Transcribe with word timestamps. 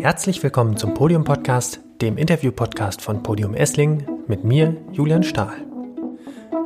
Herzlich 0.00 0.42
willkommen 0.42 0.78
zum 0.78 0.94
Podium 0.94 1.24
Podcast, 1.24 1.80
dem 2.00 2.16
Interview-Podcast 2.16 3.02
von 3.02 3.22
Podium 3.22 3.52
Essling 3.52 4.06
mit 4.28 4.44
mir, 4.44 4.74
Julian 4.92 5.22
Stahl. 5.22 5.52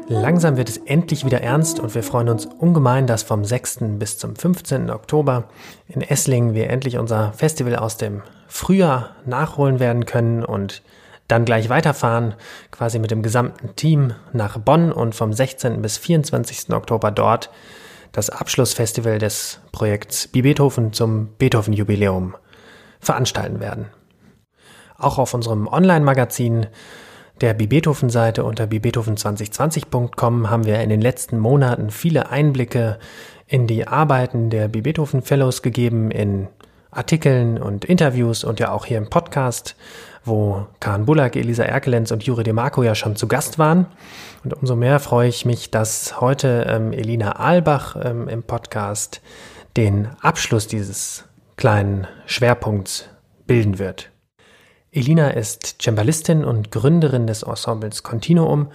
Langsam 0.06 0.56
wird 0.56 0.68
es 0.68 0.76
endlich 0.76 1.24
wieder 1.24 1.40
ernst 1.40 1.80
und 1.80 1.96
wir 1.96 2.04
freuen 2.04 2.28
uns 2.28 2.46
ungemein, 2.46 3.08
dass 3.08 3.24
vom 3.24 3.44
6. 3.44 3.98
bis 3.98 4.18
zum 4.18 4.36
15. 4.36 4.88
Oktober 4.88 5.48
in 5.88 6.00
Esslingen 6.00 6.54
wir 6.54 6.70
endlich 6.70 6.96
unser 6.96 7.32
Festival 7.32 7.74
aus 7.74 7.96
dem 7.96 8.22
Frühjahr 8.46 9.16
nachholen 9.26 9.80
werden 9.80 10.06
können 10.06 10.44
und 10.44 10.84
dann 11.26 11.44
gleich 11.44 11.68
weiterfahren, 11.68 12.34
quasi 12.70 13.00
mit 13.00 13.10
dem 13.10 13.24
gesamten 13.24 13.74
Team 13.74 14.12
nach 14.32 14.58
Bonn 14.58 14.92
und 14.92 15.16
vom 15.16 15.32
16. 15.32 15.82
bis 15.82 15.98
24. 15.98 16.72
Oktober 16.72 17.10
dort 17.10 17.50
das 18.12 18.30
Abschlussfestival 18.30 19.18
des 19.18 19.58
Projekts 19.72 20.28
Beethoven 20.28 20.92
zum 20.92 21.30
Beethoven-Jubiläum 21.36 22.36
veranstalten 23.04 23.60
werden. 23.60 23.86
Auch 24.96 25.18
auf 25.18 25.34
unserem 25.34 25.66
Online-Magazin 25.66 26.66
der 27.40 27.54
Bi-Beethoven-Seite 27.54 28.44
unter 28.44 28.64
bibeethoven2020.com 28.64 30.50
haben 30.50 30.64
wir 30.64 30.80
in 30.80 30.88
den 30.88 31.00
letzten 31.00 31.38
Monaten 31.38 31.90
viele 31.90 32.30
Einblicke 32.30 32.98
in 33.46 33.66
die 33.66 33.86
Arbeiten 33.86 34.50
der 34.50 34.68
Bi-Beethoven 34.68 35.22
Fellows 35.22 35.62
gegeben, 35.62 36.10
in 36.10 36.48
Artikeln 36.90 37.60
und 37.60 37.84
Interviews 37.84 38.44
und 38.44 38.60
ja 38.60 38.70
auch 38.70 38.86
hier 38.86 38.98
im 38.98 39.10
Podcast, 39.10 39.76
wo 40.24 40.66
Karen 40.80 41.04
Bullack, 41.06 41.34
Elisa 41.36 41.64
Erkelenz 41.64 42.12
und 42.12 42.22
Juri 42.22 42.44
DeMarco 42.44 42.82
ja 42.82 42.94
schon 42.94 43.16
zu 43.16 43.26
Gast 43.26 43.58
waren. 43.58 43.86
Und 44.44 44.54
umso 44.54 44.76
mehr 44.76 45.00
freue 45.00 45.28
ich 45.28 45.44
mich, 45.44 45.70
dass 45.70 46.20
heute 46.20 46.66
ähm, 46.68 46.92
Elina 46.92 47.40
Aalbach 47.40 47.96
ähm, 48.02 48.28
im 48.28 48.42
Podcast 48.44 49.20
den 49.76 50.08
Abschluss 50.20 50.68
dieses 50.68 51.24
kleinen 51.56 52.06
Schwerpunkts 52.26 53.08
bilden 53.46 53.78
wird. 53.78 54.10
Elina 54.92 55.30
ist 55.30 55.82
Cembalistin 55.82 56.44
und 56.44 56.70
Gründerin 56.70 57.26
des 57.26 57.42
Ensembles 57.42 58.02
Continuum 58.02 58.70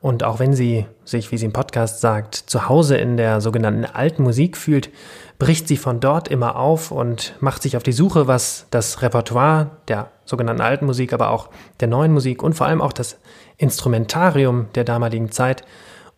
und 0.00 0.22
auch 0.22 0.38
wenn 0.38 0.54
sie 0.54 0.86
sich, 1.04 1.32
wie 1.32 1.38
sie 1.38 1.46
im 1.46 1.52
Podcast 1.52 2.00
sagt, 2.00 2.34
zu 2.36 2.68
Hause 2.68 2.96
in 2.96 3.16
der 3.16 3.40
sogenannten 3.40 3.84
alten 3.84 4.22
Musik 4.22 4.56
fühlt, 4.56 4.90
bricht 5.38 5.66
sie 5.66 5.76
von 5.76 6.00
dort 6.00 6.28
immer 6.28 6.56
auf 6.56 6.92
und 6.92 7.34
macht 7.40 7.62
sich 7.62 7.76
auf 7.76 7.82
die 7.82 7.92
Suche, 7.92 8.26
was 8.26 8.66
das 8.70 9.02
Repertoire 9.02 9.70
der 9.88 10.10
sogenannten 10.24 10.62
alten 10.62 10.86
Musik, 10.86 11.12
aber 11.12 11.30
auch 11.30 11.48
der 11.80 11.88
neuen 11.88 12.12
Musik 12.12 12.42
und 12.42 12.54
vor 12.54 12.66
allem 12.66 12.82
auch 12.82 12.92
das 12.92 13.18
Instrumentarium 13.56 14.68
der 14.74 14.84
damaligen 14.84 15.32
Zeit 15.32 15.64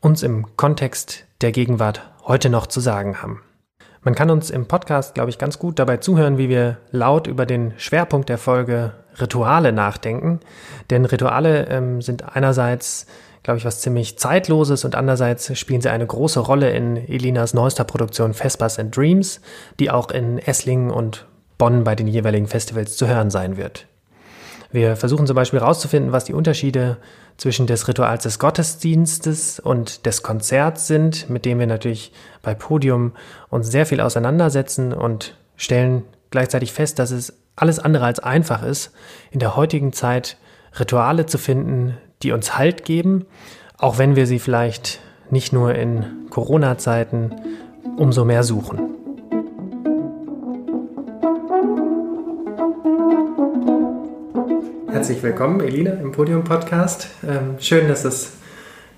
uns 0.01 0.23
im 0.23 0.57
Kontext 0.57 1.25
der 1.41 1.53
Gegenwart 1.53 2.03
heute 2.25 2.51
noch 2.51 2.67
zu 2.67 2.81
sagen 2.81 3.23
haben. 3.23 3.43
Man 4.03 4.15
kann 4.15 4.31
uns 4.31 4.51
im 4.51 4.67
Podcast, 4.67 5.15
glaube 5.15 5.31
ich, 5.31 5.39
ganz 5.39 5.59
gut 5.59 5.79
dabei 5.79 5.97
zuhören, 5.97 6.39
wie 6.39 6.49
wir 6.49 6.79
laut 6.91 7.27
über 7.27 7.47
den 7.47 7.75
Schwerpunkt 7.79 8.29
der 8.29 8.39
Folge 8.39 8.93
Rituale 9.21 9.73
nachdenken. 9.73 10.41
Denn 10.91 11.05
Rituale 11.05 11.67
ähm, 11.69 12.01
sind 12.01 12.37
einerseits, 12.37 13.07
glaube 13.43 13.59
ich, 13.59 13.65
was 13.65 13.81
ziemlich 13.81 14.19
Zeitloses 14.19 14.85
und 14.85 14.95
andererseits 14.95 15.59
spielen 15.59 15.81
sie 15.81 15.91
eine 15.91 16.07
große 16.07 16.41
Rolle 16.41 16.71
in 16.71 16.97
Elinas 16.97 17.55
neuester 17.55 17.85
Produktion 17.85 18.35
Vespers 18.35 18.79
and 18.79 18.97
Dreams, 18.97 19.41
die 19.81 19.91
auch 19.91 20.11
in 20.11 20.39
Esslingen 20.39 20.91
und 20.91 21.27
Bonn 21.59 21.83
bei 21.83 21.97
den 21.97 22.07
jeweiligen 22.07 22.47
Festivals 22.47 22.97
zu 22.97 23.09
hören 23.09 23.31
sein 23.31 23.57
wird. 23.57 23.87
Wir 24.71 24.97
versuchen 24.97 25.27
zum 25.27 25.35
Beispiel 25.35 25.61
herauszufinden, 25.61 26.13
was 26.13 26.25
die 26.25 26.35
Unterschiede 26.35 26.99
zwischen 27.39 27.67
des 27.67 27.89
Rituals 27.89 28.25
des 28.25 28.39
Gottesdienstes 28.39 29.61
und 29.61 30.05
des 30.05 30.23
Konzerts 30.23 30.89
sind, 30.89 31.31
mit 31.31 31.45
dem 31.45 31.59
wir 31.59 31.67
natürlich 31.67 32.13
bei 32.43 32.53
Podium 32.53 33.13
uns 33.49 33.71
sehr 33.71 33.87
viel 33.87 34.01
auseinandersetzen 34.01 34.93
und 34.93 35.37
stellen 35.57 36.03
gleichzeitig 36.31 36.73
fest, 36.73 36.99
dass 36.99 37.13
es 37.13 37.33
alles 37.57 37.79
andere 37.79 38.05
als 38.05 38.21
einfach 38.21 38.63
ist, 38.63 38.93
in 39.31 39.39
der 39.39 39.57
heutigen 39.57 39.93
Zeit 39.93 40.37
Rituale 40.79 41.27
zu 41.27 41.39
finden, 41.39 41.97
die 42.23 42.33
uns 42.33 42.59
Halt 42.59 42.85
geben, 42.85 43.25
auch 43.79 43.99
wenn 43.99 44.17
wir 44.17 44.27
sie 44.27 44.41
vielleicht 44.41 45.01
nicht 45.31 45.53
nur 45.53 45.75
in 45.75 46.29
Corona-Zeiten 46.31 47.35
umso 47.97 48.25
mehr 48.25 48.43
suchen. 48.43 48.98
Herzlich 54.99 55.23
willkommen, 55.23 55.61
Elina, 55.61 55.93
im 55.93 56.11
Podium-Podcast. 56.11 57.07
Ähm, 57.23 57.55
schön, 57.61 57.87
dass 57.87 58.05
es 58.05 58.33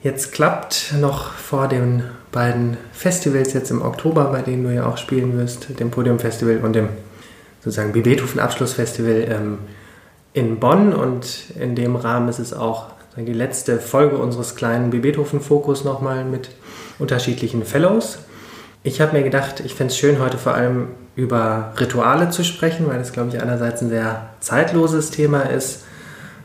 jetzt 0.02 0.32
klappt, 0.32 0.94
noch 0.98 1.34
vor 1.34 1.68
den 1.68 2.04
beiden 2.32 2.78
Festivals 2.90 3.52
jetzt 3.52 3.70
im 3.70 3.82
Oktober, 3.82 4.24
bei 4.32 4.40
denen 4.40 4.64
du 4.64 4.74
ja 4.74 4.86
auch 4.86 4.96
spielen 4.96 5.36
wirst, 5.36 5.78
dem 5.78 5.90
Podium-Festival 5.90 6.60
und 6.62 6.72
dem 6.72 6.88
sozusagen 7.62 7.92
Beethoven-Abschlussfestival 7.92 9.26
ähm, 9.28 9.58
in 10.32 10.58
Bonn. 10.58 10.94
Und 10.94 11.50
in 11.60 11.74
dem 11.74 11.96
Rahmen 11.96 12.30
ist 12.30 12.38
es 12.38 12.54
auch 12.54 12.86
die 13.18 13.34
letzte 13.34 13.78
Folge 13.78 14.16
unseres 14.16 14.56
kleinen 14.56 14.88
Beethoven-Fokus 14.88 15.84
nochmal 15.84 16.24
mit 16.24 16.48
unterschiedlichen 16.98 17.62
Fellows. 17.66 18.20
Ich 18.84 19.02
habe 19.02 19.18
mir 19.18 19.22
gedacht, 19.22 19.60
ich 19.60 19.74
fände 19.74 19.92
es 19.92 19.98
schön, 19.98 20.18
heute 20.18 20.38
vor 20.38 20.54
allem 20.54 20.88
über 21.14 21.74
Rituale 21.78 22.30
zu 22.30 22.42
sprechen, 22.42 22.88
weil 22.88 22.96
das, 22.96 23.12
glaube 23.12 23.28
ich, 23.28 23.42
einerseits 23.42 23.82
ein 23.82 23.90
sehr 23.90 24.30
zeitloses 24.40 25.10
Thema 25.10 25.42
ist 25.42 25.84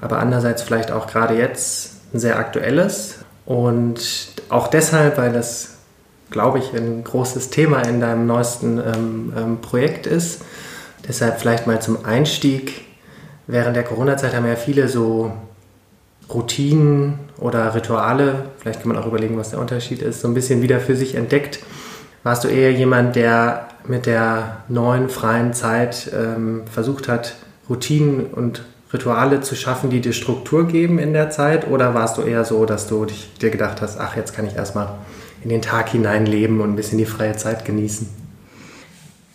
aber 0.06 0.20
andererseits 0.20 0.62
vielleicht 0.62 0.92
auch 0.92 1.08
gerade 1.08 1.36
jetzt 1.36 2.14
ein 2.14 2.20
sehr 2.20 2.38
aktuelles. 2.38 3.16
Und 3.46 4.28
auch 4.50 4.68
deshalb, 4.68 5.18
weil 5.18 5.34
das, 5.34 5.80
glaube 6.30 6.60
ich, 6.60 6.74
ein 6.74 7.04
großes 7.04 7.50
Thema 7.50 7.82
in 7.82 8.00
deinem 8.00 8.28
neuesten 8.28 8.78
ähm, 8.78 9.34
ähm, 9.36 9.62
Projekt 9.62 10.06
ist. 10.06 10.44
Deshalb 11.08 11.40
vielleicht 11.40 11.66
mal 11.66 11.82
zum 11.82 12.06
Einstieg. 12.06 12.86
Während 13.48 13.76
der 13.76 13.84
Corona-Zeit 13.84 14.36
haben 14.36 14.46
ja 14.46 14.56
viele 14.56 14.88
so 14.90 15.32
Routinen 16.32 17.20
oder 17.40 17.74
Rituale, 17.74 18.46
vielleicht 18.60 18.82
kann 18.82 18.92
man 18.92 18.98
auch 18.98 19.08
überlegen, 19.08 19.38
was 19.38 19.52
der 19.52 19.60
Unterschied 19.60 20.02
ist, 20.02 20.22
so 20.22 20.28
ein 20.28 20.34
bisschen 20.36 20.62
wieder 20.62 20.80
für 20.80 20.96
sich 20.96 21.16
entdeckt. 21.16 21.60
Warst 22.24 22.44
du 22.44 22.48
eher 22.48 22.72
jemand, 22.72 23.16
der 23.16 23.70
mit 23.88 24.06
der 24.06 24.58
neuen 24.68 25.10
freien 25.10 25.54
Zeit 25.54 26.12
ähm, 26.16 26.64
versucht 26.72 27.08
hat, 27.08 27.36
Routinen 27.70 28.28
und 28.28 28.64
Rituale 28.96 29.42
zu 29.42 29.56
schaffen, 29.56 29.90
die 29.90 30.02
dir 30.02 30.14
Struktur 30.14 30.68
geben 30.68 31.00
in 31.00 31.14
der 31.14 31.30
Zeit? 31.30 31.70
Oder 31.70 31.94
warst 31.94 32.18
du 32.18 32.22
eher 32.22 32.46
so, 32.46 32.66
dass 32.66 32.88
du 32.88 33.06
dich, 33.06 33.30
dir 33.42 33.50
gedacht 33.50 33.82
hast, 33.82 34.00
ach, 34.00 34.16
jetzt 34.16 34.36
kann 34.36 34.48
ich 34.48 34.56
erstmal 34.56 34.96
in 35.44 35.50
den 35.50 35.62
Tag 35.62 35.90
hinein 35.90 36.26
leben 36.26 36.62
und 36.62 36.72
ein 36.72 36.76
bisschen 36.76 36.98
die 36.98 37.06
freie 37.06 37.36
Zeit 37.36 37.66
genießen? 37.66 38.10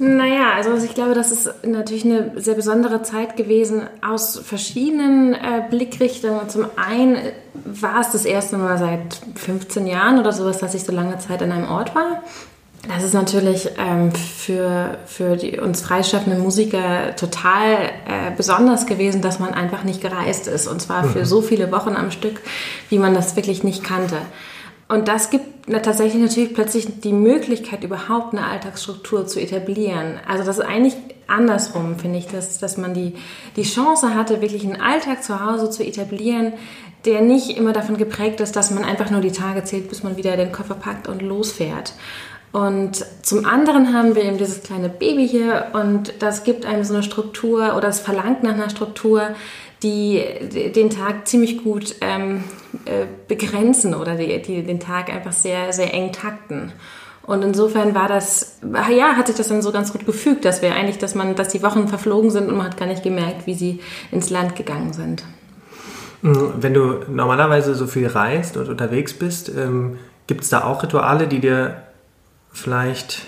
Naja, 0.02 0.54
also 0.56 0.74
ich 0.82 0.94
glaube, 0.94 1.12
das 1.12 1.30
ist 1.30 1.52
natürlich 1.62 2.06
eine 2.06 2.32
sehr 2.36 2.54
besondere 2.54 3.02
Zeit 3.02 3.36
gewesen 3.36 3.82
aus 4.00 4.38
verschiedenen 4.38 5.34
äh, 5.34 5.62
Blickrichtungen. 5.68 6.48
Zum 6.48 6.64
einen 6.76 7.18
war 7.52 8.00
es 8.00 8.10
das 8.10 8.24
erste 8.24 8.56
Mal 8.56 8.78
seit 8.78 9.20
15 9.34 9.86
Jahren 9.86 10.18
oder 10.18 10.32
sowas, 10.32 10.56
dass 10.56 10.74
ich 10.74 10.84
so 10.84 10.92
lange 10.92 11.18
Zeit 11.18 11.42
an 11.42 11.52
einem 11.52 11.68
Ort 11.68 11.94
war. 11.94 12.22
Das 12.88 13.02
ist 13.02 13.12
natürlich 13.12 13.70
ähm, 13.78 14.10
für, 14.12 14.96
für 15.04 15.36
die, 15.36 15.58
uns 15.58 15.82
freischaffenden 15.82 16.40
Musiker 16.40 17.14
total 17.14 17.74
äh, 17.74 18.30
besonders 18.34 18.86
gewesen, 18.86 19.20
dass 19.20 19.38
man 19.38 19.52
einfach 19.52 19.84
nicht 19.84 20.00
gereist 20.00 20.46
ist. 20.46 20.66
Und 20.66 20.80
zwar 20.80 21.04
für 21.04 21.20
mhm. 21.20 21.24
so 21.26 21.42
viele 21.42 21.70
Wochen 21.72 21.94
am 21.94 22.10
Stück, 22.10 22.40
wie 22.88 22.98
man 22.98 23.12
das 23.12 23.36
wirklich 23.36 23.64
nicht 23.64 23.84
kannte. 23.84 24.16
Und 24.88 25.08
das 25.08 25.30
gibt 25.30 25.72
tatsächlich 25.84 26.20
natürlich 26.20 26.54
plötzlich 26.54 27.00
die 27.00 27.12
Möglichkeit, 27.12 27.84
überhaupt 27.84 28.34
eine 28.34 28.46
Alltagsstruktur 28.46 29.26
zu 29.26 29.40
etablieren. 29.40 30.18
Also 30.26 30.42
das 30.42 30.58
ist 30.58 30.64
eigentlich 30.64 30.96
andersrum, 31.28 31.96
finde 31.96 32.18
ich, 32.18 32.26
dass, 32.26 32.58
dass 32.58 32.76
man 32.76 32.92
die, 32.92 33.14
die 33.56 33.62
Chance 33.62 34.14
hatte, 34.14 34.40
wirklich 34.40 34.64
einen 34.64 34.80
Alltag 34.80 35.22
zu 35.22 35.44
Hause 35.44 35.70
zu 35.70 35.84
etablieren, 35.84 36.54
der 37.04 37.20
nicht 37.20 37.56
immer 37.56 37.72
davon 37.72 37.98
geprägt 37.98 38.40
ist, 38.40 38.56
dass 38.56 38.72
man 38.72 38.84
einfach 38.84 39.10
nur 39.10 39.20
die 39.20 39.30
Tage 39.30 39.62
zählt, 39.62 39.88
bis 39.88 40.02
man 40.02 40.16
wieder 40.16 40.36
den 40.36 40.50
Koffer 40.50 40.74
packt 40.74 41.06
und 41.06 41.22
losfährt. 41.22 41.92
Und 42.52 43.06
zum 43.22 43.44
anderen 43.44 43.94
haben 43.94 44.16
wir 44.16 44.24
eben 44.24 44.38
dieses 44.38 44.62
kleine 44.62 44.88
Baby 44.88 45.28
hier 45.28 45.66
und 45.72 46.14
das 46.18 46.42
gibt 46.42 46.66
einem 46.66 46.82
so 46.82 46.94
eine 46.94 47.04
Struktur 47.04 47.76
oder 47.76 47.88
es 47.88 48.00
verlangt 48.00 48.42
nach 48.42 48.54
einer 48.54 48.70
Struktur, 48.70 49.22
die 49.84 50.22
den 50.74 50.90
Tag 50.90 51.28
ziemlich 51.28 51.62
gut 51.62 51.94
ähm, 52.00 52.42
äh, 52.86 53.06
begrenzen 53.28 53.94
oder 53.94 54.16
die, 54.16 54.42
die 54.42 54.62
den 54.62 54.80
Tag 54.80 55.10
einfach 55.10 55.32
sehr, 55.32 55.72
sehr 55.72 55.94
eng 55.94 56.12
takten. 56.12 56.72
Und 57.22 57.42
insofern 57.42 57.94
war 57.94 58.08
das, 58.08 58.58
ja, 58.90 59.14
hat 59.16 59.28
sich 59.28 59.36
das 59.36 59.48
dann 59.48 59.62
so 59.62 59.70
ganz 59.70 59.92
gut 59.92 60.04
gefügt, 60.04 60.44
dass 60.44 60.62
wir 60.62 60.74
eigentlich, 60.74 60.98
dass 60.98 61.14
man, 61.14 61.36
dass 61.36 61.48
die 61.48 61.62
Wochen 61.62 61.86
verflogen 61.86 62.30
sind 62.30 62.48
und 62.48 62.56
man 62.56 62.66
hat 62.66 62.76
gar 62.76 62.86
nicht 62.86 63.04
gemerkt, 63.04 63.46
wie 63.46 63.54
sie 63.54 63.80
ins 64.10 64.30
Land 64.30 64.56
gegangen 64.56 64.92
sind. 64.92 65.22
Mhm, 66.22 66.54
wenn 66.58 66.74
du 66.74 67.04
normalerweise 67.08 67.74
so 67.76 67.86
viel 67.86 68.08
reist 68.08 68.56
und 68.56 68.68
unterwegs 68.68 69.12
bist, 69.14 69.48
ähm, 69.48 69.98
gibt 70.26 70.42
es 70.42 70.48
da 70.48 70.64
auch 70.64 70.82
Rituale, 70.82 71.28
die 71.28 71.38
dir 71.38 71.76
vielleicht, 72.52 73.22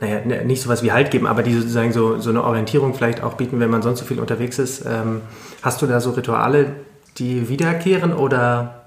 naja, 0.00 0.20
ne, 0.24 0.44
nicht 0.44 0.62
sowas 0.62 0.82
wie 0.82 0.92
Halt 0.92 1.10
geben, 1.10 1.26
aber 1.26 1.42
die 1.42 1.54
sozusagen 1.54 1.92
so, 1.92 2.18
so 2.18 2.30
eine 2.30 2.44
Orientierung 2.44 2.94
vielleicht 2.94 3.22
auch 3.22 3.34
bieten, 3.34 3.60
wenn 3.60 3.70
man 3.70 3.82
sonst 3.82 4.00
so 4.00 4.04
viel 4.04 4.20
unterwegs 4.20 4.58
ist. 4.58 4.84
Ähm, 4.86 5.22
hast 5.62 5.82
du 5.82 5.86
da 5.86 6.00
so 6.00 6.10
Rituale, 6.10 6.74
die 7.18 7.48
wiederkehren 7.48 8.12
oder? 8.12 8.83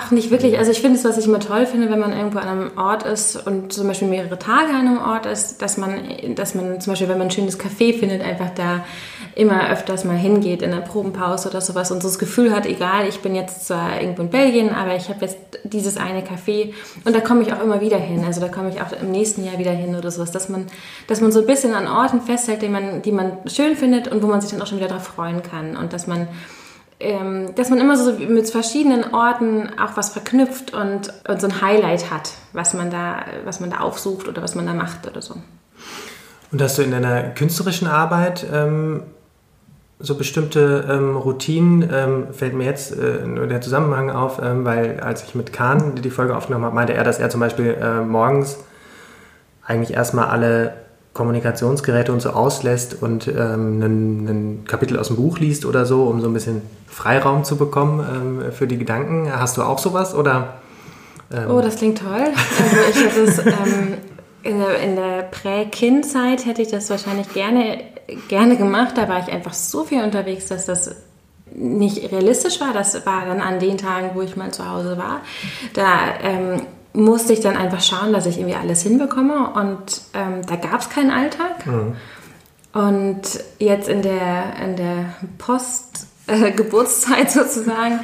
Ach, 0.00 0.12
nicht 0.12 0.30
wirklich. 0.30 0.56
Also 0.56 0.70
ich 0.70 0.80
finde 0.80 0.96
es, 0.96 1.04
was 1.04 1.18
ich 1.18 1.26
immer 1.26 1.40
toll 1.40 1.66
finde, 1.66 1.90
wenn 1.90 1.98
man 1.98 2.12
irgendwo 2.12 2.38
an 2.38 2.46
einem 2.46 2.70
Ort 2.78 3.02
ist 3.02 3.34
und 3.34 3.72
zum 3.72 3.88
Beispiel 3.88 4.06
mehrere 4.06 4.38
Tage 4.38 4.68
an 4.68 4.86
einem 4.86 5.00
Ort 5.00 5.26
ist, 5.26 5.60
dass 5.60 5.76
man, 5.76 5.98
dass 6.36 6.54
man 6.54 6.80
zum 6.80 6.92
Beispiel, 6.92 7.08
wenn 7.08 7.18
man 7.18 7.26
ein 7.26 7.30
schönes 7.32 7.58
Café 7.58 7.98
findet, 7.98 8.22
einfach 8.22 8.50
da 8.54 8.84
immer 9.34 9.68
öfters 9.70 10.04
mal 10.04 10.16
hingeht 10.16 10.62
in 10.62 10.70
der 10.70 10.82
Probenpause 10.82 11.48
oder 11.48 11.60
sowas 11.60 11.90
und 11.90 12.00
so 12.00 12.06
das 12.06 12.20
Gefühl 12.20 12.54
hat, 12.54 12.64
egal, 12.64 13.08
ich 13.08 13.22
bin 13.22 13.34
jetzt 13.34 13.66
zwar 13.66 14.00
irgendwo 14.00 14.22
in 14.22 14.30
Belgien, 14.30 14.70
aber 14.70 14.94
ich 14.94 15.08
habe 15.08 15.22
jetzt 15.22 15.36
dieses 15.64 15.96
eine 15.96 16.20
Café 16.20 16.74
und 17.04 17.16
da 17.16 17.18
komme 17.18 17.42
ich 17.42 17.52
auch 17.52 17.60
immer 17.60 17.80
wieder 17.80 17.98
hin. 17.98 18.24
Also 18.24 18.40
da 18.40 18.46
komme 18.46 18.68
ich 18.68 18.80
auch 18.80 18.92
im 19.02 19.10
nächsten 19.10 19.44
Jahr 19.44 19.58
wieder 19.58 19.72
hin 19.72 19.96
oder 19.96 20.12
sowas, 20.12 20.30
dass 20.30 20.48
man, 20.48 20.66
dass 21.08 21.20
man 21.20 21.32
so 21.32 21.40
ein 21.40 21.46
bisschen 21.46 21.74
an 21.74 21.88
Orten 21.88 22.20
festhält, 22.20 22.62
die 22.62 22.68
man, 22.68 23.02
die 23.02 23.10
man 23.10 23.32
schön 23.46 23.74
findet 23.74 24.06
und 24.06 24.22
wo 24.22 24.28
man 24.28 24.40
sich 24.40 24.52
dann 24.52 24.62
auch 24.62 24.66
schon 24.68 24.78
wieder 24.78 24.88
darauf 24.88 25.08
freuen 25.08 25.42
kann 25.42 25.76
und 25.76 25.92
dass 25.92 26.06
man 26.06 26.28
ähm, 27.00 27.54
dass 27.54 27.70
man 27.70 27.80
immer 27.80 27.96
so 27.96 28.12
mit 28.12 28.50
verschiedenen 28.50 29.14
Orten 29.14 29.70
auch 29.78 29.96
was 29.96 30.10
verknüpft 30.10 30.74
und, 30.74 31.12
und, 31.28 31.40
so 31.40 31.46
ein 31.46 31.60
Highlight 31.60 32.10
hat, 32.10 32.32
was 32.52 32.74
man, 32.74 32.90
da, 32.90 33.24
was 33.44 33.60
man 33.60 33.70
da 33.70 33.78
aufsucht 33.78 34.26
oder 34.28 34.42
was 34.42 34.54
man 34.54 34.66
da 34.66 34.74
macht 34.74 35.06
oder 35.06 35.22
so. 35.22 35.36
Und 36.50 36.62
hast 36.62 36.78
du 36.78 36.82
in 36.82 36.90
deiner 36.90 37.22
künstlerischen 37.30 37.86
Arbeit 37.86 38.46
ähm, 38.52 39.02
so 40.00 40.16
bestimmte 40.16 40.86
ähm, 40.88 41.16
Routinen, 41.16 41.88
ähm, 41.92 42.26
fällt 42.32 42.54
mir 42.54 42.64
jetzt 42.64 42.96
äh, 42.96 43.26
nur 43.26 43.46
der 43.46 43.60
Zusammenhang 43.60 44.10
auf, 44.10 44.40
ähm, 44.42 44.64
weil 44.64 45.00
als 45.00 45.24
ich 45.24 45.34
mit 45.34 45.52
Kahn 45.52 45.96
die 45.96 46.10
Folge 46.10 46.36
aufgenommen 46.36 46.64
habe, 46.64 46.74
meinte 46.74 46.94
er, 46.94 47.04
dass 47.04 47.18
er 47.18 47.30
zum 47.30 47.40
Beispiel 47.40 47.76
äh, 47.80 48.00
morgens 48.00 48.58
eigentlich 49.64 49.94
erstmal 49.94 50.26
alle 50.26 50.87
Kommunikationsgeräte 51.18 52.12
und 52.12 52.20
so 52.20 52.30
auslässt 52.30 53.02
und 53.02 53.26
ähm, 53.26 53.82
ein, 53.82 54.64
Kapitel 54.68 54.96
aus 54.96 55.08
dem 55.08 55.16
Buch 55.16 55.40
liest 55.40 55.66
oder 55.66 55.84
so, 55.84 56.04
um 56.04 56.20
so 56.20 56.28
ein 56.28 56.32
bisschen 56.32 56.62
Freiraum 56.86 57.42
zu 57.42 57.56
bekommen 57.56 58.44
ähm, 58.46 58.52
für 58.52 58.68
die 58.68 58.78
Gedanken. 58.78 59.28
Hast 59.34 59.56
du 59.56 59.62
auch 59.62 59.80
sowas 59.80 60.14
oder? 60.14 60.60
Ähm? 61.32 61.50
Oh, 61.50 61.60
das 61.60 61.74
klingt 61.74 61.98
toll. 61.98 62.24
Also 62.62 62.76
ich 62.90 63.04
hätte 63.04 63.20
es 63.22 63.38
ähm, 63.40 63.94
in 64.44 64.60
der, 64.60 64.78
der 64.94 65.22
Prä-Kind-Zeit 65.22 66.46
hätte 66.46 66.62
ich 66.62 66.68
das 66.68 66.88
wahrscheinlich 66.88 67.34
gerne, 67.34 67.80
gerne 68.28 68.56
gemacht. 68.56 68.96
Da 68.96 69.08
war 69.08 69.18
ich 69.18 69.32
einfach 69.32 69.54
so 69.54 69.82
viel 69.82 70.04
unterwegs, 70.04 70.46
dass 70.46 70.66
das 70.66 70.94
nicht 71.52 72.12
realistisch 72.12 72.60
war. 72.60 72.72
Das 72.72 73.04
war 73.06 73.26
dann 73.26 73.40
an 73.40 73.58
den 73.58 73.76
Tagen, 73.76 74.10
wo 74.14 74.22
ich 74.22 74.36
mal 74.36 74.52
zu 74.52 74.70
Hause 74.70 74.96
war. 74.96 75.22
Da 75.74 76.14
ähm, 76.22 76.62
musste 76.92 77.32
ich 77.32 77.40
dann 77.40 77.56
einfach 77.56 77.82
schauen, 77.82 78.12
dass 78.12 78.26
ich 78.26 78.38
irgendwie 78.38 78.56
alles 78.56 78.82
hinbekomme. 78.82 79.50
Und 79.54 80.02
ähm, 80.14 80.42
da 80.46 80.56
gab 80.56 80.80
es 80.80 80.90
keinen 80.90 81.10
Alltag. 81.10 81.66
Mhm. 81.66 81.96
Und 82.72 83.22
jetzt 83.58 83.88
in 83.88 84.02
der, 84.02 84.56
in 84.62 84.76
der 84.76 85.14
Post- 85.38 86.08
äh, 86.28 86.52
Geburtszeit 86.52 87.30
sozusagen, 87.30 88.00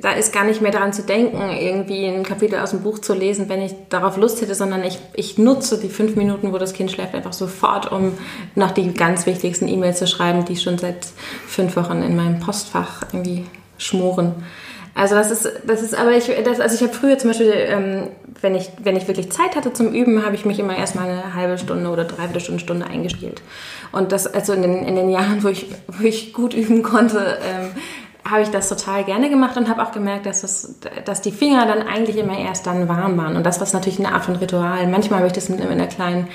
da 0.00 0.12
ist 0.12 0.32
gar 0.32 0.44
nicht 0.44 0.60
mehr 0.60 0.70
daran 0.70 0.92
zu 0.92 1.02
denken, 1.02 1.40
irgendwie 1.50 2.06
ein 2.06 2.22
Kapitel 2.22 2.58
aus 2.58 2.70
dem 2.70 2.80
Buch 2.80 2.98
zu 2.98 3.14
lesen, 3.14 3.48
wenn 3.48 3.62
ich 3.62 3.74
darauf 3.88 4.16
Lust 4.16 4.42
hätte, 4.42 4.54
sondern 4.54 4.84
ich, 4.84 4.98
ich 5.14 5.38
nutze 5.38 5.78
die 5.78 5.88
fünf 5.88 6.14
Minuten, 6.14 6.52
wo 6.52 6.58
das 6.58 6.74
Kind 6.74 6.90
schläft, 6.90 7.14
einfach 7.14 7.32
sofort, 7.32 7.90
um 7.90 8.12
noch 8.54 8.72
die 8.72 8.92
ganz 8.92 9.24
wichtigsten 9.24 9.66
E-Mails 9.66 9.98
zu 9.98 10.06
schreiben, 10.06 10.44
die 10.44 10.56
schon 10.56 10.78
seit 10.78 11.06
fünf 11.46 11.76
Wochen 11.76 12.02
in 12.02 12.16
meinem 12.16 12.38
Postfach 12.38 13.02
irgendwie 13.12 13.46
schmoren. 13.78 14.34
Also 14.94 15.16
das 15.16 15.30
ist, 15.30 15.50
das 15.66 15.82
ist, 15.82 15.94
aber 15.94 16.12
ich, 16.12 16.30
das, 16.44 16.60
also 16.60 16.76
ich 16.76 16.82
habe 16.82 16.92
früher 16.92 17.18
zum 17.18 17.30
Beispiel, 17.30 17.52
ähm, 17.52 18.08
wenn 18.40 18.54
ich, 18.54 18.70
wenn 18.82 18.96
ich 18.96 19.08
wirklich 19.08 19.30
Zeit 19.32 19.56
hatte 19.56 19.72
zum 19.72 19.92
Üben, 19.92 20.24
habe 20.24 20.36
ich 20.36 20.44
mich 20.44 20.58
immer 20.60 20.76
erstmal 20.76 21.08
eine 21.08 21.34
halbe 21.34 21.58
Stunde 21.58 21.90
oder 21.90 22.04
dreiviertel 22.04 22.40
Stunde, 22.40 22.60
Stunde 22.60 22.86
eingespielt. 22.86 23.42
Und 23.90 24.12
das, 24.12 24.26
also 24.26 24.52
in 24.52 24.62
den, 24.62 24.84
in 24.84 24.94
den 24.94 25.10
Jahren, 25.10 25.42
wo 25.42 25.48
ich, 25.48 25.66
wo 25.88 26.04
ich 26.04 26.32
gut 26.32 26.54
üben 26.54 26.82
konnte, 26.82 27.38
ähm, 27.44 27.70
habe 28.28 28.42
ich 28.42 28.48
das 28.48 28.68
total 28.68 29.04
gerne 29.04 29.28
gemacht 29.28 29.56
und 29.56 29.68
habe 29.68 29.82
auch 29.82 29.92
gemerkt, 29.92 30.26
dass, 30.26 30.40
das, 30.40 30.76
dass 31.04 31.20
die 31.20 31.32
Finger 31.32 31.66
dann 31.66 31.82
eigentlich 31.82 32.16
immer 32.16 32.38
erst 32.38 32.66
dann 32.66 32.88
warm 32.88 33.18
waren. 33.18 33.36
Und 33.36 33.44
das 33.44 33.60
war 33.60 33.68
natürlich 33.72 33.98
eine 33.98 34.14
Art 34.14 34.24
von 34.24 34.36
Ritual. 34.36 34.86
Manchmal 34.86 35.18
habe 35.18 35.26
ich 35.26 35.34
das 35.34 35.48
mit 35.48 35.60
einer 35.60 35.86
kleinen 35.86 36.28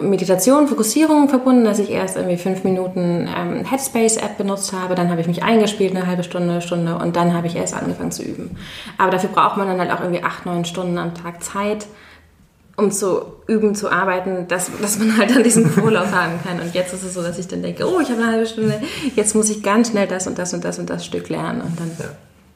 Meditation, 0.00 0.68
Fokussierung 0.68 1.28
verbunden, 1.28 1.64
dass 1.64 1.80
ich 1.80 1.90
erst 1.90 2.16
irgendwie 2.16 2.36
fünf 2.36 2.62
Minuten 2.62 3.28
ähm, 3.36 3.64
Headspace-App 3.64 4.38
benutzt 4.38 4.72
habe, 4.72 4.94
dann 4.94 5.10
habe 5.10 5.20
ich 5.20 5.26
mich 5.26 5.42
eingespielt, 5.42 5.96
eine 5.96 6.06
halbe 6.06 6.22
Stunde, 6.22 6.60
Stunde 6.62 6.96
und 6.96 7.16
dann 7.16 7.34
habe 7.34 7.48
ich 7.48 7.56
erst 7.56 7.74
angefangen 7.74 8.12
zu 8.12 8.22
üben. 8.22 8.56
Aber 8.96 9.10
dafür 9.10 9.30
braucht 9.30 9.56
man 9.56 9.66
dann 9.66 9.80
halt 9.80 9.90
auch 9.90 10.00
irgendwie 10.00 10.22
acht, 10.22 10.46
neun 10.46 10.64
Stunden 10.64 10.96
am 10.98 11.14
Tag 11.14 11.42
Zeit, 11.42 11.86
um 12.76 12.92
zu 12.92 13.22
üben, 13.48 13.74
zu 13.74 13.90
arbeiten, 13.90 14.46
dass, 14.46 14.70
dass 14.80 14.98
man 15.00 15.16
halt 15.18 15.34
dann 15.34 15.42
diesen 15.42 15.68
Vorlauf 15.68 16.12
haben 16.14 16.38
kann. 16.44 16.60
Und 16.60 16.74
jetzt 16.74 16.94
ist 16.94 17.02
es 17.02 17.14
so, 17.14 17.22
dass 17.22 17.38
ich 17.38 17.48
dann 17.48 17.62
denke, 17.62 17.86
oh, 17.88 17.98
ich 17.98 18.08
habe 18.10 18.22
eine 18.22 18.32
halbe 18.32 18.46
Stunde, 18.46 18.80
jetzt 19.16 19.34
muss 19.34 19.50
ich 19.50 19.64
ganz 19.64 19.90
schnell 19.90 20.06
das 20.06 20.28
und 20.28 20.38
das 20.38 20.54
und 20.54 20.64
das 20.64 20.78
und 20.78 20.88
das 20.88 21.04
Stück 21.04 21.28
lernen. 21.28 21.62
Und 21.62 21.80
dann, 21.80 21.90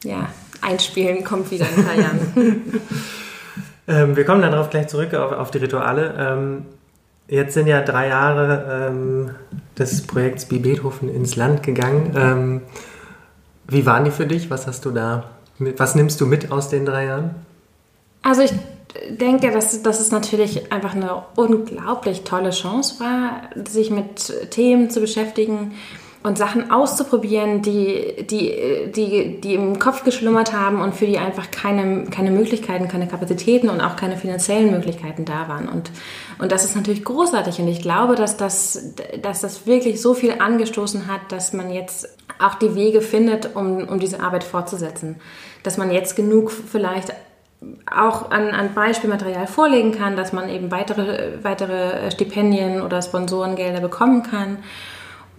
ja, 0.03 0.11
ja 0.11 0.27
einspielen 0.61 1.25
kommt 1.25 1.51
wieder 1.51 1.65
in 1.67 1.79
ein 1.79 1.85
paar 1.85 1.99
Jahren. 1.99 2.81
ähm, 3.87 4.15
wir 4.15 4.23
kommen 4.23 4.41
dann 4.41 4.51
darauf 4.51 4.69
gleich 4.69 4.87
zurück, 4.87 5.13
auf, 5.13 5.33
auf 5.33 5.51
die 5.51 5.57
Rituale. 5.57 6.15
Ähm, 6.17 6.65
Jetzt 7.31 7.53
sind 7.53 7.67
ja 7.67 7.79
drei 7.79 8.09
Jahre 8.09 8.89
ähm, 8.89 9.29
des 9.79 10.05
Projekts 10.05 10.43
Bi 10.43 10.59
Beethoven 10.59 11.07
ins 11.07 11.37
Land 11.37 11.63
gegangen. 11.63 12.11
Ähm, 12.13 12.61
wie 13.69 13.85
waren 13.85 14.03
die 14.03 14.11
für 14.11 14.27
dich? 14.27 14.49
Was 14.49 14.67
hast 14.67 14.83
du 14.83 14.91
da? 14.91 15.29
Was 15.57 15.95
nimmst 15.95 16.19
du 16.19 16.25
mit 16.25 16.51
aus 16.51 16.67
den 16.67 16.85
drei 16.85 17.05
Jahren? 17.05 17.35
Also 18.21 18.41
ich 18.41 18.51
denke, 19.11 19.49
dass, 19.49 19.81
dass 19.81 20.01
es 20.01 20.11
natürlich 20.11 20.73
einfach 20.73 20.93
eine 20.93 21.23
unglaublich 21.37 22.23
tolle 22.25 22.49
Chance 22.49 22.99
war, 22.99 23.43
sich 23.65 23.91
mit 23.91 24.51
Themen 24.51 24.89
zu 24.89 24.99
beschäftigen, 24.99 25.71
und 26.23 26.37
Sachen 26.37 26.69
auszuprobieren, 26.69 27.63
die, 27.63 28.25
die, 28.29 28.91
die, 28.95 29.41
die 29.41 29.55
im 29.55 29.79
Kopf 29.79 30.03
geschlummert 30.03 30.53
haben 30.53 30.79
und 30.79 30.93
für 30.93 31.07
die 31.07 31.17
einfach 31.17 31.49
keine, 31.49 32.03
keine 32.05 32.29
Möglichkeiten, 32.29 32.87
keine 32.87 33.07
Kapazitäten 33.07 33.69
und 33.69 33.81
auch 33.81 33.95
keine 33.95 34.17
finanziellen 34.17 34.69
Möglichkeiten 34.69 35.25
da 35.25 35.47
waren. 35.47 35.67
Und, 35.67 35.89
und 36.37 36.51
das 36.51 36.63
ist 36.63 36.75
natürlich 36.75 37.03
großartig. 37.03 37.59
Und 37.59 37.67
ich 37.67 37.81
glaube, 37.81 38.15
dass 38.15 38.37
das, 38.37 38.93
dass 39.21 39.41
das 39.41 39.65
wirklich 39.65 39.99
so 39.99 40.13
viel 40.13 40.35
angestoßen 40.37 41.07
hat, 41.07 41.21
dass 41.29 41.53
man 41.53 41.71
jetzt 41.71 42.07
auch 42.37 42.55
die 42.55 42.75
Wege 42.75 43.01
findet, 43.01 43.55
um, 43.55 43.87
um 43.87 43.99
diese 43.99 44.21
Arbeit 44.21 44.43
fortzusetzen. 44.43 45.15
Dass 45.63 45.77
man 45.77 45.91
jetzt 45.91 46.15
genug 46.15 46.51
vielleicht 46.51 47.13
auch 47.91 48.29
an, 48.29 48.49
an 48.49 48.73
Beispielmaterial 48.75 49.47
vorlegen 49.47 49.91
kann, 49.91 50.15
dass 50.15 50.33
man 50.33 50.49
eben 50.49 50.71
weitere, 50.71 51.43
weitere 51.43 52.11
Stipendien 52.11 52.81
oder 52.81 53.01
Sponsorengelder 53.01 53.81
bekommen 53.81 54.23
kann 54.23 54.57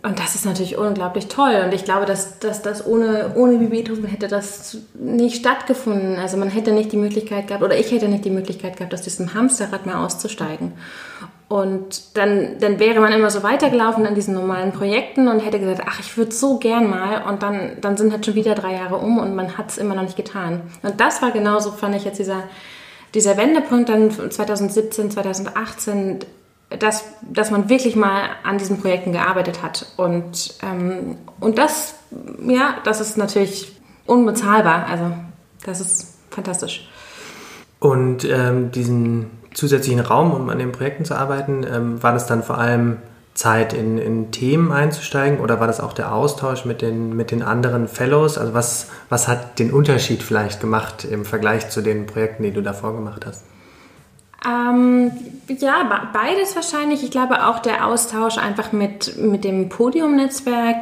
und 0.05 0.19
das 0.19 0.35
ist 0.35 0.45
natürlich 0.45 0.77
unglaublich 0.77 1.29
toll. 1.29 1.63
Und 1.65 1.73
ich 1.73 1.85
glaube, 1.85 2.07
dass, 2.07 2.41
dass 2.41 2.61
das 2.61 2.85
ohne, 2.85 3.33
ohne 3.37 3.59
Beethoven 3.59 4.07
hätte 4.07 4.27
das 4.27 4.79
nicht 4.95 5.37
stattgefunden. 5.37 6.19
Also 6.19 6.37
man 6.37 6.49
hätte 6.49 6.73
nicht 6.73 6.91
die 6.91 6.97
Möglichkeit 6.97 7.47
gehabt, 7.47 7.63
oder 7.63 7.79
ich 7.79 7.93
hätte 7.93 8.09
nicht 8.09 8.25
die 8.25 8.31
Möglichkeit 8.31 8.77
gehabt, 8.77 8.93
aus 8.93 9.03
diesem 9.03 9.33
Hamsterrad 9.33 9.87
mal 9.87 10.05
auszusteigen. 10.05 10.73
Und 11.49 12.17
dann, 12.17 12.59
dann 12.59 12.81
wäre 12.81 12.99
man 12.99 13.13
immer 13.13 13.31
so 13.31 13.45
weitergelaufen 13.45 14.05
an 14.05 14.17
diesen 14.17 14.35
normalen 14.35 14.73
Projekten 14.73 15.29
und 15.29 15.39
hätte 15.39 15.61
gesagt, 15.61 15.83
ach, 15.87 16.01
ich 16.01 16.17
würde 16.17 16.33
so 16.33 16.59
gern 16.59 16.91
mal. 16.91 17.23
Und 17.29 17.45
dann, 17.45 17.77
dann 17.81 17.97
sind 17.97 18.11
halt 18.11 18.27
schon 18.27 18.35
wieder 18.35 18.57
drei 18.57 18.73
Jahre 18.73 18.97
um 18.97 19.19
und 19.19 19.37
man 19.37 19.57
hat 19.57 19.71
es 19.71 19.79
immer 19.79 19.95
noch 19.95 20.03
nicht 20.03 20.17
getan. 20.17 20.63
Und 20.83 21.01
das 21.01 21.23
war 21.23 21.31
genauso, 21.31 21.71
fand 21.71 21.95
ich 21.95 22.05
jetzt 22.05 22.19
dieser, 22.19 22.43
dieser 23.15 23.37
Wendepunkt 23.37 23.89
dann 23.89 24.11
2017, 24.11 25.13
2018 25.13 26.21
dass, 26.79 27.05
dass 27.23 27.51
man 27.51 27.69
wirklich 27.69 27.97
mal 27.97 28.31
an 28.45 28.59
diesen 28.59 28.81
Projekten 28.81 29.13
gearbeitet 29.13 29.63
hat. 29.63 29.87
Und, 29.97 30.55
ähm, 30.63 31.17
und 31.41 31.59
das, 31.59 31.95
ja, 32.47 32.77
das 32.85 33.01
ist 33.01 33.17
natürlich 33.17 33.81
unbezahlbar. 34.07 34.87
Also 34.87 35.13
das 35.65 35.81
ist 35.81 36.19
fantastisch. 36.31 36.89
Und 37.79 38.25
ähm, 38.25 38.71
diesen 38.71 39.31
zusätzlichen 39.55 40.01
Raum, 40.01 40.33
um 40.33 40.49
an 40.49 40.59
den 40.59 40.73
Projekten 40.73 41.05
zu 41.05 41.15
arbeiten, 41.15 41.65
ähm, 41.69 42.03
war 42.03 42.13
das 42.13 42.27
dann 42.27 42.43
vor 42.43 42.59
allem 42.59 42.99
Zeit 43.35 43.73
in, 43.73 43.99
in 43.99 44.31
Themen 44.31 44.73
einzusteigen 44.73 45.41
oder 45.41 45.59
war 45.59 45.67
das 45.67 45.81
auch 45.81 45.95
der 45.95 46.15
Austausch 46.15 46.65
mit 46.65 46.83
den, 46.83 47.17
mit 47.17 47.31
den 47.31 47.43
anderen 47.43 47.89
Fellows? 47.89 48.37
Also 48.37 48.53
was, 48.53 48.89
was 49.09 49.27
hat 49.27 49.59
den 49.59 49.73
Unterschied 49.73 50.23
vielleicht 50.23 50.61
gemacht 50.61 51.05
im 51.05 51.25
Vergleich 51.25 51.71
zu 51.71 51.81
den 51.81 52.07
Projekten, 52.07 52.43
die 52.43 52.53
du 52.53 52.61
davor 52.61 52.95
gemacht 52.95 53.25
hast? 53.27 53.45
Ähm, 54.47 55.13
ja, 55.49 56.09
beides 56.13 56.57
wahrscheinlich. 56.57 57.03
Ich 57.05 57.11
glaube 57.11 57.47
auch 57.47 57.59
der 57.61 57.87
Austausch 57.87 58.39
einfach 58.39 58.73
mit, 58.73 59.17
mit 59.19 59.45
dem 59.45 59.69
Podium-Netzwerk, 59.69 60.77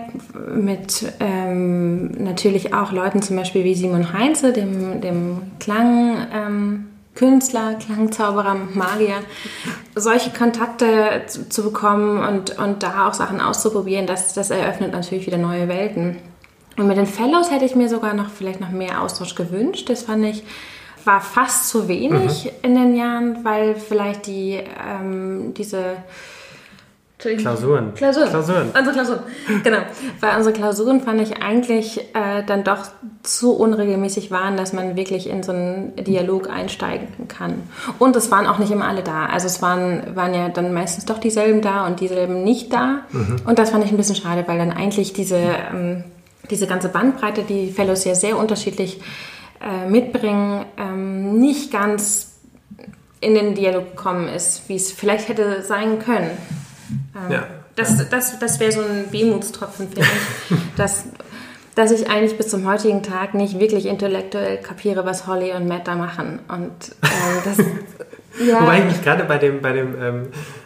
mit 0.55 1.13
ähm, 1.21 2.11
natürlich 2.23 2.73
auch 2.73 2.93
Leuten 2.93 3.23
zum 3.23 3.37
Beispiel 3.37 3.65
wie 3.65 3.75
Simon 3.75 4.13
Heinze, 4.13 4.53
dem, 4.53 5.01
dem 5.01 5.43
Klang. 5.59 6.27
Ähm, 6.33 6.87
Künstler, 7.15 7.75
Klangzauberer, 7.75 8.55
Magier, 8.73 9.17
solche 9.95 10.31
Kontakte 10.31 11.23
zu, 11.27 11.49
zu, 11.49 11.65
bekommen 11.65 12.23
und, 12.27 12.59
und 12.59 12.83
da 12.83 13.09
auch 13.09 13.15
Sachen 13.15 13.41
auszuprobieren, 13.41 14.07
das, 14.07 14.33
das 14.33 14.51
eröffnet 14.51 14.93
natürlich 14.93 15.27
wieder 15.27 15.37
neue 15.37 15.69
Welten. 15.69 16.17
Und 16.79 16.87
mit 16.87 16.97
den 16.97 17.07
Fellows 17.07 17.51
hätte 17.51 17.65
ich 17.67 17.75
mir 17.75 17.89
sogar 17.89 18.15
noch 18.15 18.31
vielleicht 18.31 18.61
noch 18.61 18.71
mehr 18.71 19.03
Austausch 19.03 19.35
gewünscht. 19.35 19.91
Das 19.91 20.05
fand 20.05 20.25
ich 20.25 20.45
war 21.05 21.21
fast 21.21 21.69
zu 21.69 21.89
wenig 21.89 22.45
mhm. 22.45 22.51
in 22.63 22.75
den 22.75 22.97
Jahren, 22.97 23.45
weil 23.45 23.75
vielleicht 23.75 24.27
die, 24.27 24.59
ähm, 24.59 25.55
diese 25.55 25.97
Klausuren. 27.21 27.95
Klausuren. 27.95 28.31
Klausuren. 28.31 28.71
Unsere 28.77 28.93
Klausuren. 28.93 29.21
Genau. 29.63 29.79
Weil 30.21 30.37
unsere 30.37 30.55
Klausuren 30.55 31.01
fand 31.03 31.21
ich 31.21 31.43
eigentlich 31.43 32.01
äh, 32.15 32.43
dann 32.47 32.65
doch 32.65 32.87
zu 33.23 33.55
unregelmäßig 33.55 34.31
waren, 34.31 34.57
dass 34.57 34.73
man 34.73 34.97
wirklich 34.97 35.29
in 35.29 35.43
so 35.43 35.53
einen 35.53 35.95
Dialog 35.97 36.49
einsteigen 36.49 37.29
kann. 37.29 37.63
Und 37.99 38.17
es 38.17 38.31
waren 38.31 38.47
auch 38.47 38.59
nicht 38.59 38.71
immer 38.71 38.87
alle 38.87 39.03
da. 39.03 39.27
Also 39.27 39.47
es 39.47 39.61
waren, 39.61 40.17
waren 40.17 40.33
ja 40.33 40.49
dann 40.49 40.73
meistens 40.73 41.05
doch 41.05 41.19
dieselben 41.19 41.61
da 41.61 41.87
und 41.87 42.01
dieselben 42.01 42.43
nicht 42.43 42.73
da. 42.73 43.03
Mhm. 43.11 43.37
Und 43.45 43.59
das 43.59 43.71
fand 43.71 43.85
ich 43.85 43.91
ein 43.91 43.99
bisschen 43.99 44.17
schade, 44.17 44.45
weil 44.47 44.57
dann 44.57 44.73
eigentlich 44.73 45.13
diese, 45.13 45.37
ähm, 45.37 46.05
diese 46.51 46.67
ganze 46.67 46.89
Bandbreite, 46.89 47.43
die 47.43 47.71
Fellows 47.71 48.05
ja 48.05 48.15
sehr 48.15 48.39
unterschiedlich 48.39 48.97
äh, 48.97 49.40
mitbringen, 49.89 50.65
ähm, 50.79 51.39
nicht 51.39 51.71
ganz 51.71 52.31
in 53.21 53.35
den 53.35 53.55
Dialog 53.55 53.97
gekommen 53.97 54.29
ist, 54.29 54.69
wie 54.69 54.77
es 54.77 54.93
vielleicht 54.93 55.29
hätte 55.29 55.63
sein 55.63 55.99
können. 55.99 56.31
Ähm, 57.15 57.33
ja. 57.33 57.47
Das, 57.77 58.09
das, 58.09 58.39
das 58.39 58.61
wäre 58.61 58.73
so 58.73 58.81
ein 58.81 59.07
Wehmutstropfen, 59.11 59.89
finde 59.89 60.09
ich, 60.09 60.57
dass, 60.77 61.05
dass 61.75 61.91
ich 61.91 62.11
eigentlich 62.11 62.37
bis 62.37 62.49
zum 62.49 62.67
heutigen 62.67 63.03
Tag 63.03 63.35
nicht 63.35 63.59
wirklich 63.59 63.87
intellektuell 63.87 64.59
kapiere, 64.59 65.05
was 65.05 65.27
Holly 65.27 65.53
und 65.53 65.69
Matt 65.69 65.87
da 65.87 65.95
machen. 65.95 66.41
Und 66.49 66.71
äh, 67.03 67.45
das, 67.45 67.59
ja. 68.39 68.61
Wobei 68.61 68.79
ich 68.79 68.85
mich 68.85 69.03
gerade 69.03 69.25
bei 69.25 69.39
dem, 69.39 69.61
bei 69.61 69.73
dem 69.73 69.95
ähm, 70.01 70.23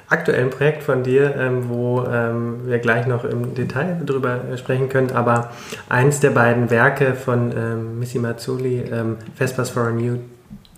aktuellen 0.09 0.51
Projekt 0.51 0.83
von 0.83 1.03
dir, 1.03 1.35
ähm, 1.37 1.69
wo 1.69 2.05
ähm, 2.05 2.67
wir 2.67 2.79
gleich 2.79 3.07
noch 3.07 3.25
im 3.25 3.55
Detail 3.55 4.01
drüber 4.05 4.41
sprechen 4.57 4.89
können, 4.89 5.13
aber 5.13 5.51
eins 5.89 6.21
der 6.21 6.31
beiden 6.31 6.71
Werke 6.71 7.15
von 7.15 7.53
ähm, 7.57 7.99
Missy 7.99 8.19
Mazzoli, 8.19 8.85
ähm, 8.93 9.17
Vespers 9.37 9.71
for 9.71 9.85
a 9.85 9.91
New 9.91 10.19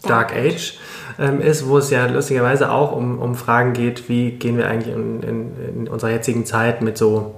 Dark, 0.02 0.32
Age 0.32 0.78
ähm, 1.18 1.40
ist, 1.40 1.68
wo 1.68 1.78
es 1.78 1.90
ja 1.90 2.06
lustigerweise 2.06 2.70
auch 2.70 2.92
um, 2.92 3.18
um 3.18 3.34
Fragen 3.34 3.72
geht, 3.72 4.08
wie 4.08 4.32
gehen 4.32 4.56
wir 4.56 4.68
eigentlich 4.68 4.94
in, 4.94 5.22
in, 5.22 5.50
in 5.68 5.88
unserer 5.88 6.10
jetzigen 6.10 6.46
Zeit 6.46 6.82
mit 6.82 6.96
so 6.96 7.34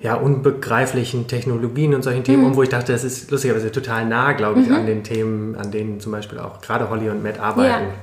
ja, 0.00 0.14
unbegreiflichen 0.14 1.28
Technologien 1.28 1.94
und 1.94 2.02
solchen 2.02 2.24
Themen 2.24 2.42
mhm. 2.42 2.48
um, 2.48 2.56
wo 2.56 2.62
ich 2.62 2.68
dachte, 2.68 2.92
das 2.92 3.04
ist 3.04 3.30
lustigerweise 3.30 3.72
total 3.72 4.06
nah, 4.06 4.32
glaube 4.32 4.60
ich, 4.60 4.68
mhm. 4.68 4.74
an 4.74 4.86
den 4.86 5.04
Themen, 5.04 5.56
an 5.56 5.70
denen 5.70 6.00
zum 6.00 6.12
Beispiel 6.12 6.38
auch 6.38 6.60
gerade 6.60 6.90
Holly 6.90 7.08
und 7.08 7.22
Matt 7.22 7.38
arbeiten. 7.38 7.86
Ja. 7.86 7.94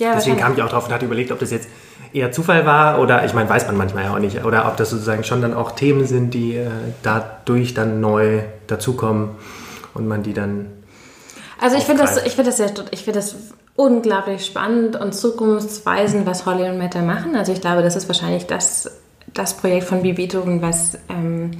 Ja, 0.00 0.14
Deswegen 0.14 0.38
kam 0.38 0.54
ich 0.54 0.62
auch 0.62 0.68
drauf 0.68 0.86
und 0.86 0.92
hatte 0.92 1.04
überlegt, 1.04 1.30
ob 1.30 1.38
das 1.38 1.50
jetzt 1.50 1.68
eher 2.12 2.32
Zufall 2.32 2.66
war 2.66 3.00
oder, 3.00 3.24
ich 3.24 3.34
meine, 3.34 3.48
weiß 3.48 3.66
man 3.66 3.76
manchmal 3.76 4.04
ja 4.04 4.14
auch 4.14 4.18
nicht, 4.18 4.44
oder 4.44 4.66
ob 4.66 4.76
das 4.76 4.90
sozusagen 4.90 5.24
schon 5.24 5.42
dann 5.42 5.54
auch 5.54 5.72
Themen 5.72 6.06
sind, 6.06 6.34
die 6.34 6.56
äh, 6.56 6.70
dadurch 7.02 7.74
dann 7.74 8.00
neu 8.00 8.40
dazukommen 8.66 9.36
und 9.94 10.08
man 10.08 10.22
die 10.22 10.32
dann. 10.32 10.66
Also 11.60 11.76
ich 11.76 11.84
finde 11.84 12.02
das, 12.02 12.16
ich 12.24 12.34
finde 12.34 12.50
das 12.50 12.56
sehr, 12.56 12.72
ich 12.90 13.04
finde 13.04 13.20
das 13.20 13.36
unglaublich 13.76 14.44
spannend 14.44 14.96
und 14.96 15.14
zukunftsweisend, 15.14 16.26
was 16.26 16.46
Holly 16.46 16.68
und 16.68 16.78
Meta 16.78 17.02
machen. 17.02 17.36
Also 17.36 17.52
ich 17.52 17.60
glaube, 17.60 17.82
das 17.82 17.96
ist 17.96 18.08
wahrscheinlich 18.08 18.46
das, 18.46 18.90
das 19.32 19.54
Projekt 19.54 19.84
von 19.84 20.02
Beethoven, 20.02 20.62
was, 20.62 20.98
ähm, 21.08 21.50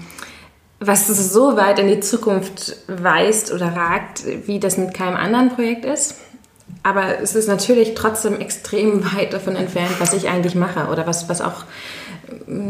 was 0.81 1.07
so 1.07 1.57
weit 1.57 1.79
in 1.79 1.89
die 1.89 2.01
Zukunft 2.01 2.77
weist 2.89 3.53
oder 3.53 3.77
ragt, 3.77 4.25
wie 4.47 4.59
das 4.59 4.79
mit 4.79 4.95
keinem 4.95 5.17
anderen 5.17 5.51
Projekt 5.51 5.85
ist. 5.85 6.15
Aber 6.83 7.21
es 7.21 7.35
ist 7.35 7.47
natürlich 7.47 7.95
trotzdem 7.95 8.41
extrem 8.41 9.05
weit 9.15 9.33
davon 9.33 9.57
entfernt, 9.57 9.99
was 9.99 10.13
ich 10.15 10.29
eigentlich 10.29 10.55
mache 10.55 10.91
oder 10.91 11.07
was, 11.07 11.29
was 11.29 11.41
auch 11.41 11.65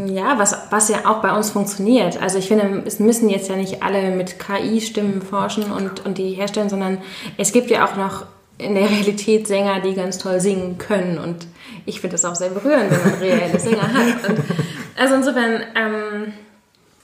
ja, 0.07 0.39
was, 0.39 0.55
was 0.69 0.89
ja 0.89 1.05
auch 1.05 1.21
bei 1.21 1.35
uns 1.35 1.51
funktioniert. 1.51 2.21
Also 2.21 2.37
ich 2.37 2.47
finde, 2.47 2.83
es 2.85 2.99
müssen 2.99 3.29
jetzt 3.29 3.49
ja 3.49 3.55
nicht 3.55 3.83
alle 3.83 4.11
mit 4.11 4.39
KI-Stimmen 4.39 5.21
forschen 5.21 5.71
und, 5.71 6.05
und 6.05 6.17
die 6.17 6.31
herstellen, 6.31 6.69
sondern 6.69 6.99
es 7.37 7.51
gibt 7.51 7.69
ja 7.69 7.85
auch 7.85 7.95
noch 7.95 8.25
in 8.57 8.75
der 8.75 8.89
Realität 8.89 9.47
Sänger, 9.47 9.79
die 9.79 9.93
ganz 9.93 10.17
toll 10.17 10.39
singen 10.39 10.77
können. 10.77 11.17
Und 11.17 11.47
ich 11.85 12.01
finde 12.01 12.13
das 12.13 12.25
auch 12.25 12.35
sehr 12.35 12.49
berührend, 12.49 12.91
wenn 12.91 13.11
man 13.11 13.19
reelle 13.19 13.59
Sänger 13.59 13.93
hat. 13.93 14.29
Und 14.29 14.39
also 14.97 15.15
insofern 15.15 15.63
ähm, 15.75 16.33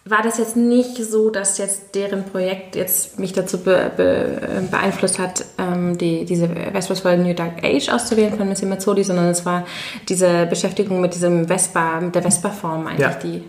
war 0.10 0.22
das 0.24 0.38
jetzt 0.38 0.56
nicht 0.56 0.98
so, 1.04 1.30
dass 1.30 1.58
jetzt 1.58 1.96
deren 1.96 2.24
Projekt 2.24 2.76
jetzt 2.76 3.20
mich 3.20 3.34
dazu 3.34 3.60
be 3.60 3.92
be 3.96 4.64
beeinflusst 4.70 5.20
hat, 5.20 5.46
ähm, 5.58 5.98
die, 5.98 6.26
diese 6.26 6.48
the 6.48 7.18
New 7.18 7.34
Dark 7.34 7.64
Age 7.64 7.90
auszuwählen 7.90 8.38
von 8.38 8.48
Missy 8.48 8.66
Mazzoli, 8.66 9.04
sondern 9.04 9.28
es 9.28 9.46
war 9.46 9.66
diese 10.08 10.46
Beschäftigung 10.46 11.02
mit 11.02 11.14
diesem 11.14 11.48
Vespa, 11.48 12.00
mit 12.00 12.16
der 12.16 12.22
Vespa-Form 12.22 12.88
eigentlich, 12.88 13.00
ja. 13.00 13.14
die, 13.14 13.44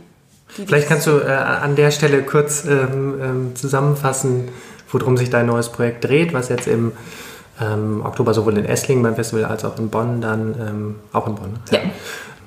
die 0.56 0.66
Vielleicht 0.66 0.88
kannst 0.88 1.06
du 1.06 1.18
äh, 1.18 1.30
an 1.30 1.76
der 1.76 1.90
Stelle 1.90 2.22
kurz 2.22 2.64
ähm, 2.64 3.20
ähm, 3.22 3.56
zusammenfassen, 3.56 4.48
worum 4.90 5.16
sich 5.16 5.30
dein 5.30 5.46
neues 5.46 5.68
Projekt 5.68 6.04
dreht, 6.04 6.32
was 6.32 6.48
jetzt 6.48 6.66
im 6.66 6.92
ähm, 7.60 8.02
Oktober 8.04 8.34
sowohl 8.34 8.56
in 8.56 8.64
Esslingen 8.64 9.02
beim 9.02 9.14
Festival 9.14 9.44
als 9.44 9.64
auch 9.64 9.78
in 9.78 9.90
Bonn 9.90 10.20
dann, 10.20 10.54
ähm, 10.60 10.94
auch 11.12 11.26
in 11.26 11.34
Bonn, 11.34 11.58
ja. 11.70 11.80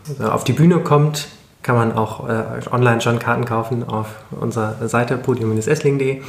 Also 0.08 0.32
auf 0.32 0.44
die 0.44 0.54
Bühne 0.54 0.80
kommt, 0.80 1.28
kann 1.64 1.76
man 1.76 1.92
auch 1.92 2.28
äh, 2.28 2.44
online 2.72 3.02
schon 3.02 3.20
Karten 3.20 3.46
kaufen 3.46 3.88
auf 3.88 4.08
unserer 4.32 4.88
Seite 4.88 5.18
podium-esslingen.de. 5.18 6.22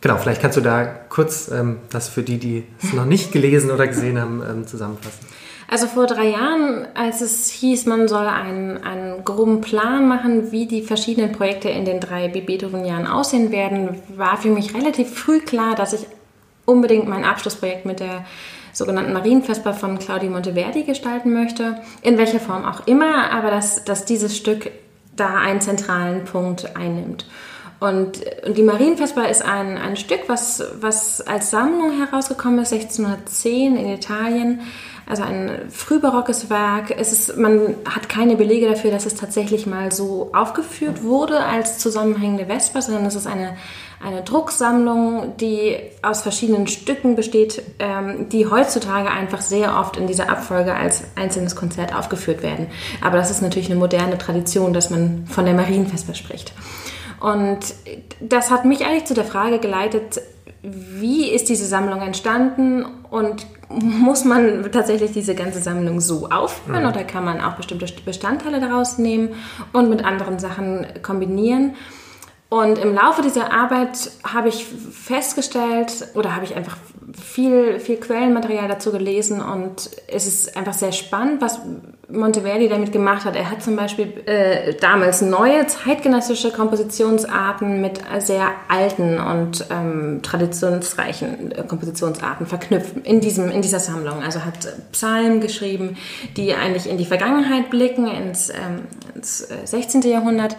Genau, 0.00 0.16
vielleicht 0.16 0.40
kannst 0.40 0.56
du 0.56 0.60
da 0.60 0.84
kurz 0.84 1.50
ähm, 1.50 1.78
das 1.90 2.08
für 2.08 2.22
die, 2.22 2.38
die 2.38 2.64
es 2.82 2.92
noch 2.92 3.04
nicht 3.04 3.32
gelesen 3.32 3.70
oder 3.70 3.86
gesehen 3.88 4.20
haben, 4.20 4.42
ähm, 4.48 4.66
zusammenfassen. 4.66 5.26
Also 5.70 5.86
vor 5.86 6.06
drei 6.06 6.30
Jahren, 6.30 6.86
als 6.94 7.20
es 7.20 7.50
hieß, 7.50 7.84
man 7.86 8.08
soll 8.08 8.26
einen, 8.26 8.82
einen 8.84 9.22
groben 9.24 9.60
Plan 9.60 10.08
machen, 10.08 10.50
wie 10.50 10.66
die 10.66 10.82
verschiedenen 10.82 11.32
Projekte 11.32 11.68
in 11.68 11.84
den 11.84 12.00
drei 12.00 12.28
Beethoven-Jahren 12.28 13.06
aussehen 13.06 13.50
werden, 13.52 14.00
war 14.16 14.38
für 14.38 14.48
mich 14.48 14.74
relativ 14.74 15.12
früh 15.12 15.40
klar, 15.40 15.74
dass 15.74 15.92
ich 15.92 16.06
unbedingt 16.64 17.06
mein 17.06 17.24
Abschlussprojekt 17.24 17.84
mit 17.84 18.00
der 18.00 18.24
sogenannten 18.78 19.12
Marienvesper 19.12 19.74
von 19.74 19.98
Claudio 19.98 20.30
Monteverdi 20.30 20.84
gestalten 20.84 21.32
möchte, 21.32 21.80
in 22.02 22.16
welcher 22.16 22.40
Form 22.40 22.64
auch 22.64 22.86
immer, 22.86 23.30
aber 23.32 23.50
dass, 23.50 23.84
dass 23.84 24.04
dieses 24.04 24.36
Stück 24.36 24.70
da 25.16 25.34
einen 25.34 25.60
zentralen 25.60 26.24
Punkt 26.24 26.76
einnimmt. 26.76 27.26
Und, 27.80 28.24
und 28.46 28.56
die 28.56 28.62
Marienvesper 28.62 29.28
ist 29.28 29.44
ein, 29.44 29.78
ein 29.78 29.96
Stück, 29.96 30.22
was, 30.28 30.64
was 30.80 31.20
als 31.20 31.50
Sammlung 31.50 31.92
herausgekommen 31.98 32.60
ist, 32.60 32.72
1610 32.72 33.76
in 33.76 33.88
Italien. 33.88 34.60
Also 35.06 35.22
ein 35.22 35.70
frühbarockes 35.70 36.50
Werk. 36.50 36.90
Es 36.96 37.12
ist, 37.12 37.36
man 37.36 37.76
hat 37.88 38.08
keine 38.08 38.36
Belege 38.36 38.68
dafür, 38.68 38.90
dass 38.90 39.06
es 39.06 39.14
tatsächlich 39.14 39.66
mal 39.66 39.90
so 39.90 40.30
aufgeführt 40.34 41.02
wurde 41.02 41.40
als 41.40 41.78
zusammenhängende 41.78 42.46
Vesper, 42.46 42.82
sondern 42.82 43.06
es 43.06 43.14
ist 43.14 43.26
eine 43.26 43.56
eine 44.00 44.22
Drucksammlung, 44.22 45.36
die 45.38 45.76
aus 46.02 46.22
verschiedenen 46.22 46.66
Stücken 46.68 47.16
besteht, 47.16 47.62
ähm, 47.78 48.28
die 48.28 48.46
heutzutage 48.46 49.10
einfach 49.10 49.40
sehr 49.40 49.76
oft 49.78 49.96
in 49.96 50.06
dieser 50.06 50.30
Abfolge 50.30 50.74
als 50.74 51.02
einzelnes 51.16 51.56
Konzert 51.56 51.94
aufgeführt 51.94 52.42
werden. 52.42 52.68
Aber 53.02 53.16
das 53.16 53.30
ist 53.30 53.42
natürlich 53.42 53.70
eine 53.70 53.78
moderne 53.78 54.16
Tradition, 54.18 54.72
dass 54.72 54.90
man 54.90 55.26
von 55.26 55.44
der 55.44 55.54
Marienfesper 55.54 56.14
spricht. 56.14 56.52
Und 57.20 57.58
das 58.20 58.50
hat 58.50 58.64
mich 58.64 58.86
eigentlich 58.86 59.06
zu 59.06 59.14
der 59.14 59.24
Frage 59.24 59.58
geleitet, 59.58 60.20
wie 60.62 61.30
ist 61.30 61.48
diese 61.48 61.66
Sammlung 61.66 62.00
entstanden 62.00 62.84
und 63.10 63.46
muss 63.70 64.24
man 64.24 64.70
tatsächlich 64.72 65.12
diese 65.12 65.34
ganze 65.34 65.60
Sammlung 65.60 66.00
so 66.00 66.28
aufführen 66.28 66.82
mhm. 66.82 66.88
oder 66.88 67.04
kann 67.04 67.24
man 67.24 67.40
auch 67.40 67.54
bestimmte 67.54 67.86
Bestandteile 68.04 68.60
daraus 68.60 68.98
nehmen 68.98 69.30
und 69.72 69.90
mit 69.90 70.04
anderen 70.04 70.38
Sachen 70.38 70.86
kombinieren? 71.02 71.74
Und 72.50 72.78
im 72.78 72.94
Laufe 72.94 73.20
dieser 73.20 73.52
Arbeit 73.52 74.10
habe 74.24 74.48
ich 74.48 74.64
festgestellt 74.64 76.08
oder 76.14 76.34
habe 76.34 76.46
ich 76.46 76.56
einfach 76.56 76.78
viel, 77.12 77.78
viel 77.78 77.96
Quellenmaterial 77.96 78.68
dazu 78.68 78.90
gelesen 78.90 79.42
und 79.42 79.90
es 80.06 80.26
ist 80.26 80.56
einfach 80.56 80.72
sehr 80.72 80.92
spannend, 80.92 81.42
was 81.42 81.60
Monteverdi 82.10 82.68
damit 82.68 82.90
gemacht 82.90 83.26
hat. 83.26 83.36
Er 83.36 83.50
hat 83.50 83.62
zum 83.62 83.76
Beispiel 83.76 84.22
äh, 84.24 84.74
damals 84.74 85.20
neue 85.20 85.66
zeitgenössische 85.66 86.50
Kompositionsarten 86.50 87.82
mit 87.82 88.00
sehr 88.20 88.50
alten 88.68 89.18
und 89.18 89.66
ähm, 89.70 90.20
traditionsreichen 90.22 91.52
äh, 91.52 91.64
Kompositionsarten 91.64 92.46
verknüpft 92.46 92.96
in, 93.04 93.20
diesem, 93.20 93.50
in 93.50 93.60
dieser 93.60 93.80
Sammlung. 93.80 94.22
Also 94.22 94.44
hat 94.44 94.72
Psalmen 94.92 95.42
geschrieben, 95.42 95.98
die 96.36 96.54
eigentlich 96.54 96.88
in 96.88 96.96
die 96.96 97.04
Vergangenheit 97.04 97.68
blicken, 97.68 98.06
ins, 98.06 98.48
ähm, 98.48 98.86
ins 99.14 99.46
16. 99.64 100.02
Äh, 100.02 100.08
Jahrhundert 100.08 100.56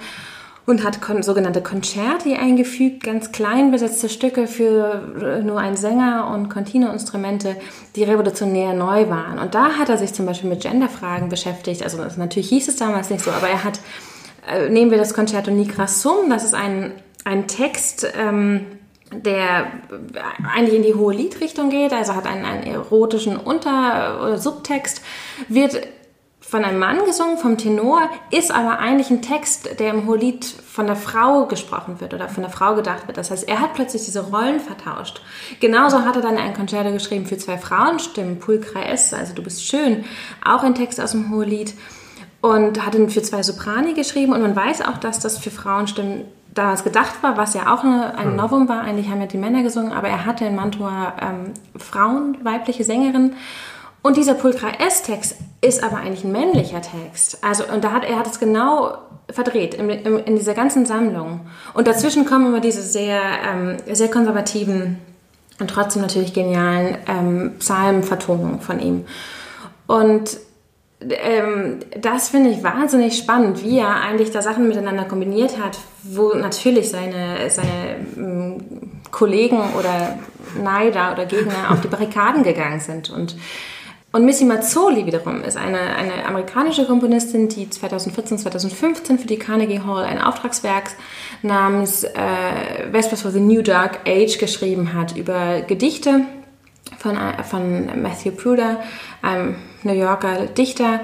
und 0.70 0.84
hat 0.84 1.00
sogenannte 1.24 1.62
Concerti 1.62 2.36
eingefügt, 2.36 3.04
ganz 3.04 3.32
klein 3.32 3.72
besetzte 3.72 4.08
Stücke 4.08 4.46
für 4.46 5.02
äh, 5.20 5.44
nur 5.44 5.60
einen 5.60 5.76
Sänger 5.76 6.32
und 6.32 6.50
Continuo-Instrumente, 6.50 7.56
die 7.96 8.04
revolutionär 8.04 8.74
neu 8.74 9.10
waren. 9.10 9.40
Und 9.40 9.56
da 9.56 9.78
hat 9.80 9.90
er 9.90 9.98
sich 9.98 10.14
zum 10.14 10.28
Beispiel 10.28 10.48
mit 10.48 10.62
Genderfragen 10.62 11.28
beschäftigt. 11.30 11.82
Also 11.82 11.98
natürlich 12.18 12.50
hieß 12.50 12.68
es 12.68 12.76
damals 12.76 13.10
nicht 13.10 13.24
so, 13.24 13.32
aber 13.32 13.50
er 13.50 13.64
hat, 13.64 13.80
äh, 14.48 14.70
nehmen 14.70 14.92
wir 14.92 15.00
das 15.00 15.16
Concerto 15.16 15.50
Nigra 15.50 15.88
Sum, 15.88 16.30
das 16.30 16.44
ist 16.44 16.54
ein, 16.54 16.92
ein 17.26 17.48
Text, 17.48 18.08
ähm, 18.16 18.68
der 19.12 19.72
eigentlich 20.54 20.76
in 20.76 20.84
die 20.84 20.94
hohe 20.94 21.16
Liedrichtung 21.16 21.72
geht, 21.72 21.94
also 21.94 22.14
hat 22.14 22.28
einen, 22.28 22.46
einen 22.46 22.64
erotischen 22.64 23.38
Unter- 23.38 24.22
oder 24.22 24.38
Subtext, 24.38 25.02
wird 25.48 25.82
von 26.50 26.65
einem 26.65 26.79
Mann 26.79 27.06
gesungen, 27.06 27.38
vom 27.38 27.58
Tenor, 27.58 28.10
ist 28.32 28.51
aber 28.51 28.79
eigentlich 28.79 29.12
ein 29.12 29.22
Text, 29.22 29.79
der 29.79 29.91
im 29.91 30.08
Hohelied 30.08 30.44
von 30.44 30.88
der 30.88 30.96
Frau 30.96 31.46
gesprochen 31.46 32.01
wird 32.01 32.15
oder 32.15 32.27
von 32.27 32.41
der 32.41 32.51
Frau 32.51 32.74
gedacht 32.74 33.06
wird. 33.06 33.18
Das 33.18 33.29
heißt, 33.29 33.48
er 33.48 33.60
hat 33.60 33.75
plötzlich 33.75 34.06
diese 34.06 34.22
Rollen 34.32 34.60
vertauscht. 34.60 35.22
Genauso 35.60 36.06
hat 36.06 36.15
er 36.15 36.24
dann 36.24 36.38
ein 36.38 36.56
Concerto 36.56 36.91
geschrieben 36.91 37.27
für 37.27 37.38
zwei 37.38 37.60
Frauenstimmen, 37.60 38.39
Pulcra 38.39 38.82
S, 38.82 39.13
also 39.13 39.36
du 39.36 39.44
bist 39.44 39.63
schön, 39.63 40.06
auch 40.44 40.63
ein 40.63 40.74
Text 40.74 41.00
aus 41.00 41.12
dem 41.12 41.29
Hohelied. 41.29 41.75
und 42.41 42.86
hat 42.86 42.96
ihn 42.96 43.10
für 43.10 43.22
zwei 43.22 43.44
Soprani 43.44 43.94
geschrieben 43.94 44.32
und 44.32 44.41
man 44.41 44.56
weiß 44.56 44.82
auch, 44.82 44.98
dass 44.98 45.20
das 45.20 45.38
für 45.38 45.51
Frauenstimmen 45.51 46.24
damals 46.53 46.86
gedacht 46.86 47.22
war, 47.22 47.38
was 47.38 47.53
ja 47.53 47.74
auch 47.74 47.84
eine, 47.84 48.18
ein 48.18 48.29
hm. 48.29 48.36
Novum 48.38 48.70
war. 48.70 48.82
Eigentlich 48.82 49.10
haben 49.10 49.20
ja 49.20 49.27
die 49.27 49.38
Männer 49.38 49.62
gesungen, 49.62 49.91
aber 49.91 50.08
er 50.08 50.25
hatte 50.25 50.46
in 50.46 50.56
Mantua 50.56 51.13
ähm, 51.22 51.53
Frauen, 51.77 52.38
weibliche 52.44 52.86
Sängerinnen. 52.86 53.36
Und 54.01 54.15
dieser 54.15 54.34
Pulchra 54.34 54.70
S-Text 54.79 55.36
ist 55.62 55.84
aber 55.84 55.98
eigentlich 55.98 56.24
ein 56.24 56.32
männlicher 56.32 56.82
Text. 56.82 57.44
Also, 57.44 57.65
und 57.65 57.84
da 57.84 57.91
hat, 57.91 58.06
er 58.06 58.18
hat 58.18 58.27
es 58.27 58.39
genau 58.39 58.98
verdreht 59.29 59.74
in, 59.74 59.89
in, 59.89 60.20
in 60.20 60.36
dieser 60.38 60.53
ganzen 60.53 60.86
Sammlung. 60.86 61.41
Und 61.74 61.88
dazwischen 61.88 62.25
kommen 62.25 62.48
immer 62.48 62.62
diese 62.62 62.82
sehr, 62.82 63.22
ähm, 63.46 63.77
sehr 63.91 64.10
konservativen 64.10 65.00
und 65.60 65.70
trotzdem 65.70 66.01
natürlich 66.01 66.34
genialen 66.34 66.98
ähm, 67.08 67.51
Psalmenvertonungen 67.60 68.62
von 68.62 68.79
ihm. 68.79 69.06
Und 69.86 70.38
ähm, 71.01 71.79
das 72.00 72.29
finde 72.29 72.51
ich 72.51 72.63
wahnsinnig 72.63 73.18
spannend, 73.18 73.63
wie 73.63 73.79
er 73.79 74.01
eigentlich 74.01 74.32
da 74.32 74.41
Sachen 74.41 74.68
miteinander 74.68 75.03
kombiniert 75.03 75.62
hat, 75.62 75.77
wo 76.03 76.34
natürlich 76.34 76.89
seine, 76.89 77.50
seine 77.50 77.98
ähm, 78.15 78.63
Kollegen 79.12 79.60
oder 79.77 80.18
Neider 80.62 81.12
oder 81.12 81.25
Gegner 81.25 81.72
auf 81.72 81.82
die 81.82 81.88
Barrikaden 81.89 82.44
gegangen 82.44 82.79
sind. 82.79 83.10
Und, 83.10 83.36
und 84.12 84.25
Missy 84.25 84.46
Mazzoli 84.46 85.06
wiederum 85.06 85.44
ist 85.44 85.56
eine, 85.56 85.80
eine 85.80 86.25
amerikanische 86.25 86.86
Komponistin, 86.86 87.48
die 87.48 87.70
2014, 87.70 88.39
2015 88.39 89.20
für 89.20 89.28
die 89.28 89.38
Carnegie 89.38 89.82
Hall 89.86 90.04
ein 90.04 90.20
Auftragswerk 90.20 90.92
namens 91.44 92.04
äh, 92.04 92.92
Vespers 92.92 93.22
for 93.22 93.30
the 93.30 93.39
New 93.39 93.62
Dark 93.62 94.00
Age 94.08 94.39
geschrieben 94.39 94.96
hat 94.96 95.16
über 95.16 95.62
Gedichte 95.62 96.22
von, 96.98 97.18
äh, 97.18 97.44
von 97.44 98.01
Matthew 98.01 98.32
Pruder, 98.32 98.80
einem 99.22 99.56
New 99.84 99.94
Yorker 99.94 100.48
Dichter. 100.48 101.01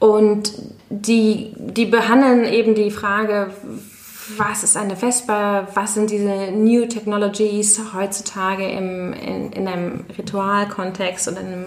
Und 0.00 0.52
die, 0.90 1.52
die 1.56 1.86
behandeln 1.86 2.44
eben 2.44 2.74
die 2.74 2.90
Frage, 2.90 3.52
was 4.36 4.64
ist 4.64 4.76
eine 4.76 4.96
Vesper, 4.96 5.68
was 5.74 5.94
sind 5.94 6.10
diese 6.10 6.50
New 6.50 6.86
Technologies 6.86 7.80
heutzutage 7.94 8.68
im, 8.68 9.12
in, 9.12 9.52
in 9.52 9.68
einem 9.68 10.04
Ritualkontext 10.18 11.28
und 11.28 11.38
einem 11.38 11.66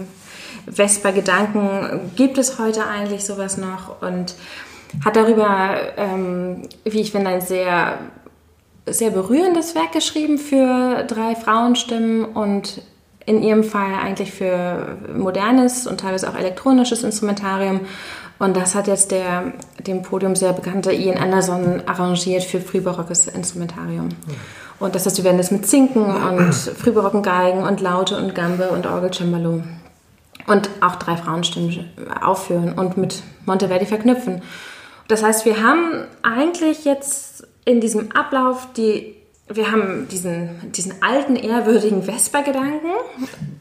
Vesper-Gedanken. 0.67 2.12
Gibt 2.15 2.38
es 2.38 2.60
heute 2.60 2.86
eigentlich 2.86 3.25
sowas 3.25 3.57
noch? 3.57 4.01
Und 4.01 4.36
hat 5.03 5.15
darüber, 5.15 5.75
ähm, 5.98 6.63
wie 6.84 7.01
ich 7.01 7.12
finde, 7.12 7.29
ein 7.29 7.41
sehr, 7.41 7.98
sehr 8.86 9.12
berührendes 9.12 9.75
Werk 9.75 9.91
geschrieben 9.91 10.38
für 10.38 11.03
drei 11.03 11.36
Frauenstimmen 11.36 12.25
und 12.25 12.81
in 13.25 13.41
ihrem 13.41 13.63
Fall 13.63 13.95
eigentlich 14.03 14.31
für 14.31 14.98
modernes 15.15 15.88
und 15.88 16.00
teilweise 16.00 16.29
auch 16.29 16.36
elektronisches 16.36 17.03
Instrumentarium. 17.03 17.81
Und 18.38 18.55
das 18.55 18.75
hat 18.75 18.88
jetzt 18.88 19.12
der 19.12 19.53
dem 19.79 20.01
Podium 20.01 20.36
sehr 20.36 20.53
bekannte 20.53 20.91
Ian 20.91 21.17
Anderson 21.17 21.84
arrangiert 21.86 22.43
für 22.43 22.60
frühbarockes 22.60 23.27
Instrumentarium. 23.27 24.10
Und 24.79 24.93
das 24.93 25.05
heißt, 25.05 25.17
wir 25.17 25.24
werden 25.24 25.38
das 25.38 25.51
mit 25.51 25.65
Zinken 25.65 26.03
und 26.03 26.53
frühbarocken 26.53 27.24
Geigen 27.24 27.63
und 27.63 27.79
Laute 27.81 28.17
und 28.17 28.36
Gambe 28.36 28.69
und 28.69 28.86
Orgelcembalo 28.86 29.63
und 30.48 30.70
auch 30.82 30.96
drei 30.96 31.18
Frauenstimmen 31.18 31.90
aufführen 32.22 32.74
und 32.74 32.98
mit 32.98 33.24
Monteverdi 33.46 33.86
verknüpfen. 33.86 34.42
Das 35.08 35.24
heißt, 35.24 35.46
wir 35.46 35.62
haben 35.64 36.06
eigentlich 36.24 36.86
jetzt 36.86 37.48
in 37.66 37.82
diesem 37.82 38.12
Ablauf 38.12 38.68
die 38.75 39.16
wir 39.48 39.72
haben 39.72 40.08
diesen, 40.10 40.72
diesen 40.72 41.04
alten, 41.04 41.36
ehrwürdigen 41.36 42.04
Vesper-Gedanken. 42.04 42.88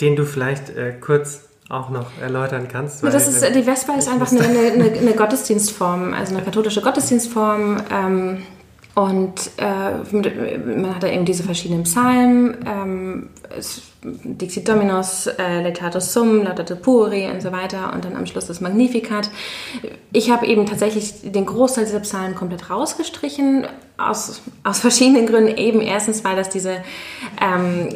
Den 0.01 0.17
du 0.17 0.25
vielleicht 0.25 0.71
äh, 0.71 0.95
kurz 0.99 1.43
auch 1.69 1.91
noch 1.91 2.07
erläutern 2.21 2.69
kannst. 2.69 3.03
Das 3.03 3.29
ist, 3.29 3.55
die 3.55 3.63
Vesper 3.63 3.99
ist 3.99 4.09
einfach 4.09 4.31
eine, 4.33 4.43
eine, 4.43 4.93
eine, 4.93 5.13
Gottesdienstform, 5.13 6.15
also 6.15 6.35
eine 6.35 6.45
katholische 6.45 6.81
Gottesdienstform. 6.81 7.83
Ähm, 7.91 8.43
und 8.95 9.51
äh, 9.57 10.17
man 10.59 10.95
hat 10.95 11.03
da 11.03 11.09
eben 11.09 11.25
diese 11.25 11.43
verschiedenen 11.43 11.83
Psalmen. 11.83 12.57
Ähm, 12.67 13.29
es, 13.59 13.83
Dixit 14.05 14.69
Dominus, 14.69 15.27
äh, 15.27 15.63
Laetato 15.63 15.99
Sum, 15.99 16.45
Laudate 16.45 16.77
Puri 16.77 17.31
und 17.31 17.41
so 17.41 17.53
weiter 17.53 17.93
und 17.95 18.05
dann 18.05 18.17
am 18.17 18.27
Schluss 18.27 18.47
das 18.47 18.61
Magnificat. 18.61 19.31
Ich 20.13 20.31
habe 20.31 20.47
eben 20.47 20.67
tatsächlich 20.67 21.33
den 21.33 21.47
Großteil 21.47 21.87
dieser 21.87 22.01
Psalmen 22.01 22.35
komplett 22.35 22.69
rausgestrichen, 22.71 23.67
aus, 23.97 24.43
aus 24.65 24.81
verschiedenen 24.81 25.27
Gründen. 25.27 25.57
Eben 25.57 25.81
erstens, 25.81 26.25
weil 26.25 26.37
das 26.37 26.49
diese 26.49 26.79
ähm, 27.41 27.89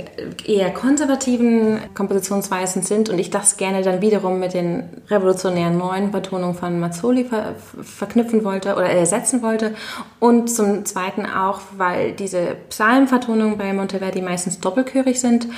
eher 0.47 0.71
konservativen 0.71 1.81
Kompositionsweisen 1.95 2.83
sind 2.83 3.09
und 3.09 3.19
ich 3.19 3.31
das 3.31 3.57
gerne 3.57 3.83
dann 3.83 4.01
wiederum 4.01 4.39
mit 4.39 4.55
den 4.55 4.85
revolutionären 5.09 5.77
neuen 5.77 6.13
Betonungen 6.13 6.55
von 6.55 6.79
Mazzoli 6.79 7.25
ver 7.25 7.57
verknüpfen 7.83 8.45
wollte 8.45 8.75
oder 8.75 8.89
ersetzen 8.89 9.43
wollte. 9.43 9.75
Und 10.21 10.49
zum 10.49 10.85
Zweiten 10.85 11.27
auch, 11.27 11.61
weil 11.77 12.13
diese 12.13 12.57
Psalmenvertonungen 12.69 13.59
bei 13.59 13.73
Monteverdi 13.73 14.23
meistens 14.23 14.61
doppelchörig 14.61 15.21
sind 15.21 15.49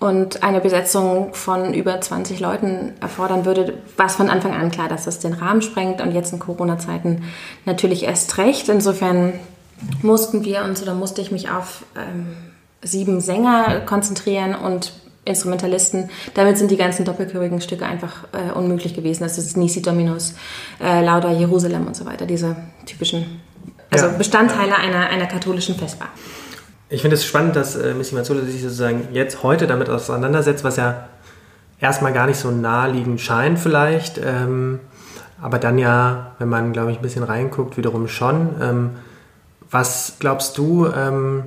und 0.00 0.42
eine 0.42 0.60
Besetzung 0.60 1.34
von 1.34 1.74
über 1.74 2.00
20 2.00 2.40
Leuten 2.40 2.92
erfordern 3.00 3.44
würde, 3.44 3.78
war 3.96 4.06
es 4.06 4.16
von 4.16 4.30
Anfang 4.30 4.54
an 4.54 4.70
klar, 4.70 4.88
dass 4.88 5.04
das 5.04 5.18
den 5.18 5.32
Rahmen 5.32 5.62
sprengt 5.62 6.00
und 6.00 6.12
jetzt 6.12 6.32
in 6.32 6.38
Corona-Zeiten 6.38 7.24
natürlich 7.64 8.04
erst 8.04 8.38
recht. 8.38 8.68
Insofern 8.68 9.34
mussten 10.02 10.44
wir 10.44 10.64
uns 10.64 10.82
oder 10.82 10.94
musste 10.94 11.20
ich 11.20 11.30
mich 11.30 11.50
auf 11.50 11.84
ähm, 11.96 12.36
sieben 12.82 13.20
Sänger 13.20 13.80
konzentrieren 13.80 14.54
und 14.54 14.92
Instrumentalisten. 15.24 16.10
Damit 16.34 16.58
sind 16.58 16.70
die 16.70 16.76
ganzen 16.76 17.04
doppelchörigen 17.04 17.60
Stücke 17.60 17.86
einfach 17.86 18.24
äh, 18.32 18.52
unmöglich 18.52 18.94
gewesen. 18.94 19.22
Das 19.22 19.38
ist 19.38 19.56
Nisi 19.56 19.80
Dominus, 19.80 20.34
äh, 20.82 21.02
Lauda 21.02 21.32
Jerusalem 21.32 21.86
und 21.86 21.96
so 21.96 22.04
weiter, 22.04 22.26
diese 22.26 22.56
typischen 22.84 23.40
also 23.90 24.06
ja. 24.06 24.12
Bestandteile 24.12 24.76
einer, 24.76 25.08
einer 25.08 25.26
katholischen 25.26 25.76
Vesper. 25.76 26.08
Ich 26.94 27.02
finde 27.02 27.16
es 27.16 27.24
spannend, 27.24 27.56
dass 27.56 27.74
äh, 27.74 27.92
Missy 27.92 28.14
Mazzolo 28.14 28.40
sich 28.42 28.62
sozusagen 28.62 29.08
jetzt 29.10 29.42
heute 29.42 29.66
damit 29.66 29.90
auseinandersetzt, 29.90 30.62
was 30.62 30.76
ja 30.76 31.08
erstmal 31.80 32.12
gar 32.12 32.28
nicht 32.28 32.38
so 32.38 32.52
naheliegend 32.52 33.20
scheint 33.20 33.58
vielleicht, 33.58 34.20
ähm, 34.24 34.78
aber 35.42 35.58
dann 35.58 35.76
ja, 35.76 36.36
wenn 36.38 36.48
man, 36.48 36.72
glaube 36.72 36.92
ich, 36.92 36.98
ein 36.98 37.02
bisschen 37.02 37.24
reinguckt, 37.24 37.76
wiederum 37.76 38.06
schon. 38.06 38.50
Ähm, 38.62 38.90
was 39.72 40.18
glaubst 40.20 40.56
du, 40.56 40.86
ähm, 40.86 41.42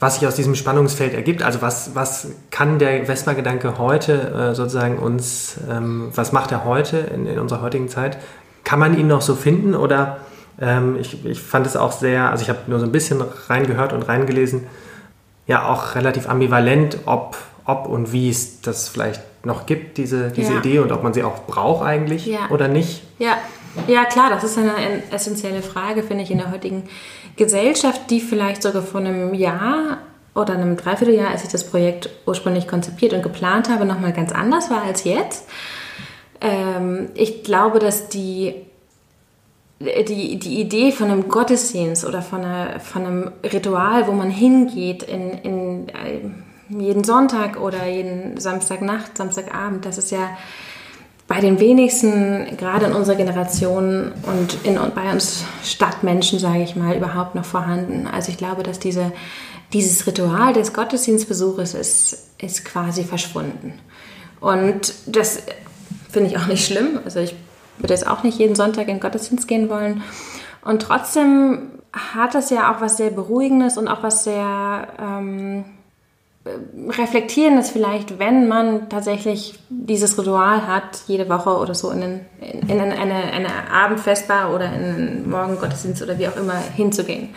was 0.00 0.16
sich 0.16 0.26
aus 0.26 0.34
diesem 0.34 0.56
Spannungsfeld 0.56 1.14
ergibt? 1.14 1.44
Also 1.44 1.62
was, 1.62 1.94
was 1.94 2.32
kann 2.50 2.80
der 2.80 3.06
Vespa-Gedanke 3.06 3.78
heute 3.78 4.14
äh, 4.32 4.54
sozusagen 4.56 4.98
uns, 4.98 5.58
ähm, 5.70 6.10
was 6.12 6.32
macht 6.32 6.50
er 6.50 6.64
heute 6.64 6.98
in, 6.98 7.26
in 7.26 7.38
unserer 7.38 7.62
heutigen 7.62 7.88
Zeit? 7.88 8.18
Kann 8.64 8.80
man 8.80 8.98
ihn 8.98 9.06
noch 9.06 9.22
so 9.22 9.36
finden 9.36 9.76
oder 9.76 10.16
ähm, 10.60 10.96
ich, 11.00 11.24
ich 11.24 11.40
fand 11.40 11.66
es 11.66 11.76
auch 11.76 11.92
sehr, 11.92 12.30
also 12.30 12.42
ich 12.42 12.48
habe 12.48 12.60
nur 12.66 12.78
so 12.78 12.86
ein 12.86 12.92
bisschen 12.92 13.22
reingehört 13.48 13.92
und 13.92 14.02
reingelesen, 14.02 14.66
ja 15.46 15.68
auch 15.68 15.94
relativ 15.94 16.28
ambivalent, 16.28 16.98
ob, 17.06 17.36
ob 17.64 17.86
und 17.86 18.12
wie 18.12 18.30
es 18.30 18.60
das 18.60 18.88
vielleicht 18.88 19.22
noch 19.44 19.66
gibt, 19.66 19.98
diese, 19.98 20.30
diese 20.30 20.54
ja. 20.54 20.58
Idee 20.58 20.78
und 20.78 20.92
ob 20.92 21.02
man 21.02 21.12
sie 21.12 21.22
auch 21.22 21.42
braucht 21.46 21.84
eigentlich 21.84 22.26
ja. 22.26 22.48
oder 22.50 22.68
nicht. 22.68 23.02
Ja. 23.18 23.36
ja, 23.86 24.04
klar, 24.04 24.30
das 24.30 24.44
ist 24.44 24.56
eine 24.56 24.72
essentielle 25.10 25.62
Frage, 25.62 26.02
finde 26.02 26.22
ich, 26.22 26.30
in 26.30 26.38
der 26.38 26.50
heutigen 26.50 26.84
Gesellschaft, 27.36 28.10
die 28.10 28.20
vielleicht 28.20 28.62
sogar 28.62 28.82
vor 28.82 29.00
einem 29.00 29.34
Jahr 29.34 29.98
oder 30.34 30.54
einem 30.54 30.76
Dreivierteljahr, 30.76 31.30
als 31.30 31.44
ich 31.44 31.50
das 31.50 31.68
Projekt 31.68 32.10
ursprünglich 32.26 32.66
konzipiert 32.66 33.12
und 33.12 33.22
geplant 33.22 33.68
habe, 33.68 33.84
nochmal 33.84 34.12
ganz 34.12 34.32
anders 34.32 34.70
war 34.70 34.82
als 34.82 35.04
jetzt. 35.04 35.46
Ähm, 36.40 37.10
ich 37.14 37.44
glaube, 37.44 37.78
dass 37.78 38.08
die 38.08 38.54
die, 39.80 40.38
die 40.38 40.60
Idee 40.60 40.92
von 40.92 41.10
einem 41.10 41.28
Gottesdienst 41.28 42.04
oder 42.04 42.22
von, 42.22 42.44
einer, 42.44 42.80
von 42.80 43.06
einem 43.06 43.32
Ritual, 43.42 44.06
wo 44.06 44.12
man 44.12 44.30
hingeht 44.30 45.02
in, 45.02 45.30
in 45.32 45.88
äh, 45.88 46.20
jeden 46.68 47.04
Sonntag 47.04 47.60
oder 47.60 47.86
jeden 47.86 48.38
Samstagnacht, 48.38 49.16
Samstagabend, 49.18 49.84
das 49.84 49.98
ist 49.98 50.10
ja 50.10 50.30
bei 51.26 51.40
den 51.40 51.58
wenigsten, 51.58 52.56
gerade 52.58 52.86
in 52.86 52.92
unserer 52.92 53.16
Generation 53.16 54.12
und 54.24 54.58
in, 54.64 54.78
bei 54.94 55.10
uns 55.10 55.44
Stadtmenschen, 55.62 56.38
sage 56.38 56.62
ich 56.62 56.76
mal, 56.76 56.96
überhaupt 56.96 57.34
noch 57.34 57.46
vorhanden. 57.46 58.06
Also 58.06 58.30
ich 58.30 58.36
glaube, 58.36 58.62
dass 58.62 58.78
diese, 58.78 59.10
dieses 59.72 60.06
Ritual 60.06 60.52
des 60.52 60.74
Gottesdienstbesuches 60.74 61.74
ist, 61.74 62.28
ist 62.38 62.64
quasi 62.64 63.04
verschwunden. 63.04 63.72
Und 64.40 64.92
das 65.06 65.42
finde 66.10 66.30
ich 66.30 66.38
auch 66.38 66.46
nicht 66.46 66.66
schlimm. 66.66 67.00
Also 67.04 67.20
ich 67.20 67.34
würde 67.78 67.94
jetzt 67.94 68.06
auch 68.06 68.22
nicht 68.22 68.38
jeden 68.38 68.54
Sonntag 68.54 68.88
in 68.88 68.96
den 68.96 69.00
Gottesdienst 69.00 69.48
gehen 69.48 69.68
wollen. 69.68 70.02
Und 70.64 70.82
trotzdem 70.82 71.72
hat 71.92 72.34
das 72.34 72.50
ja 72.50 72.74
auch 72.74 72.80
was 72.80 72.96
sehr 72.96 73.10
Beruhigendes 73.10 73.78
und 73.78 73.88
auch 73.88 74.02
was 74.02 74.24
sehr 74.24 74.88
ähm, 75.00 75.64
Reflektierendes 76.88 77.70
vielleicht, 77.70 78.18
wenn 78.18 78.48
man 78.48 78.88
tatsächlich 78.90 79.58
dieses 79.70 80.18
Ritual 80.18 80.66
hat, 80.66 81.04
jede 81.06 81.28
Woche 81.28 81.56
oder 81.56 81.74
so 81.74 81.90
in, 81.90 82.00
den, 82.00 82.20
in, 82.40 82.68
in 82.68 82.80
eine, 82.80 83.14
eine 83.14 83.70
Abendfestbar 83.70 84.54
oder 84.54 84.66
in 84.66 84.82
einen 84.82 85.30
Morgengottesdienst 85.30 86.02
oder 86.02 86.18
wie 86.18 86.28
auch 86.28 86.36
immer 86.36 86.58
hinzugehen. 86.58 87.30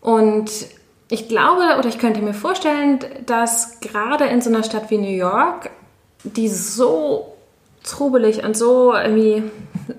Und 0.00 0.50
ich 1.08 1.28
glaube 1.28 1.78
oder 1.78 1.88
ich 1.88 1.98
könnte 1.98 2.20
mir 2.20 2.34
vorstellen, 2.34 2.98
dass 3.24 3.80
gerade 3.80 4.24
in 4.24 4.42
so 4.42 4.50
einer 4.50 4.64
Stadt 4.64 4.90
wie 4.90 4.98
New 4.98 5.08
York, 5.08 5.70
die 6.24 6.48
so 6.48 7.33
trubelig 7.84 8.42
und 8.42 8.56
so 8.56 8.94
irgendwie 8.94 9.44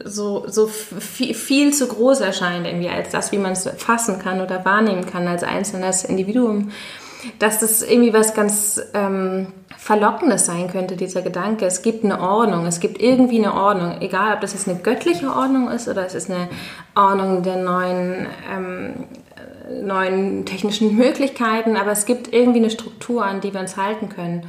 so, 0.03 0.45
so 0.47 0.67
viel, 0.67 1.33
viel 1.33 1.73
zu 1.73 1.87
groß 1.87 2.19
erscheint, 2.21 2.65
irgendwie 2.65 2.89
als 2.89 3.09
das, 3.11 3.31
wie 3.31 3.37
man 3.37 3.53
es 3.53 3.69
fassen 3.77 4.19
kann 4.19 4.41
oder 4.41 4.65
wahrnehmen 4.65 5.05
kann 5.05 5.27
als 5.27 5.43
einzelnes 5.43 6.03
Individuum, 6.03 6.71
dass 7.39 7.59
das 7.59 7.83
irgendwie 7.83 8.13
was 8.13 8.33
ganz 8.33 8.81
ähm, 8.93 9.47
Verlockendes 9.77 10.47
sein 10.47 10.67
könnte, 10.67 10.95
dieser 10.95 11.21
Gedanke. 11.21 11.65
Es 11.65 11.83
gibt 11.83 12.03
eine 12.03 12.19
Ordnung, 12.19 12.65
es 12.65 12.79
gibt 12.79 12.99
irgendwie 12.99 13.37
eine 13.37 13.53
Ordnung, 13.53 14.01
egal 14.01 14.33
ob 14.33 14.41
das 14.41 14.53
jetzt 14.53 14.67
eine 14.67 14.79
göttliche 14.79 15.27
Ordnung 15.27 15.69
ist 15.69 15.87
oder 15.87 16.05
es 16.05 16.15
ist 16.15 16.29
eine 16.29 16.49
Ordnung 16.95 17.43
der 17.43 17.57
neuen, 17.57 18.25
ähm, 18.51 18.93
neuen 19.83 20.45
technischen 20.45 20.95
Möglichkeiten, 20.95 21.77
aber 21.77 21.91
es 21.91 22.05
gibt 22.05 22.33
irgendwie 22.33 22.59
eine 22.59 22.71
Struktur, 22.71 23.23
an 23.23 23.41
die 23.41 23.53
wir 23.53 23.59
uns 23.59 23.77
halten 23.77 24.09
können. 24.09 24.47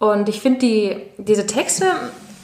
Und 0.00 0.28
ich 0.28 0.40
finde, 0.40 0.60
die, 0.60 0.96
diese 1.18 1.46
Texte, 1.46 1.86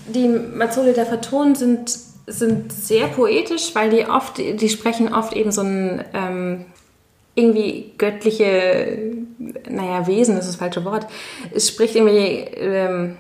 die 0.07 0.29
Mazzoli 0.29 0.93
da 0.93 1.05
vertonen, 1.05 1.55
sind, 1.55 1.97
sind 2.27 2.73
sehr 2.73 3.09
poetisch, 3.09 3.75
weil 3.75 3.91
die 3.91 4.07
oft, 4.07 4.39
die 4.39 4.69
sprechen 4.69 5.13
oft 5.13 5.35
eben 5.35 5.53
so 5.53 5.63
ein 5.63 6.05
ähm, 6.13 6.67
irgendwie 7.35 7.93
göttliche, 7.99 9.15
naja, 9.69 10.07
Wesen 10.07 10.37
ist 10.39 10.49
das 10.49 10.57
falsche 10.57 10.85
Wort. 10.85 11.07
Es 11.53 11.69
spricht 11.69 11.97
irgendwie, 11.97 12.45
ähm, 12.57 13.17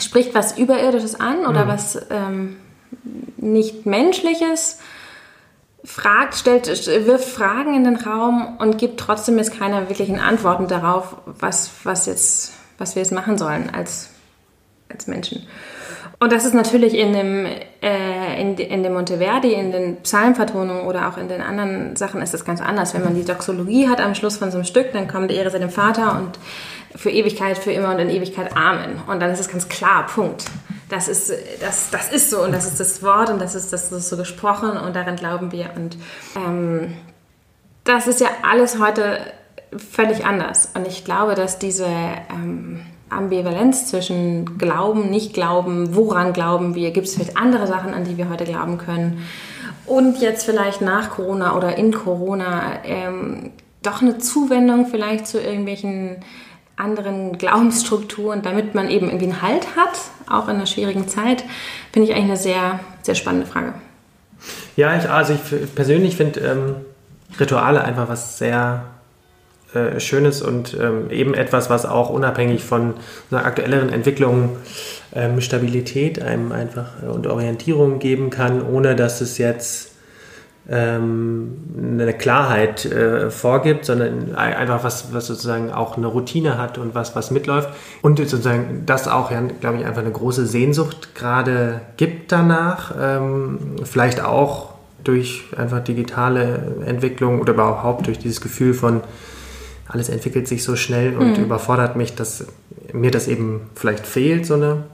spricht 0.00 0.34
was 0.34 0.58
Überirdisches 0.58 1.18
an 1.18 1.46
oder 1.46 1.64
mhm. 1.64 1.68
was 1.68 1.98
ähm, 2.10 2.56
nicht 3.36 3.86
Menschliches, 3.86 4.78
fragt, 5.84 6.34
stellt, 6.34 6.66
wirft 7.06 7.28
Fragen 7.28 7.74
in 7.74 7.84
den 7.84 7.96
Raum 7.96 8.56
und 8.58 8.78
gibt 8.78 8.98
trotzdem 8.98 9.36
jetzt 9.36 9.56
keine 9.56 9.88
wirklichen 9.88 10.18
Antworten 10.18 10.66
darauf, 10.66 11.16
was, 11.26 11.70
was 11.84 12.06
jetzt, 12.06 12.54
was 12.78 12.94
wir 12.94 13.02
jetzt 13.02 13.12
machen 13.12 13.36
sollen 13.36 13.70
als, 13.70 14.08
als 14.88 15.06
Menschen. 15.06 15.46
Und 16.20 16.32
das 16.32 16.44
ist 16.44 16.54
natürlich 16.54 16.94
in 16.94 17.12
dem, 17.12 17.46
äh, 17.82 18.40
in, 18.40 18.56
in 18.56 18.82
dem 18.82 18.94
Monteverdi, 18.94 19.52
in 19.52 19.72
den 19.72 19.96
Psalmvertonungen 20.02 20.86
oder 20.86 21.08
auch 21.08 21.18
in 21.18 21.28
den 21.28 21.42
anderen 21.42 21.96
Sachen 21.96 22.22
ist 22.22 22.32
das 22.32 22.44
ganz 22.44 22.60
anders. 22.60 22.94
Wenn 22.94 23.04
man 23.04 23.14
die 23.14 23.24
Doxologie 23.24 23.88
hat 23.88 24.00
am 24.00 24.14
Schluss 24.14 24.36
von 24.36 24.50
so 24.50 24.56
einem 24.56 24.64
Stück, 24.64 24.92
dann 24.92 25.08
kommt 25.08 25.30
Ehre 25.30 25.50
sei 25.50 25.58
dem 25.58 25.70
Vater 25.70 26.16
und 26.16 26.38
für 26.96 27.10
Ewigkeit, 27.10 27.58
für 27.58 27.72
immer 27.72 27.90
und 27.90 27.98
in 27.98 28.10
Ewigkeit 28.10 28.56
Amen. 28.56 29.02
Und 29.06 29.20
dann 29.20 29.30
ist 29.30 29.40
es 29.40 29.48
ganz 29.48 29.68
klar, 29.68 30.06
Punkt. 30.06 30.44
Das 30.88 31.08
ist, 31.08 31.32
das, 31.60 31.90
das 31.90 32.12
ist 32.12 32.30
so 32.30 32.42
und 32.42 32.52
das 32.52 32.66
ist 32.66 32.78
das 32.78 33.02
Wort 33.02 33.30
und 33.30 33.40
das 33.40 33.54
ist, 33.54 33.72
das 33.72 33.90
ist 33.90 34.08
so 34.08 34.16
gesprochen 34.16 34.70
und 34.70 34.94
daran 34.94 35.16
glauben 35.16 35.50
wir. 35.50 35.70
Und 35.74 35.96
ähm, 36.36 36.94
das 37.82 38.06
ist 38.06 38.20
ja 38.20 38.28
alles 38.42 38.78
heute 38.78 39.18
völlig 39.76 40.24
anders. 40.24 40.70
Und 40.74 40.86
ich 40.86 41.04
glaube, 41.04 41.34
dass 41.34 41.58
diese... 41.58 41.86
Ähm, 41.86 42.86
Ambivalenz 43.10 43.86
zwischen 43.86 44.58
Glauben, 44.58 45.10
Nicht-Glauben, 45.10 45.94
woran 45.94 46.32
glauben 46.32 46.74
wir, 46.74 46.90
gibt 46.90 47.06
es 47.06 47.14
vielleicht 47.14 47.36
andere 47.36 47.66
Sachen, 47.66 47.94
an 47.94 48.04
die 48.04 48.16
wir 48.16 48.28
heute 48.28 48.44
glauben 48.44 48.78
können. 48.78 49.24
Und 49.86 50.20
jetzt 50.20 50.44
vielleicht 50.44 50.80
nach 50.80 51.10
Corona 51.10 51.56
oder 51.56 51.76
in 51.76 51.92
Corona 51.92 52.84
ähm, 52.84 53.50
doch 53.82 54.00
eine 54.00 54.18
Zuwendung 54.18 54.86
vielleicht 54.86 55.26
zu 55.26 55.40
irgendwelchen 55.40 56.16
anderen 56.76 57.38
Glaubensstrukturen, 57.38 58.42
damit 58.42 58.74
man 58.74 58.88
eben 58.88 59.06
irgendwie 59.06 59.26
einen 59.26 59.42
Halt 59.42 59.76
hat, 59.76 59.98
auch 60.28 60.48
in 60.48 60.56
einer 60.56 60.66
schwierigen 60.66 61.06
Zeit, 61.06 61.44
finde 61.92 62.08
ich 62.08 62.16
eigentlich 62.16 62.30
eine 62.30 62.36
sehr, 62.36 62.80
sehr 63.02 63.14
spannende 63.14 63.46
Frage. 63.46 63.74
Ja, 64.76 64.96
ich, 64.96 65.08
also 65.08 65.34
ich 65.34 65.74
persönlich 65.74 66.16
finde 66.16 66.40
ähm, 66.40 66.76
Rituale 67.38 67.84
einfach 67.84 68.08
was 68.08 68.38
sehr 68.38 68.84
äh, 69.74 70.00
Schönes 70.00 70.42
und 70.42 70.76
ähm, 70.80 71.10
eben 71.10 71.34
etwas, 71.34 71.70
was 71.70 71.86
auch 71.86 72.10
unabhängig 72.10 72.64
von 72.64 72.94
aktuelleren 73.30 73.90
Entwicklung 73.90 74.56
ähm, 75.14 75.40
Stabilität 75.40 76.22
einem 76.22 76.52
einfach 76.52 77.02
äh, 77.02 77.06
und 77.06 77.26
Orientierung 77.26 77.98
geben 77.98 78.30
kann, 78.30 78.62
ohne 78.62 78.96
dass 78.96 79.20
es 79.20 79.38
jetzt 79.38 79.94
ähm, 80.68 81.58
eine 82.00 82.14
Klarheit 82.14 82.86
äh, 82.86 83.30
vorgibt, 83.30 83.84
sondern 83.84 84.34
einfach 84.34 84.82
was, 84.82 85.12
was 85.12 85.26
sozusagen 85.26 85.70
auch 85.70 85.96
eine 85.96 86.06
Routine 86.06 86.56
hat 86.56 86.78
und 86.78 86.94
was, 86.94 87.14
was 87.14 87.30
mitläuft. 87.30 87.68
Und 88.00 88.18
sozusagen 88.18 88.84
das 88.86 89.06
auch, 89.06 89.30
ja, 89.30 89.42
glaube 89.60 89.78
ich, 89.78 89.84
einfach 89.84 90.00
eine 90.00 90.12
große 90.12 90.46
Sehnsucht 90.46 91.14
gerade 91.14 91.82
gibt 91.96 92.32
danach. 92.32 92.94
Ähm, 92.98 93.58
vielleicht 93.84 94.22
auch 94.22 94.74
durch 95.04 95.44
einfach 95.56 95.80
digitale 95.80 96.76
Entwicklung 96.86 97.40
oder 97.40 97.52
überhaupt 97.52 98.06
durch 98.06 98.18
dieses 98.18 98.40
Gefühl 98.40 98.72
von 98.72 99.02
alles 99.86 100.08
entwickelt 100.08 100.48
sich 100.48 100.64
so 100.64 100.76
schnell 100.76 101.16
und 101.16 101.38
mhm. 101.38 101.44
überfordert 101.44 101.96
mich, 101.96 102.14
dass 102.14 102.46
mir 102.92 103.10
das 103.10 103.28
eben 103.28 103.70
vielleicht 103.74 104.06
fehlt, 104.06 104.46
so 104.46 104.54
eine 104.54 104.84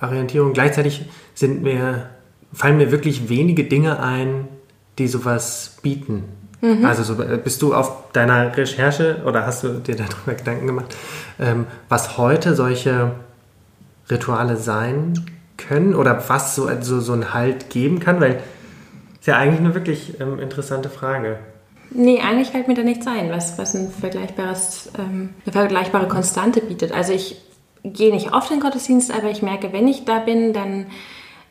Orientierung. 0.00 0.52
Gleichzeitig 0.52 1.06
sind 1.34 1.62
mir, 1.62 2.10
fallen 2.52 2.78
mir 2.78 2.90
wirklich 2.90 3.28
wenige 3.28 3.64
Dinge 3.64 4.02
ein, 4.02 4.48
die 4.98 5.08
sowas 5.08 5.76
bieten. 5.82 6.24
Mhm. 6.60 6.84
Also 6.84 7.02
so, 7.02 7.16
bist 7.42 7.62
du 7.62 7.74
auf 7.74 8.12
deiner 8.12 8.56
Recherche 8.56 9.22
oder 9.24 9.46
hast 9.46 9.64
du 9.64 9.80
dir 9.80 9.96
darüber 9.96 10.34
Gedanken 10.34 10.66
gemacht, 10.66 10.96
ähm, 11.38 11.66
was 11.88 12.18
heute 12.18 12.54
solche 12.54 13.12
Rituale 14.10 14.56
sein 14.56 15.14
können 15.56 15.94
oder 15.94 16.28
was 16.28 16.54
so, 16.54 16.68
so, 16.80 17.00
so 17.00 17.12
einen 17.12 17.34
Halt 17.34 17.70
geben 17.70 18.00
kann? 18.00 18.20
Weil 18.20 18.40
ist 19.20 19.26
ja 19.26 19.36
eigentlich 19.36 19.60
eine 19.60 19.74
wirklich 19.74 20.18
ähm, 20.20 20.38
interessante 20.38 20.88
Frage. 20.88 21.38
Nee, 21.92 22.20
eigentlich 22.20 22.50
fällt 22.50 22.68
mir 22.68 22.74
da 22.74 22.82
nichts 22.82 23.06
ein, 23.06 23.30
was, 23.30 23.58
was 23.58 23.74
ein 23.74 23.90
vergleichbares, 23.90 24.90
ähm, 24.98 25.34
eine 25.44 25.52
vergleichbare 25.52 26.06
Konstante 26.08 26.60
bietet. 26.60 26.92
Also 26.92 27.12
ich 27.12 27.36
gehe 27.82 28.12
nicht 28.12 28.32
oft 28.32 28.50
in 28.50 28.58
den 28.58 28.62
Gottesdienst, 28.62 29.10
aber 29.10 29.30
ich 29.30 29.42
merke, 29.42 29.72
wenn 29.72 29.88
ich 29.88 30.04
da 30.04 30.20
bin, 30.20 30.52
dann, 30.52 30.86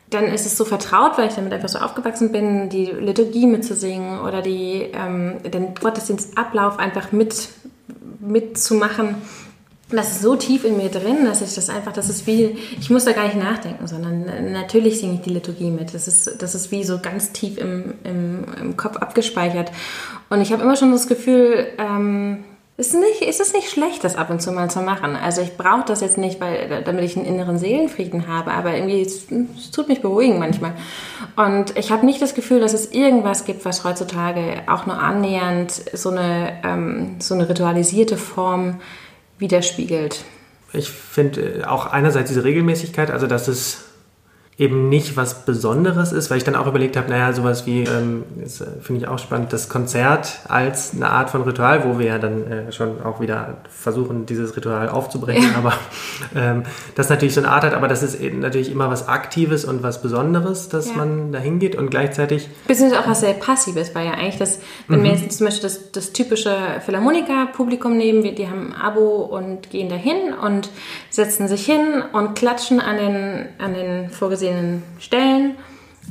dann 0.08 0.24
ist 0.24 0.46
es 0.46 0.56
so 0.56 0.64
vertraut, 0.64 1.18
weil 1.18 1.28
ich 1.28 1.34
damit 1.34 1.52
einfach 1.52 1.68
so 1.68 1.78
aufgewachsen 1.78 2.32
bin, 2.32 2.70
die 2.70 2.86
Liturgie 2.86 3.46
mitzusingen 3.46 4.20
oder 4.20 4.40
die, 4.40 4.88
ähm, 4.94 5.42
den 5.44 5.74
Gottesdienstablauf 5.74 6.78
einfach 6.78 7.12
mit, 7.12 7.50
mitzumachen 8.20 9.16
das 9.90 10.12
ist 10.12 10.22
so 10.22 10.36
tief 10.36 10.64
in 10.64 10.76
mir 10.76 10.88
drin, 10.88 11.24
dass 11.24 11.42
ich 11.42 11.54
das 11.54 11.68
einfach, 11.68 11.92
das 11.92 12.08
ist 12.08 12.26
wie, 12.26 12.56
ich 12.78 12.90
muss 12.90 13.04
da 13.04 13.12
gar 13.12 13.24
nicht 13.24 13.36
nachdenken, 13.36 13.86
sondern 13.86 14.52
natürlich 14.52 15.00
singe 15.00 15.14
ich 15.14 15.20
die 15.20 15.30
Liturgie 15.30 15.70
mit. 15.70 15.94
Das 15.94 16.08
ist, 16.08 16.42
das 16.42 16.54
ist 16.54 16.70
wie 16.70 16.84
so 16.84 16.98
ganz 16.98 17.32
tief 17.32 17.58
im, 17.58 17.94
im, 18.04 18.44
im 18.60 18.76
Kopf 18.76 18.96
abgespeichert. 18.96 19.72
Und 20.28 20.40
ich 20.40 20.52
habe 20.52 20.62
immer 20.62 20.76
schon 20.76 20.92
das 20.92 21.06
Gefühl, 21.06 21.66
ähm, 21.78 22.44
ist, 22.80 22.94
nicht, 22.94 23.20
ist 23.20 23.40
es 23.40 23.52
nicht 23.52 23.68
schlecht, 23.68 24.04
das 24.04 24.16
ab 24.16 24.30
und 24.30 24.40
zu 24.40 24.52
mal 24.52 24.70
zu 24.70 24.80
machen. 24.80 25.14
Also 25.14 25.42
ich 25.42 25.56
brauche 25.56 25.84
das 25.86 26.00
jetzt 26.00 26.16
nicht, 26.16 26.40
weil, 26.40 26.82
damit 26.82 27.04
ich 27.04 27.16
einen 27.16 27.26
inneren 27.26 27.58
Seelenfrieden 27.58 28.26
habe, 28.26 28.52
aber 28.52 28.74
irgendwie, 28.74 29.02
es, 29.02 29.26
es 29.56 29.70
tut 29.70 29.88
mich 29.88 30.00
beruhigen 30.00 30.38
manchmal. 30.38 30.72
Und 31.36 31.76
ich 31.76 31.92
habe 31.92 32.06
nicht 32.06 32.22
das 32.22 32.34
Gefühl, 32.34 32.60
dass 32.60 32.72
es 32.72 32.92
irgendwas 32.92 33.44
gibt, 33.44 33.64
was 33.66 33.84
heutzutage 33.84 34.62
auch 34.66 34.86
nur 34.86 34.98
annähernd 34.98 35.70
so 35.92 36.08
eine, 36.08 36.54
ähm, 36.64 37.16
so 37.18 37.34
eine 37.34 37.48
ritualisierte 37.48 38.16
Form 38.16 38.80
widerspiegelt. 39.40 40.24
Ich 40.72 40.88
finde 40.88 41.40
äh, 41.40 41.64
auch 41.64 41.86
einerseits 41.86 42.28
diese 42.28 42.44
Regelmäßigkeit, 42.44 43.10
also 43.10 43.26
dass 43.26 43.48
es 43.48 43.84
eben 44.60 44.90
nicht 44.90 45.16
was 45.16 45.46
Besonderes 45.46 46.12
ist, 46.12 46.28
weil 46.28 46.36
ich 46.36 46.44
dann 46.44 46.54
auch 46.54 46.66
überlegt 46.66 46.98
habe, 46.98 47.08
naja, 47.08 47.32
sowas 47.32 47.64
wie, 47.64 47.84
ähm, 47.84 48.24
äh, 48.38 48.46
finde 48.82 49.00
ich 49.00 49.08
auch 49.08 49.18
spannend, 49.18 49.54
das 49.54 49.70
Konzert 49.70 50.40
als 50.48 50.92
eine 50.94 51.08
Art 51.08 51.30
von 51.30 51.42
Ritual, 51.44 51.82
wo 51.86 51.98
wir 51.98 52.06
ja 52.06 52.18
dann 52.18 52.46
äh, 52.46 52.70
schon 52.70 53.00
auch 53.00 53.20
wieder 53.20 53.56
versuchen, 53.70 54.26
dieses 54.26 54.54
Ritual 54.54 54.90
aufzubrechen, 54.90 55.50
ja. 55.50 55.56
aber 55.56 55.72
ähm, 56.36 56.64
das 56.94 57.08
natürlich 57.08 57.32
so 57.32 57.40
eine 57.40 57.50
Art 57.50 57.64
hat, 57.64 57.72
aber 57.72 57.88
das 57.88 58.02
ist 58.02 58.20
natürlich 58.20 58.70
immer 58.70 58.90
was 58.90 59.08
Aktives 59.08 59.64
und 59.64 59.82
was 59.82 60.02
Besonderes, 60.02 60.68
dass 60.68 60.90
ja. 60.90 60.96
man 60.96 61.32
da 61.32 61.38
hingeht 61.38 61.74
und 61.74 61.90
gleichzeitig... 61.90 62.50
Beziehungsweise 62.68 63.02
auch 63.02 63.08
was 63.08 63.20
sehr 63.20 63.32
Passives, 63.32 63.94
weil 63.94 64.04
ja 64.04 64.12
eigentlich 64.12 64.36
das, 64.36 64.60
wenn 64.88 65.00
mhm. 65.00 65.04
wir 65.04 65.12
jetzt 65.12 65.38
zum 65.38 65.46
Beispiel 65.46 65.62
das, 65.62 65.90
das 65.92 66.12
typische 66.12 66.54
Philharmoniker-Publikum 66.84 67.96
nehmen, 67.96 68.22
die 68.34 68.46
haben 68.46 68.74
ein 68.74 68.78
Abo 68.78 69.22
und 69.22 69.70
gehen 69.70 69.88
dahin 69.88 70.34
und 70.34 70.68
setzen 71.08 71.48
sich 71.48 71.64
hin 71.64 72.02
und 72.12 72.34
klatschen 72.34 72.78
an 72.78 72.98
den, 72.98 73.46
an 73.58 73.72
den 73.72 74.10
vorgesehenen 74.10 74.49
vorgesehenen 74.50 74.82
Stellen. 74.98 75.56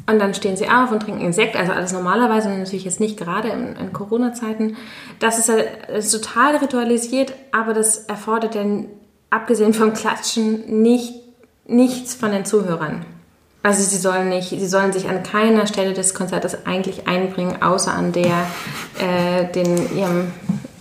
Und 0.08 0.20
dann 0.20 0.34
stehen 0.34 0.56
sie 0.56 0.70
auf 0.70 0.92
und 0.92 1.02
trinken 1.02 1.22
Insekt, 1.22 1.56
also 1.56 1.72
alles 1.72 1.92
normalerweise, 1.92 2.50
natürlich 2.50 2.86
jetzt 2.86 3.00
nicht 3.00 3.18
gerade 3.18 3.50
in, 3.50 3.76
in 3.76 3.94
Corona-Zeiten. 3.94 4.78
Das 5.20 5.38
ist, 5.38 5.50
ja, 5.50 5.56
ist 5.56 6.12
total 6.12 6.56
ritualisiert, 6.58 7.34
aber 7.52 7.74
das 7.74 8.06
erfordert 8.06 8.56
dann, 8.56 8.86
abgesehen 9.30 9.74
vom 9.74 9.94
Klatschen, 9.94 10.82
nicht, 10.82 11.14
nichts 11.68 12.16
von 12.16 12.32
den 12.32 12.46
Zuhörern. 12.46 13.06
Also 13.62 13.84
sie 13.84 13.98
sollen 13.98 14.30
nicht, 14.30 14.50
sie 14.50 14.68
sollen 14.68 14.94
sich 14.94 15.10
an 15.10 15.22
keiner 15.22 15.68
Stelle 15.68 15.94
des 15.94 16.14
Konzertes 16.14 16.66
eigentlich 16.66 17.08
einbringen, 17.08 17.62
außer 17.62 17.94
an 17.94 18.12
der, 18.14 18.48
äh, 19.00 19.52
den, 19.52 19.96
ihrem, 19.96 20.32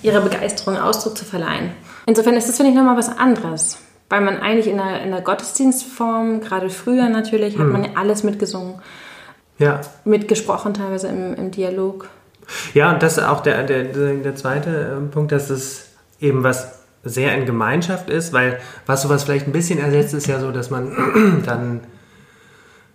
ihrer 0.02 0.20
Begeisterung 0.20 0.78
Ausdruck 0.78 1.18
zu 1.18 1.24
verleihen. 1.24 1.72
Insofern 2.06 2.36
ist 2.36 2.48
das, 2.48 2.56
finde 2.56 2.70
ich, 2.70 2.76
nochmal 2.76 2.96
was 2.96 3.08
anderes 3.08 3.78
weil 4.08 4.20
man 4.20 4.38
eigentlich 4.38 4.66
in 4.66 4.78
der, 4.78 5.02
in 5.02 5.10
der 5.10 5.20
Gottesdienstform, 5.20 6.40
gerade 6.40 6.70
früher 6.70 7.08
natürlich, 7.08 7.58
hat 7.58 7.66
hm. 7.66 7.72
man 7.72 7.84
ja 7.84 7.90
alles 7.94 8.22
mitgesungen. 8.22 8.80
Ja. 9.58 9.80
Mitgesprochen 10.04 10.74
teilweise 10.74 11.08
im, 11.08 11.34
im 11.34 11.50
Dialog. 11.50 12.08
Ja, 12.74 12.92
und 12.92 13.02
das 13.02 13.18
ist 13.18 13.24
auch 13.24 13.40
der, 13.40 13.64
der, 13.64 13.84
der 13.84 14.34
zweite 14.36 14.96
ähm, 14.96 15.10
Punkt, 15.10 15.32
dass 15.32 15.50
es 15.50 15.88
eben 16.20 16.42
was 16.42 16.78
sehr 17.04 17.34
in 17.36 17.46
Gemeinschaft 17.46 18.08
ist, 18.10 18.32
weil 18.32 18.60
was 18.86 19.02
sowas 19.02 19.24
vielleicht 19.24 19.46
ein 19.46 19.52
bisschen 19.52 19.78
ersetzt, 19.78 20.14
ist 20.14 20.26
ja 20.26 20.40
so, 20.40 20.50
dass 20.50 20.70
man 20.70 21.42
dann 21.46 21.80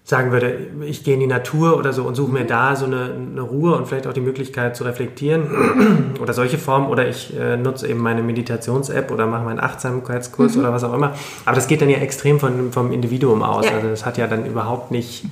sagen 0.06 0.32
würde, 0.32 0.68
ich 0.86 1.06
gehe 1.06 1.14
in 1.14 1.22
die 1.22 1.28
Natur 1.28 1.78
oder 1.78 1.94
so 1.94 2.04
und 2.04 2.16
suche 2.16 2.32
mir 2.32 2.44
da 2.44 2.76
so 2.76 2.86
eine, 2.86 3.14
eine 3.14 3.42
Ruhe 3.42 3.76
und 3.78 3.88
vielleicht 3.88 4.06
auch 4.06 4.14
die 4.14 4.22
Möglichkeit 4.22 4.76
zu 4.76 4.84
reflektieren 4.84 6.16
oder 6.22 6.34
solche 6.34 6.58
Formen 6.58 6.88
oder 6.88 7.08
ich 7.08 7.38
äh, 7.38 7.56
nutze 7.56 7.88
eben 7.88 8.02
meine 8.02 8.22
Meditations-App 8.22 9.12
oder 9.12 9.28
mache 9.28 9.44
meinen 9.44 9.62
Achtsamkeitskurs 9.62 10.56
mhm. 10.56 10.62
oder 10.62 10.74
was 10.74 10.84
auch 10.84 10.94
immer. 10.94 11.14
Aber 11.46 11.56
das 11.56 11.68
geht 11.68 11.82
dann 11.82 11.90
ja 11.90 12.00
extrem 12.00 12.40
von, 12.40 12.74
vom 12.74 12.92
Individuum 12.92 13.44
aus. 13.44 13.66
Ja. 13.66 13.76
Also 13.76 13.88
das 13.88 14.06
hat 14.06 14.18
ja 14.18 14.28
dann 14.28 14.46
überhaupt 14.46 14.92
nicht 14.92 15.24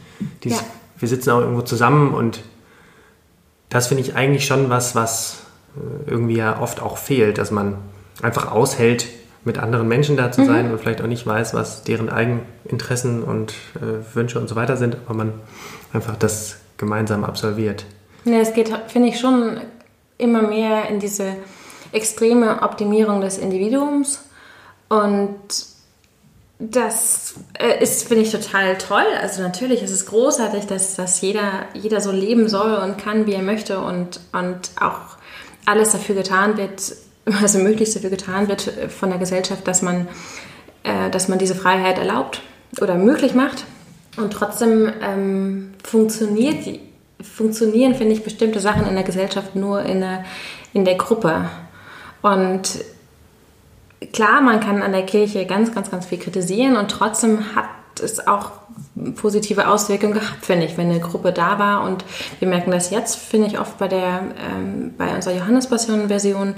dieses, 0.46 0.60
ja. 0.60 0.66
wir 1.00 1.08
sitzen 1.10 1.32
auch 1.32 1.42
irgendwo 1.42 1.64
zusammen 1.64 2.14
und 2.14 2.42
das 3.68 3.88
finde 3.88 4.04
ich 4.04 4.16
eigentlich 4.16 4.46
schon 4.46 4.70
was, 4.70 4.96
was 4.96 5.44
äh, 5.76 6.10
irgendwie 6.10 6.38
ja 6.38 6.62
oft 6.62 6.82
auch 6.82 6.98
fehlt, 6.98 7.38
dass 7.40 7.52
man 7.52 7.76
einfach 8.22 8.50
aushält, 8.50 9.08
mit 9.44 9.58
anderen 9.58 9.88
Menschen 9.88 10.18
da 10.18 10.32
zu 10.32 10.46
sein 10.46 10.68
mhm. 10.68 10.74
und 10.74 10.80
vielleicht 10.80 11.02
auch 11.02 11.08
nicht 11.08 11.26
weiß, 11.26 11.54
was 11.54 11.84
deren 11.84 12.10
Eigeninteressen 12.10 13.24
und 13.24 13.54
äh, 13.76 14.16
Wünsche 14.16 14.40
und 14.40 14.48
so 14.48 14.56
weiter 14.56 14.78
sind, 14.78 14.98
aber 15.06 15.16
man 15.16 15.34
einfach 15.94 16.16
das 16.16 16.58
gemeinsam 16.78 17.24
absolviert. 17.24 17.86
Ja, 18.26 18.38
es 18.38 18.54
geht, 18.54 18.72
finde 18.88 19.10
ich, 19.10 19.20
schon 19.20 19.60
immer 20.18 20.44
mehr 20.44 20.90
in 20.90 21.00
diese 21.00 21.36
extreme 21.92 22.62
Optimierung 22.62 23.22
des 23.22 23.38
Individuums 23.38 24.24
und 24.90 25.40
das 26.60 27.34
äh, 27.58 27.82
ist, 27.82 28.08
finde 28.08 28.24
ich, 28.24 28.32
total 28.32 28.78
toll. 28.78 29.06
Also 29.20 29.42
natürlich 29.42 29.82
ist 29.82 29.90
es 29.90 30.06
großartig, 30.06 30.68
dass, 30.68 30.96
dass 30.96 31.20
jeder, 31.22 31.66
jeder 31.74 32.02
so 32.02 32.12
leben 32.12 32.48
soll 32.48 32.76
und 32.76 33.00
kann, 33.00 33.26
wie 33.26 33.34
er 33.34 33.42
möchte 33.42 33.80
und, 33.80 34.20
und 34.32 34.72
auch 34.80 35.18
alles 35.66 35.92
dafür 35.92 36.16
getan 36.16 36.58
wird, 36.58 36.94
also 37.26 37.60
möglichst 37.60 37.96
dafür 37.96 38.10
getan 38.10 38.48
wird 38.48 38.62
von 38.90 39.10
der 39.10 39.20
Gesellschaft, 39.20 39.68
dass 39.68 39.82
man, 39.82 40.08
äh, 40.84 41.10
dass 41.10 41.28
man 41.28 41.40
diese 41.40 41.56
Freiheit 41.56 41.98
erlaubt 41.98 42.42
oder 42.80 42.96
möglich 42.96 43.34
macht. 43.34 43.66
Und 44.18 44.34
trotzdem 44.34 44.92
ähm, 45.02 45.74
funktioniert, 45.84 46.80
funktionieren, 47.22 47.96
finde 47.96 48.14
ich, 48.14 48.24
bestimmte 48.24 48.60
Sachen 48.60 48.88
in 48.88 48.96
der 48.96 49.04
Gesellschaft 49.04 49.56
nur 49.56 49.84
in 49.84 50.02
der, 50.02 50.26
in 50.74 50.84
der 50.84 50.96
Gruppe. 50.96 51.50
Und 52.22 52.84
klar, 54.14 54.42
man 54.42 54.60
kann 54.60 54.82
an 54.82 54.92
der 54.92 55.06
Kirche 55.06 55.46
ganz, 55.46 55.74
ganz, 55.74 55.90
ganz 55.90 56.06
viel 56.06 56.18
kritisieren 56.18 56.76
und 56.76 56.92
trotzdem 56.92 57.56
hat 57.56 57.66
es 58.02 58.26
auch 58.28 58.52
positive 59.16 59.68
Auswirkungen 59.68 60.14
gehabt, 60.14 60.46
finde 60.46 60.66
ich, 60.66 60.78
wenn 60.78 60.90
eine 60.90 61.00
Gruppe 61.00 61.32
da 61.32 61.60
war. 61.60 61.84
Und 61.84 62.04
wir 62.40 62.48
merken 62.48 62.72
das 62.72 62.90
jetzt, 62.90 63.16
finde 63.16 63.48
ich, 63.48 63.60
oft 63.60 63.78
bei, 63.78 63.88
der, 63.88 64.24
ähm, 64.52 64.94
bei 64.98 65.14
unserer 65.14 65.36
Johannespassion-Version, 65.36 66.56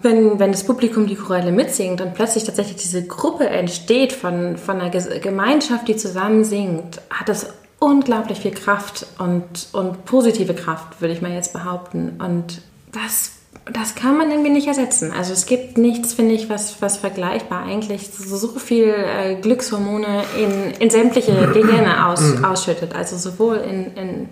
wenn, 0.00 0.38
wenn 0.38 0.52
das 0.52 0.64
Publikum 0.64 1.06
die 1.06 1.14
Choräle 1.14 1.52
mitsingt 1.52 2.00
und 2.00 2.14
plötzlich 2.14 2.44
tatsächlich 2.44 2.76
diese 2.76 3.06
Gruppe 3.06 3.48
entsteht 3.48 4.12
von, 4.12 4.56
von 4.56 4.80
einer 4.80 4.90
Gemeinschaft, 4.90 5.88
die 5.88 5.96
zusammen 5.96 6.44
singt, 6.44 7.00
hat 7.10 7.28
das 7.28 7.48
unglaublich 7.78 8.40
viel 8.40 8.50
Kraft 8.52 9.06
und, 9.18 9.68
und 9.72 10.04
positive 10.04 10.54
Kraft, 10.54 11.00
würde 11.00 11.14
ich 11.14 11.22
mal 11.22 11.32
jetzt 11.32 11.52
behaupten. 11.52 12.18
Und 12.18 12.62
das, 12.92 13.32
das 13.72 13.94
kann 13.94 14.16
man 14.16 14.30
irgendwie 14.30 14.50
nicht 14.50 14.66
ersetzen. 14.66 15.12
Also 15.12 15.32
es 15.32 15.46
gibt 15.46 15.78
nichts, 15.78 16.14
finde 16.14 16.34
ich, 16.34 16.48
was, 16.48 16.80
was 16.80 16.96
vergleichbar 16.96 17.64
eigentlich 17.64 18.10
so, 18.10 18.36
so 18.36 18.48
viel 18.58 18.88
äh, 18.88 19.36
Glückshormone 19.36 20.22
in, 20.38 20.80
in 20.80 20.90
sämtliche 20.90 21.32
Gehirne 21.54 22.06
aus, 22.06 22.20
mhm. 22.20 22.44
ausschüttet. 22.44 22.94
Also 22.94 23.16
sowohl 23.16 23.56
in, 23.56 23.94
in, 23.94 24.28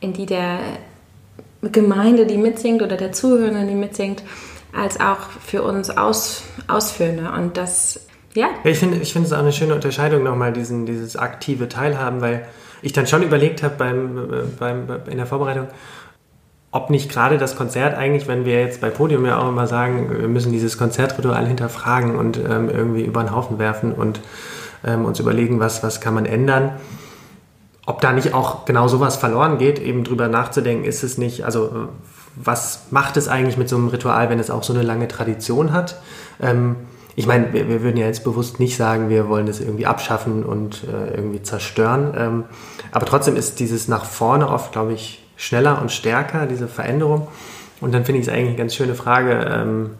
in 0.00 0.12
die 0.12 0.26
der 0.26 0.60
Gemeinde, 1.62 2.26
die 2.26 2.36
mitsingt 2.36 2.82
oder 2.82 2.96
der 2.96 3.12
Zuhörenden, 3.12 3.66
die 3.68 3.74
mitsingt, 3.74 4.22
als 4.74 5.00
auch 5.00 5.18
für 5.44 5.62
uns 5.62 5.90
Aus, 5.90 6.42
Ausführende. 6.68 7.30
Und 7.30 7.56
das, 7.56 8.00
ja. 8.34 8.48
ich 8.64 8.78
finde 8.78 8.98
ich 8.98 9.12
find 9.12 9.26
es 9.26 9.32
auch 9.32 9.38
eine 9.38 9.52
schöne 9.52 9.74
Unterscheidung 9.74 10.22
nochmal, 10.22 10.52
diesen, 10.52 10.86
dieses 10.86 11.16
aktive 11.16 11.68
Teilhaben, 11.68 12.20
weil 12.20 12.46
ich 12.82 12.92
dann 12.92 13.06
schon 13.06 13.22
überlegt 13.22 13.62
habe 13.62 13.76
beim, 13.76 14.18
äh, 14.18 14.42
beim, 14.58 14.86
in 15.08 15.16
der 15.16 15.26
Vorbereitung, 15.26 15.68
ob 16.70 16.90
nicht 16.90 17.08
gerade 17.08 17.38
das 17.38 17.54
Konzert 17.54 17.96
eigentlich, 17.96 18.26
wenn 18.26 18.44
wir 18.44 18.60
jetzt 18.60 18.80
bei 18.80 18.90
Podium 18.90 19.24
ja 19.24 19.38
auch 19.38 19.48
immer 19.48 19.68
sagen, 19.68 20.10
wir 20.10 20.28
müssen 20.28 20.50
dieses 20.50 20.76
Konzertritual 20.76 21.46
hinterfragen 21.46 22.16
und 22.16 22.36
ähm, 22.36 22.68
irgendwie 22.68 23.04
über 23.04 23.22
den 23.22 23.34
Haufen 23.34 23.60
werfen 23.60 23.92
und 23.92 24.20
ähm, 24.84 25.04
uns 25.04 25.20
überlegen, 25.20 25.60
was, 25.60 25.84
was 25.84 26.00
kann 26.00 26.14
man 26.14 26.26
ändern. 26.26 26.72
Ob 27.86 28.00
da 28.00 28.12
nicht 28.12 28.34
auch 28.34 28.64
genau 28.64 28.88
sowas 28.88 29.16
verloren 29.16 29.58
geht, 29.58 29.78
eben 29.78 30.02
drüber 30.02 30.26
nachzudenken, 30.26 30.84
ist 30.84 31.04
es 31.04 31.16
nicht, 31.16 31.44
also 31.44 31.90
was 32.36 32.86
macht 32.90 33.16
es 33.16 33.28
eigentlich 33.28 33.56
mit 33.56 33.68
so 33.68 33.76
einem 33.76 33.88
Ritual, 33.88 34.30
wenn 34.30 34.38
es 34.38 34.50
auch 34.50 34.62
so 34.62 34.72
eine 34.72 34.82
lange 34.82 35.08
Tradition 35.08 35.72
hat? 35.72 36.00
Ähm, 36.40 36.76
ich 37.16 37.26
meine, 37.26 37.52
wir, 37.52 37.68
wir, 37.68 37.82
würden 37.82 37.96
ja 37.96 38.06
jetzt 38.06 38.24
bewusst 38.24 38.58
nicht 38.58 38.76
sagen, 38.76 39.08
wir 39.08 39.28
wollen 39.28 39.46
das 39.46 39.60
irgendwie 39.60 39.86
abschaffen 39.86 40.44
und 40.44 40.84
äh, 40.84 41.14
irgendwie 41.14 41.42
zerstören. 41.42 42.12
Ähm, 42.16 42.44
aber 42.90 43.06
trotzdem 43.06 43.36
ist 43.36 43.60
dieses 43.60 43.86
nach 43.86 44.04
vorne 44.04 44.48
oft, 44.48 44.72
glaube 44.72 44.94
ich, 44.94 45.24
schneller 45.36 45.80
und 45.80 45.92
stärker, 45.92 46.46
diese 46.46 46.66
Veränderung. 46.66 47.28
Und 47.80 47.92
dann 47.94 48.04
finde 48.04 48.20
ich 48.20 48.26
es 48.26 48.32
eigentlich 48.32 48.48
eine 48.48 48.56
ganz 48.56 48.74
schöne 48.74 48.94
Frage, 48.94 49.46
ähm, 49.48 49.90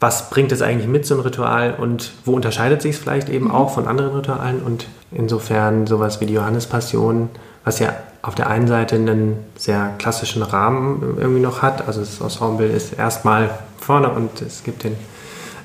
was 0.00 0.30
bringt 0.30 0.52
es 0.52 0.62
eigentlich 0.62 0.88
mit, 0.88 1.04
so 1.04 1.14
ein 1.14 1.20
Ritual 1.20 1.74
und 1.78 2.12
wo 2.24 2.32
unterscheidet 2.32 2.80
sich 2.80 2.92
es 2.92 2.98
vielleicht 2.98 3.28
eben 3.28 3.46
mhm. 3.46 3.50
auch 3.52 3.70
von 3.70 3.86
anderen 3.86 4.14
Ritualen? 4.14 4.62
Und 4.62 4.86
insofern 5.12 5.86
sowas 5.86 6.20
wie 6.20 6.26
die 6.26 6.34
Johannespassion, 6.34 7.30
was 7.64 7.78
ja 7.78 7.94
auf 8.22 8.34
der 8.34 8.48
einen 8.48 8.66
Seite 8.66 8.96
einen 8.96 9.38
sehr 9.56 9.94
klassischen 9.98 10.42
Rahmen 10.42 11.16
irgendwie 11.18 11.40
noch 11.40 11.62
hat. 11.62 11.86
Also 11.86 12.00
das 12.00 12.20
Ensemble 12.20 12.66
ist 12.66 12.92
erstmal 12.92 13.50
vorne 13.78 14.10
und 14.10 14.42
es 14.42 14.62
gibt 14.62 14.84
den 14.84 14.96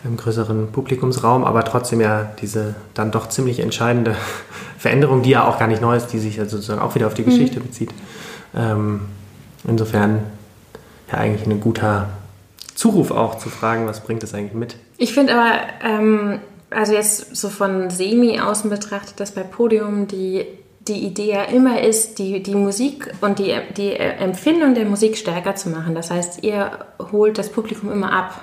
im 0.06 0.18
größeren 0.18 0.72
Publikumsraum, 0.72 1.44
aber 1.44 1.65
trotzdem 1.65 2.00
ja 2.00 2.30
diese 2.39 2.76
dann 2.94 3.12
doch 3.12 3.28
ziemlich 3.28 3.60
entscheidende 3.60 4.15
Veränderung, 4.78 5.24
die 5.24 5.32
ja 5.32 5.48
auch 5.48 5.58
gar 5.58 5.68
nicht 5.68 5.82
neu 5.82 5.96
ist, 5.96 6.08
die 6.08 6.20
sich 6.20 6.38
ja 6.38 6.46
sozusagen 6.46 6.80
auch 6.80 6.96
wieder 6.96 7.08
auf 7.08 7.15
die 7.15 7.24
mhm. 7.24 7.32
Geschichte 7.32 7.60
bezieht. 7.60 7.89
Ähm, 8.56 9.02
insofern 9.68 10.24
ja 11.12 11.18
eigentlich 11.18 11.48
ein 11.48 11.60
guter 11.60 12.10
Zuruf 12.76 13.12
auch 13.12 13.38
zu 13.38 13.50
fragen, 13.50 13.88
was 13.88 14.02
bringt 14.02 14.22
das 14.22 14.34
eigentlich 14.34 14.54
mit? 14.54 14.76
Ich 14.98 15.13
finde 15.13 15.34
aber, 15.34 15.54
ähm, 15.84 16.39
also 16.70 16.94
jetzt 16.94 17.36
so 17.36 17.50
von 17.50 17.89
semi 17.89 18.39
außen 18.39 18.70
betrachtet, 18.70 19.20
dass 19.20 19.32
bei 19.32 19.44
Podium 19.44 20.08
die 20.08 20.46
die 20.88 21.06
Idee 21.06 21.32
ja 21.32 21.43
immer 21.43 21.82
ist, 21.82 22.19
die, 22.19 22.43
die 22.43 22.56
Musik 22.56 23.12
und 23.21 23.39
die, 23.39 23.56
die 23.76 23.93
Empfindung 23.93 24.76
der 24.76 24.86
Musik 24.86 25.17
stärker 25.17 25.56
zu 25.56 25.69
machen. 25.69 25.95
Das 25.95 26.12
heißt, 26.12 26.43
ihr 26.43 26.86
holt 27.12 27.38
das 27.38 27.50
Publikum 27.50 27.91
immer 27.91 28.13
ab. 28.13 28.41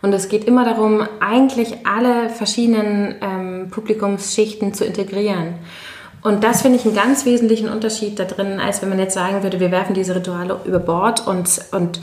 Und 0.00 0.12
es 0.12 0.28
geht 0.28 0.44
immer 0.44 0.64
darum, 0.64 1.06
eigentlich 1.20 1.86
alle 1.86 2.28
verschiedenen 2.28 3.14
ähm, 3.20 3.68
Publikumsschichten 3.70 4.74
zu 4.74 4.84
integrieren. 4.84 5.54
Und 6.22 6.44
das 6.44 6.62
finde 6.62 6.78
ich 6.78 6.84
einen 6.84 6.94
ganz 6.94 7.24
wesentlichen 7.24 7.68
Unterschied 7.68 8.18
da 8.18 8.24
drin, 8.24 8.58
als 8.58 8.80
wenn 8.82 8.88
man 8.88 8.98
jetzt 8.98 9.14
sagen 9.14 9.42
würde, 9.42 9.60
wir 9.60 9.70
werfen 9.70 9.94
diese 9.94 10.14
Rituale 10.14 10.60
über 10.64 10.78
Bord 10.78 11.26
und, 11.26 11.48
und, 11.72 12.00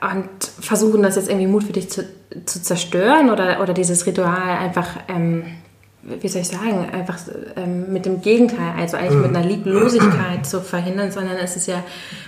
und 0.00 0.28
versuchen 0.60 1.02
das 1.02 1.16
jetzt 1.16 1.28
irgendwie 1.28 1.48
mutwillig 1.48 1.90
zu, 1.90 2.04
zu 2.46 2.62
zerstören 2.62 3.30
oder, 3.30 3.60
oder 3.60 3.74
dieses 3.74 4.06
Ritual 4.06 4.58
einfach 4.58 4.88
ähm, 5.08 5.44
wie 6.20 6.28
soll 6.28 6.42
ich 6.42 6.48
sagen, 6.48 6.88
einfach 6.92 7.18
ähm, 7.56 7.92
mit 7.92 8.06
dem 8.06 8.20
Gegenteil, 8.20 8.74
also 8.78 8.96
eigentlich 8.96 9.22
mit 9.22 9.30
mhm. 9.30 9.36
einer 9.36 9.46
Lieblosigkeit 9.46 10.46
zu 10.46 10.60
verhindern, 10.60 11.10
sondern 11.10 11.36
es 11.36 11.56
ist 11.56 11.66
ja 11.66 11.82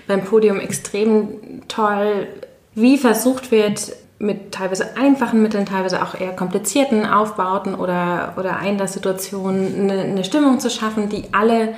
beim 0.07 0.25
Podium 0.25 0.61
extrem 0.61 1.67
toll, 1.69 2.27
wie 2.75 2.99
versucht 2.99 3.51
wird, 3.51 3.93
mit 4.21 4.53
teilweise 4.53 4.97
einfachen 4.97 5.43
Mitteln, 5.43 5.65
teilweise 5.65 6.03
auch 6.03 6.19
eher 6.19 6.35
komplizierten 6.35 7.07
Aufbauten 7.07 7.75
oder, 7.77 8.35
oder 8.37 8.57
Einlasssituationen 8.57 9.91
eine, 9.91 10.03
eine 10.03 10.25
Stimmung 10.25 10.59
zu 10.59 10.71
schaffen, 10.71 11.09
die 11.09 11.25
alle, 11.33 11.75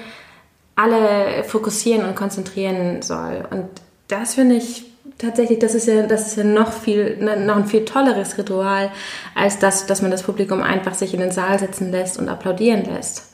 alle 0.75 1.45
fokussieren 1.45 2.07
und 2.09 2.17
konzentrieren 2.17 3.03
soll. 3.03 3.45
Und 3.51 3.67
das 4.09 4.35
finde 4.35 4.57
ich 4.57 4.89
tatsächlich, 5.19 5.59
das 5.59 5.75
ist 5.75 5.87
ja, 5.87 6.03
das 6.07 6.29
ist 6.29 6.37
ja 6.37 6.45
noch 6.45 6.73
viel, 6.73 7.17
ne, 7.19 7.39
noch 7.39 7.57
ein 7.57 7.67
viel 7.67 7.85
tolleres 7.85 8.39
Ritual, 8.39 8.91
als 9.35 9.59
das, 9.59 9.87
dass 9.87 10.03
man 10.03 10.11
das 10.11 10.23
Publikum 10.23 10.63
einfach 10.63 10.95
sich 10.95 11.15
in 11.15 11.21
den 11.21 11.31
Saal 11.31 11.59
setzen 11.59 11.91
lässt 11.91 12.19
und 12.19 12.29
applaudieren 12.29 12.85
lässt. 12.85 13.31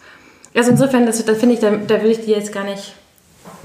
Also 0.54 0.70
insofern, 0.70 1.06
das, 1.06 1.24
da 1.24 1.34
finde 1.34 1.54
ich, 1.54 1.60
da, 1.60 1.70
da 1.70 2.02
will 2.02 2.10
ich 2.10 2.24
die 2.24 2.30
jetzt 2.30 2.52
gar 2.52 2.64
nicht, 2.64 2.94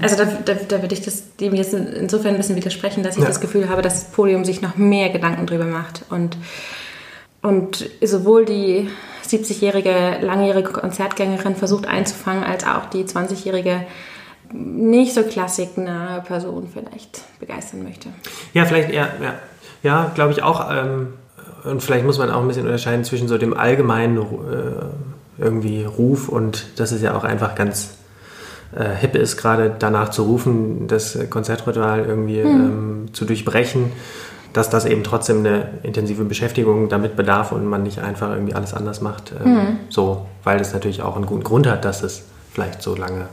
also 0.00 0.16
da, 0.16 0.24
da, 0.24 0.54
da 0.54 0.82
würde 0.82 0.94
ich 0.94 1.00
das, 1.00 1.36
dem 1.36 1.54
jetzt 1.54 1.72
insofern 1.74 2.32
ein 2.32 2.36
bisschen 2.36 2.56
widersprechen, 2.56 3.02
dass 3.02 3.16
ich 3.16 3.22
ja. 3.22 3.28
das 3.28 3.40
Gefühl 3.40 3.68
habe, 3.68 3.82
dass 3.82 4.04
das 4.04 4.12
Podium 4.12 4.44
sich 4.44 4.62
noch 4.62 4.76
mehr 4.76 5.08
Gedanken 5.10 5.46
drüber 5.46 5.64
macht 5.64 6.04
und, 6.10 6.36
und 7.40 7.88
sowohl 8.02 8.44
die 8.44 8.88
70-jährige 9.26 10.18
langjährige 10.20 10.70
Konzertgängerin 10.70 11.56
versucht 11.56 11.86
einzufangen, 11.86 12.44
als 12.44 12.64
auch 12.66 12.86
die 12.86 13.04
20-jährige 13.04 13.84
nicht 14.52 15.14
so 15.14 15.22
klassiknahe 15.22 16.20
Person 16.22 16.68
vielleicht 16.72 17.22
begeistern 17.40 17.82
möchte. 17.82 18.08
Ja, 18.52 18.64
vielleicht 18.64 18.90
eher, 18.90 19.08
ja, 19.22 19.34
ja 19.82 20.10
glaube 20.14 20.32
ich 20.32 20.42
auch. 20.42 20.70
Ähm, 20.70 21.14
und 21.64 21.82
vielleicht 21.82 22.04
muss 22.04 22.18
man 22.18 22.30
auch 22.30 22.40
ein 22.40 22.48
bisschen 22.48 22.64
unterscheiden 22.64 23.04
zwischen 23.04 23.28
so 23.28 23.38
dem 23.38 23.54
allgemeinen 23.54 24.18
äh, 24.18 24.22
irgendwie 25.38 25.84
Ruf 25.84 26.28
und 26.28 26.66
das 26.76 26.92
ist 26.92 27.02
ja 27.02 27.14
auch 27.16 27.24
einfach 27.24 27.54
ganz 27.54 27.94
äh, 28.74 28.94
hip 29.00 29.14
ist, 29.14 29.36
gerade 29.36 29.74
danach 29.78 30.10
zu 30.10 30.24
rufen, 30.24 30.88
das 30.88 31.18
Konzertritual 31.30 32.04
irgendwie 32.04 32.42
hm. 32.42 32.48
ähm, 32.48 33.06
zu 33.12 33.24
durchbrechen, 33.24 33.92
dass 34.52 34.70
das 34.70 34.84
eben 34.84 35.04
trotzdem 35.04 35.38
eine 35.38 35.78
intensive 35.82 36.24
Beschäftigung 36.24 36.88
damit 36.88 37.16
bedarf 37.16 37.52
und 37.52 37.66
man 37.66 37.82
nicht 37.82 38.00
einfach 38.00 38.30
irgendwie 38.30 38.54
alles 38.54 38.74
anders 38.74 39.00
macht. 39.00 39.32
Ähm, 39.32 39.44
hm. 39.44 39.76
So, 39.88 40.26
weil 40.44 40.58
das 40.58 40.72
natürlich 40.72 41.02
auch 41.02 41.16
einen 41.16 41.26
guten 41.26 41.44
Grund 41.44 41.66
hat, 41.66 41.84
dass 41.84 42.02
es 42.02 42.24
vielleicht 42.52 42.82
so 42.82 42.94
lange 42.94 43.26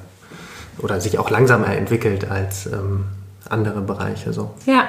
oder 0.81 1.01
sich 1.01 1.19
auch 1.19 1.29
langsamer 1.29 1.75
entwickelt 1.75 2.29
als 2.29 2.65
ähm, 2.65 3.05
andere 3.49 3.81
Bereiche. 3.81 4.33
So. 4.33 4.51
Ja. 4.65 4.87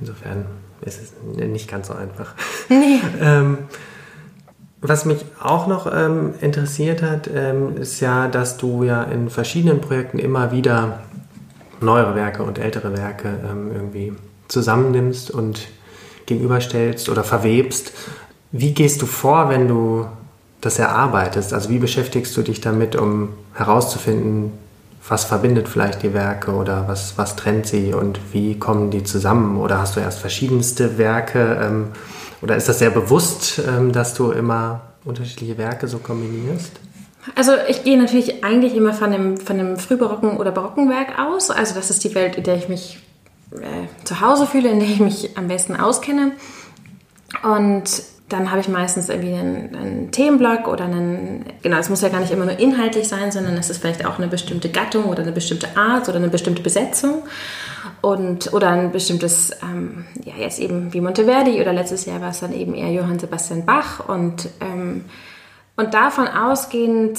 Insofern 0.00 0.46
ist 0.82 1.00
es 1.02 1.12
nicht 1.36 1.68
ganz 1.70 1.88
so 1.88 1.94
einfach. 1.94 2.34
Nee. 2.68 3.00
ähm, 3.20 3.58
was 4.80 5.04
mich 5.04 5.24
auch 5.42 5.66
noch 5.66 5.90
ähm, 5.92 6.34
interessiert 6.40 7.02
hat, 7.02 7.28
ähm, 7.34 7.76
ist 7.78 8.00
ja, 8.00 8.28
dass 8.28 8.56
du 8.56 8.84
ja 8.84 9.02
in 9.02 9.30
verschiedenen 9.30 9.80
Projekten 9.80 10.18
immer 10.18 10.52
wieder 10.52 11.00
neuere 11.80 12.14
Werke 12.14 12.42
und 12.42 12.58
ältere 12.58 12.96
Werke 12.96 13.28
ähm, 13.50 13.70
irgendwie 13.72 14.12
zusammennimmst 14.48 15.30
und 15.30 15.68
gegenüberstellst 16.26 17.08
oder 17.08 17.24
verwebst. 17.24 17.92
Wie 18.52 18.74
gehst 18.74 19.02
du 19.02 19.06
vor, 19.06 19.48
wenn 19.48 19.68
du 19.68 20.06
das 20.60 20.78
erarbeitest? 20.78 21.52
Also 21.52 21.70
wie 21.70 21.78
beschäftigst 21.78 22.36
du 22.36 22.42
dich 22.42 22.60
damit, 22.60 22.96
um 22.96 23.30
herauszufinden, 23.54 24.52
was 25.08 25.24
verbindet 25.24 25.68
vielleicht 25.68 26.02
die 26.02 26.14
Werke 26.14 26.52
oder 26.52 26.88
was, 26.88 27.16
was 27.16 27.36
trennt 27.36 27.66
sie 27.66 27.94
und 27.94 28.18
wie 28.32 28.58
kommen 28.58 28.90
die 28.90 29.04
zusammen? 29.04 29.58
Oder 29.58 29.78
hast 29.78 29.96
du 29.96 30.00
erst 30.00 30.18
verschiedenste 30.18 30.98
Werke? 30.98 31.60
Ähm, 31.62 31.88
oder 32.42 32.56
ist 32.56 32.68
das 32.68 32.80
sehr 32.80 32.90
bewusst, 32.90 33.60
ähm, 33.66 33.92
dass 33.92 34.14
du 34.14 34.32
immer 34.32 34.82
unterschiedliche 35.04 35.58
Werke 35.58 35.86
so 35.86 35.98
kombinierst? 35.98 36.72
Also 37.34 37.52
ich 37.68 37.84
gehe 37.84 37.98
natürlich 37.98 38.44
eigentlich 38.44 38.74
immer 38.74 38.92
von 38.92 39.12
einem, 39.12 39.36
von 39.36 39.58
einem 39.58 39.76
frühbarocken 39.78 40.36
oder 40.36 40.50
barocken 40.50 40.88
Werk 40.88 41.18
aus. 41.18 41.50
Also 41.50 41.74
das 41.74 41.90
ist 41.90 42.02
die 42.04 42.14
Welt, 42.14 42.36
in 42.36 42.44
der 42.44 42.56
ich 42.56 42.68
mich 42.68 42.98
äh, 43.52 44.04
zu 44.04 44.20
Hause 44.20 44.46
fühle, 44.46 44.70
in 44.70 44.80
der 44.80 44.88
ich 44.88 45.00
mich 45.00 45.36
am 45.36 45.48
besten 45.48 45.76
auskenne. 45.76 46.32
Und 47.42 48.02
dann 48.28 48.50
habe 48.50 48.60
ich 48.60 48.68
meistens 48.68 49.08
irgendwie 49.08 49.34
einen, 49.34 49.76
einen, 49.76 50.10
Themenblock 50.10 50.66
oder 50.66 50.84
einen, 50.84 51.44
genau, 51.62 51.76
es 51.76 51.88
muss 51.88 52.00
ja 52.00 52.08
gar 52.08 52.20
nicht 52.20 52.32
immer 52.32 52.44
nur 52.44 52.58
inhaltlich 52.58 53.06
sein, 53.06 53.30
sondern 53.30 53.56
es 53.56 53.70
ist 53.70 53.78
vielleicht 53.78 54.04
auch 54.04 54.18
eine 54.18 54.26
bestimmte 54.26 54.68
Gattung 54.68 55.04
oder 55.04 55.22
eine 55.22 55.32
bestimmte 55.32 55.76
Art 55.76 56.08
oder 56.08 56.16
eine 56.16 56.28
bestimmte 56.28 56.62
Besetzung. 56.62 57.22
Und, 58.00 58.52
oder 58.52 58.70
ein 58.70 58.92
bestimmtes, 58.92 59.52
ähm, 59.62 60.06
ja 60.24 60.34
jetzt 60.38 60.58
eben 60.58 60.92
wie 60.92 61.00
Monteverdi 61.00 61.60
oder 61.60 61.72
letztes 61.72 62.04
Jahr 62.04 62.20
war 62.20 62.30
es 62.30 62.40
dann 62.40 62.52
eben 62.52 62.74
eher 62.74 62.90
Johann 62.90 63.18
Sebastian 63.18 63.64
Bach. 63.64 64.08
Und, 64.08 64.48
ähm, 64.60 65.04
und 65.76 65.94
davon 65.94 66.26
ausgehend 66.26 67.18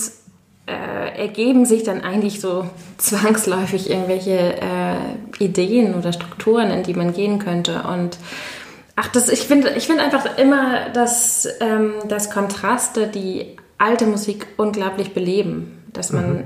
äh, 0.65 1.17
ergeben 1.17 1.65
sich 1.65 1.83
dann 1.83 2.01
eigentlich 2.01 2.41
so 2.41 2.65
zwangsläufig 2.97 3.89
irgendwelche 3.89 4.57
äh, 4.61 4.97
Ideen 5.39 5.95
oder 5.95 6.11
Strukturen, 6.11 6.69
in 6.69 6.83
die 6.83 6.93
man 6.93 7.13
gehen 7.13 7.39
könnte. 7.39 7.83
Und 7.83 8.17
Ach, 8.99 9.07
das, 9.09 9.29
ich 9.29 9.41
finde 9.41 9.69
ich 9.75 9.85
find 9.85 9.99
einfach 9.99 10.39
immer, 10.39 10.89
dass, 10.89 11.47
ähm, 11.59 11.93
dass 12.07 12.31
Kontraste 12.31 13.05
die 13.05 13.55
alte 13.77 14.07
Musik 14.07 14.47
unglaublich 14.57 15.13
beleben. 15.13 15.83
Dass 15.93 16.11
man 16.11 16.37
mhm. 16.37 16.43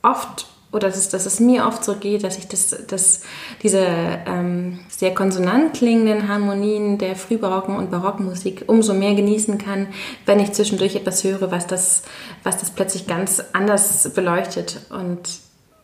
oft, 0.00 0.46
oder 0.72 0.88
dass, 0.88 1.10
dass 1.10 1.26
es 1.26 1.40
mir 1.40 1.66
oft 1.66 1.84
so 1.84 1.96
geht, 1.96 2.24
dass 2.24 2.38
ich 2.38 2.48
das, 2.48 2.74
dass 2.86 3.20
diese 3.62 3.84
ähm, 4.26 4.78
sehr 4.88 5.12
konsonant 5.12 5.74
klingenden 5.74 6.26
Harmonien 6.26 6.96
der 6.96 7.16
frühbarocken 7.16 7.76
und 7.76 7.90
barocken 7.90 8.24
Musik 8.24 8.64
umso 8.66 8.94
mehr 8.94 9.14
genießen 9.14 9.58
kann, 9.58 9.88
wenn 10.24 10.40
ich 10.40 10.52
zwischendurch 10.52 10.96
etwas 10.96 11.22
höre, 11.22 11.50
was 11.50 11.66
das, 11.66 12.02
was 12.44 12.56
das 12.56 12.70
plötzlich 12.70 13.08
ganz 13.08 13.44
anders 13.52 14.10
beleuchtet. 14.14 14.80
Und 14.88 15.28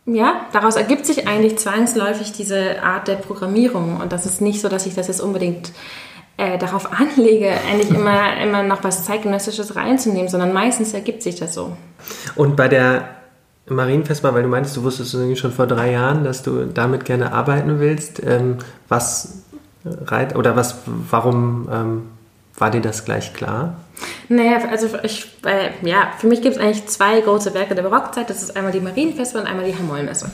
ja, 0.07 0.47
daraus 0.53 0.77
ergibt 0.77 1.05
sich 1.05 1.27
eigentlich 1.27 1.59
zwangsläufig 1.59 2.33
diese 2.33 2.83
Art 2.83 3.09
der 3.09 3.17
Programmierung. 3.17 4.01
Und 4.01 4.13
das 4.13 4.25
ist 4.25 4.41
nicht 4.41 4.61
so, 4.61 4.69
dass 4.69 4.87
ich 4.87 4.95
das 4.95 5.09
jetzt 5.09 5.21
unbedingt 5.21 5.73
äh, 6.37 6.59
darauf 6.59 6.91
anlege, 7.01 7.51
eigentlich 7.69 7.91
immer, 7.91 8.37
immer 8.41 8.63
noch 8.63 8.85
was 8.85 9.05
Zeitgenössisches 9.05 9.75
reinzunehmen, 9.75 10.29
sondern 10.29 10.53
meistens 10.53 10.95
ergibt 10.95 11.23
sich 11.23 11.37
das 11.37 11.55
so. 11.55 11.77
Und 12.37 12.57
bei 12.57 12.69
der 12.69 13.09
Marienfestbahn, 13.69 14.35
weil 14.35 14.45
du 14.45 14.49
meintest, 14.49 14.77
du 14.77 14.85
wusstest 14.85 15.39
schon 15.39 15.53
vor 15.53 15.67
drei 15.67 15.91
Jahren, 15.91 16.23
dass 16.23 16.45
du 16.45 16.67
damit 16.67 17.05
gerne 17.05 17.33
arbeiten 17.33 17.81
willst, 17.81 18.23
ähm, 18.25 18.59
was 18.89 19.43
reit 19.85 20.37
oder 20.37 20.55
was, 20.55 20.77
warum 21.11 21.69
ähm, 21.73 22.03
war 22.59 22.71
dir 22.71 22.81
das 22.81 23.05
gleich 23.05 23.35
klar? 23.35 23.77
Naja, 24.29 24.69
also 24.71 24.89
ich, 25.03 25.27
äh, 25.45 25.71
ja, 25.83 26.13
für 26.19 26.27
mich 26.27 26.43
gibt 26.43 26.57
es 26.57 26.61
eigentlich 26.61 26.87
zwei 26.87 27.21
große 27.21 27.55
Werke 27.55 27.75
der 27.75 27.83
Barockzeit. 27.83 28.29
Das 28.29 28.43
ist 28.43 28.57
einmal 28.57 28.73
die 28.73 28.81
Marienfestbahn 28.81 29.43
und 29.43 29.49
einmal 29.49 29.67
die 29.67 29.77
Hamollmesse. 29.77 30.31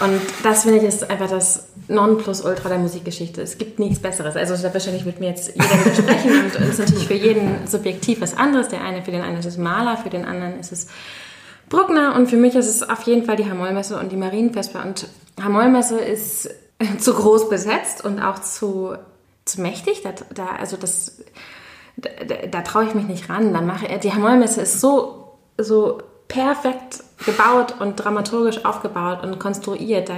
Und 0.00 0.20
das 0.42 0.62
finde 0.62 0.78
ich 0.78 0.84
ist 0.84 1.10
einfach 1.10 1.28
das 1.28 1.68
Nonplusultra 1.88 2.68
der 2.68 2.78
Musikgeschichte. 2.78 3.42
Es 3.42 3.58
gibt 3.58 3.78
nichts 3.78 4.00
Besseres. 4.00 4.36
Also 4.36 4.54
wahrscheinlich 4.72 5.04
wird 5.04 5.20
mir 5.20 5.28
jetzt 5.28 5.48
jeder 5.54 5.84
widersprechen 5.84 6.44
und 6.44 6.54
es 6.60 6.68
ist 6.70 6.78
natürlich 6.78 7.06
für 7.06 7.14
jeden 7.14 7.66
subjektiv 7.66 8.20
was 8.20 8.36
anderes. 8.36 8.68
Der 8.68 8.82
eine, 8.82 9.02
für 9.02 9.10
den 9.10 9.20
einen 9.20 9.38
ist 9.38 9.46
es 9.46 9.58
Maler, 9.58 9.98
für 9.98 10.08
den 10.08 10.24
anderen 10.24 10.58
ist 10.58 10.72
es 10.72 10.86
Bruckner 11.68 12.14
und 12.16 12.28
für 12.28 12.36
mich 12.36 12.54
ist 12.54 12.68
es 12.68 12.88
auf 12.88 13.02
jeden 13.02 13.24
Fall 13.24 13.36
die 13.36 13.48
Hamollmesse 13.48 13.98
und 13.98 14.12
die 14.12 14.16
Marienvesper. 14.16 14.82
Und 14.82 15.08
Hamollmesse 15.42 15.98
ist 15.98 16.48
zu 16.98 17.14
groß 17.14 17.50
besetzt 17.50 18.04
und 18.04 18.20
auch 18.20 18.38
zu, 18.40 18.94
zu 19.44 19.60
mächtig. 19.60 20.02
Da, 20.02 20.12
da 20.34 20.46
also 20.58 20.76
das, 20.76 21.22
da, 21.96 22.10
da 22.50 22.60
traue 22.62 22.84
ich 22.84 22.94
mich 22.94 23.06
nicht 23.06 23.28
ran. 23.28 23.52
Dann 23.52 23.66
mache, 23.66 23.86
die 23.98 24.12
Hamollmesse 24.12 24.62
ist 24.62 24.80
so, 24.80 25.38
so 25.58 25.98
perfekt 26.28 27.04
gebaut 27.24 27.74
und 27.78 27.96
dramaturgisch 27.96 28.64
aufgebaut 28.64 29.22
und 29.22 29.38
konstruiert. 29.38 30.08
Da, 30.08 30.14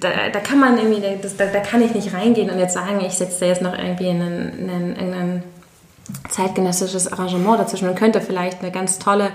da, 0.00 0.08
da 0.32 0.40
kann 0.40 0.58
man 0.58 0.76
irgendwie, 0.76 1.02
das, 1.22 1.36
da, 1.36 1.46
da, 1.46 1.60
kann 1.60 1.82
ich 1.82 1.94
nicht 1.94 2.12
reingehen 2.12 2.50
und 2.50 2.58
jetzt 2.58 2.74
sagen, 2.74 3.00
ich 3.04 3.14
setze 3.14 3.40
da 3.40 3.46
jetzt 3.46 3.62
noch 3.62 3.76
irgendwie 3.76 4.10
einen, 4.10 4.68
einen, 4.68 4.96
einen 4.96 5.42
zeitgenössisches 6.28 7.12
Arrangement 7.12 7.60
dazwischen 7.60 7.88
und 7.88 7.94
könnte 7.94 8.20
vielleicht 8.20 8.60
eine 8.60 8.72
ganz 8.72 8.98
tolle 8.98 9.30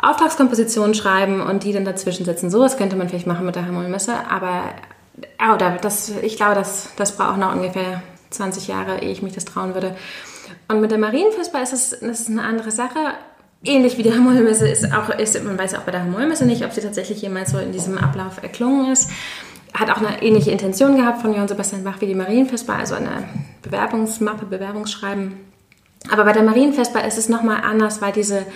Auftragskomposition 0.00 0.94
schreiben 0.94 1.42
und 1.42 1.64
die 1.64 1.72
dann 1.72 1.84
dazwischen 1.84 2.24
setzen. 2.24 2.50
Sowas 2.50 2.78
könnte 2.78 2.96
man 2.96 3.08
vielleicht 3.08 3.26
machen 3.26 3.44
mit 3.44 3.54
der 3.54 3.66
Harmoniemesse, 3.66 4.14
aber 4.30 4.62
oh, 5.38 5.56
das, 5.82 6.10
ich 6.22 6.36
glaube, 6.36 6.54
das, 6.54 6.88
das 6.96 7.16
braucht 7.16 7.36
noch 7.36 7.54
ungefähr 7.54 8.02
20 8.30 8.68
Jahre, 8.68 9.02
ehe 9.02 9.10
ich 9.10 9.22
mich 9.22 9.34
das 9.34 9.44
trauen 9.44 9.74
würde. 9.74 9.96
Und 10.68 10.80
mit 10.80 10.90
der 10.90 10.98
Marienfestbar 10.98 11.62
ist 11.62 11.72
es, 11.72 11.90
das 12.00 12.20
ist 12.20 12.28
eine 12.28 12.42
andere 12.42 12.70
Sache 12.70 13.14
ähnlich 13.64 13.98
wie 13.98 14.02
die 14.02 14.12
Hamollmesse 14.12 14.68
ist 14.68 14.92
auch, 14.92 15.10
ist, 15.10 15.42
man 15.44 15.58
weiß 15.58 15.74
auch 15.74 15.82
bei 15.82 15.92
der 15.92 16.02
Hamollmesse 16.02 16.46
nicht, 16.46 16.64
ob 16.64 16.72
sie 16.72 16.80
tatsächlich 16.80 17.20
jemals 17.22 17.50
so 17.50 17.58
in 17.58 17.72
diesem 17.72 17.98
Ablauf 17.98 18.42
erklungen 18.42 18.90
ist. 18.90 19.10
Hat 19.74 19.90
auch 19.90 19.98
eine 19.98 20.22
ähnliche 20.22 20.50
Intention 20.50 20.96
gehabt 20.96 21.22
von 21.22 21.32
Johann 21.32 21.48
Sebastian 21.48 21.84
Bach 21.84 22.00
wie 22.00 22.06
die 22.06 22.14
Marienfestbar, 22.14 22.78
also 22.78 22.94
eine 22.94 23.24
Bewerbungsmappe, 23.62 24.46
Bewerbungsschreiben. 24.46 25.34
Aber 26.10 26.24
bei 26.24 26.32
der 26.32 26.42
Marienfestbar 26.42 27.06
ist 27.06 27.18
es 27.18 27.28
nochmal 27.28 27.62
anders, 27.62 28.02
weil 28.02 28.12
diese, 28.12 28.46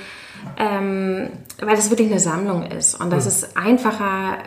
ähm, 0.56 1.28
weil 1.60 1.76
das 1.76 1.90
wirklich 1.90 2.10
eine 2.10 2.18
Sammlung 2.18 2.64
ist 2.66 3.00
und 3.00 3.10
das 3.10 3.24
mhm. 3.24 3.28
ist 3.28 3.56
einfacher, 3.56 4.38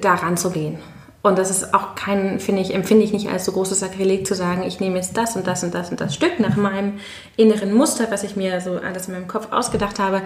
da 0.00 0.14
ranzugehen. 0.14 0.78
Und 1.22 1.38
das 1.38 1.50
ist 1.50 1.72
auch 1.72 1.94
kein, 1.94 2.40
finde 2.40 2.62
ich, 2.62 2.74
empfinde 2.74 3.04
ich 3.04 3.12
nicht 3.12 3.28
als 3.28 3.44
so 3.44 3.52
großes 3.52 3.78
Sakrileg 3.78 4.26
zu 4.26 4.34
sagen, 4.34 4.64
ich 4.64 4.80
nehme 4.80 4.96
jetzt 4.96 5.16
das 5.16 5.36
und 5.36 5.46
das 5.46 5.62
und 5.62 5.72
das 5.72 5.90
und 5.90 6.00
das 6.00 6.14
Stück 6.14 6.40
nach 6.40 6.56
meinem 6.56 6.94
inneren 7.36 7.72
Muster, 7.72 8.08
was 8.10 8.24
ich 8.24 8.34
mir 8.34 8.60
so 8.60 8.78
alles 8.78 9.06
in 9.06 9.14
meinem 9.14 9.28
Kopf 9.28 9.52
ausgedacht 9.52 10.00
habe 10.00 10.22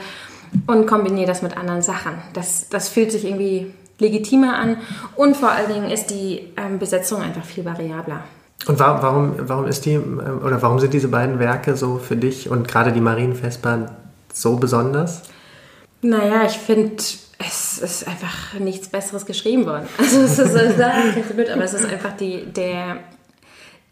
und 0.67 0.87
kombiniere 0.87 1.27
das 1.27 1.43
mit 1.43 1.57
anderen 1.57 1.83
Sachen. 1.83 2.13
Das, 2.33 2.69
das 2.71 2.89
fühlt 2.89 3.13
sich 3.13 3.27
irgendwie 3.27 3.75
legitimer 3.99 4.57
an 4.57 4.79
und 5.17 5.37
vor 5.37 5.51
allen 5.51 5.73
Dingen 5.73 5.91
ist 5.91 6.07
die 6.07 6.53
ähm, 6.57 6.79
Besetzung 6.79 7.21
einfach 7.21 7.45
viel 7.45 7.65
variabler. 7.65 8.25
Und 8.67 8.79
warum, 8.79 9.35
warum, 9.39 9.67
ist 9.67 9.85
die, 9.85 9.95
ähm, 9.95 10.41
oder 10.45 10.61
warum 10.63 10.79
sind 10.79 10.95
diese 10.95 11.09
beiden 11.09 11.39
Werke 11.39 11.77
so 11.77 11.99
für 11.99 12.17
dich 12.17 12.49
und 12.49 12.67
gerade 12.67 12.93
die 12.93 13.01
Marienfestbahn 13.01 13.91
so 14.33 14.57
besonders? 14.57 15.23
Naja, 16.03 16.45
ich 16.47 16.59
finde, 16.59 17.03
es 17.39 17.79
ist 17.79 18.09
einfach 18.09 18.55
nichts 18.59 18.89
Besseres 18.89 19.27
geschrieben 19.27 19.67
worden. 19.67 19.89
Also 19.99 20.21
es 20.21 20.39
ist, 20.39 21.35
blöd, 21.37 21.51
aber 21.51 21.65
es 21.65 21.75
ist 21.75 21.85
einfach 21.85 22.17
die, 22.17 22.47
der, 22.47 22.99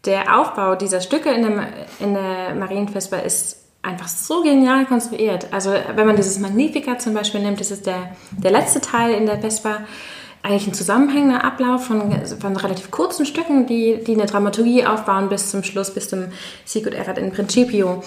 der 0.05 0.39
Aufbau 0.39 0.75
dieser 0.75 1.01
Stücke 1.01 1.29
in 1.29 1.41
der, 1.43 1.67
in 1.99 2.13
der 2.13 2.55
Marienfestbar 2.55 3.23
ist 3.23 3.57
einfach 3.81 4.07
so 4.07 4.41
genial 4.41 4.85
konstruiert. 4.85 5.47
Also 5.51 5.71
wenn 5.95 6.07
man 6.07 6.15
dieses 6.15 6.39
Magnificat 6.39 7.01
zum 7.01 7.13
Beispiel 7.13 7.41
nimmt, 7.41 7.59
das 7.59 7.71
ist 7.71 7.85
der, 7.85 8.15
der 8.31 8.51
letzte 8.51 8.81
Teil 8.81 9.13
in 9.13 9.27
der 9.27 9.39
Vespa, 9.39 9.81
eigentlich 10.41 10.67
ein 10.67 10.73
zusammenhängender 10.73 11.43
Ablauf 11.43 11.85
von, 11.85 12.13
von 12.39 12.55
relativ 12.55 12.91
kurzen 12.91 13.25
Stücken, 13.25 13.65
die, 13.65 14.03
die 14.03 14.13
eine 14.13 14.27
Dramaturgie 14.27 14.85
aufbauen 14.85 15.27
bis 15.27 15.49
zum 15.49 15.63
Schluss, 15.63 15.91
bis 15.91 16.09
zum 16.09 16.25
Sicut 16.65 16.93
erat 16.93 17.17
in 17.17 17.31
Principio. 17.31 18.03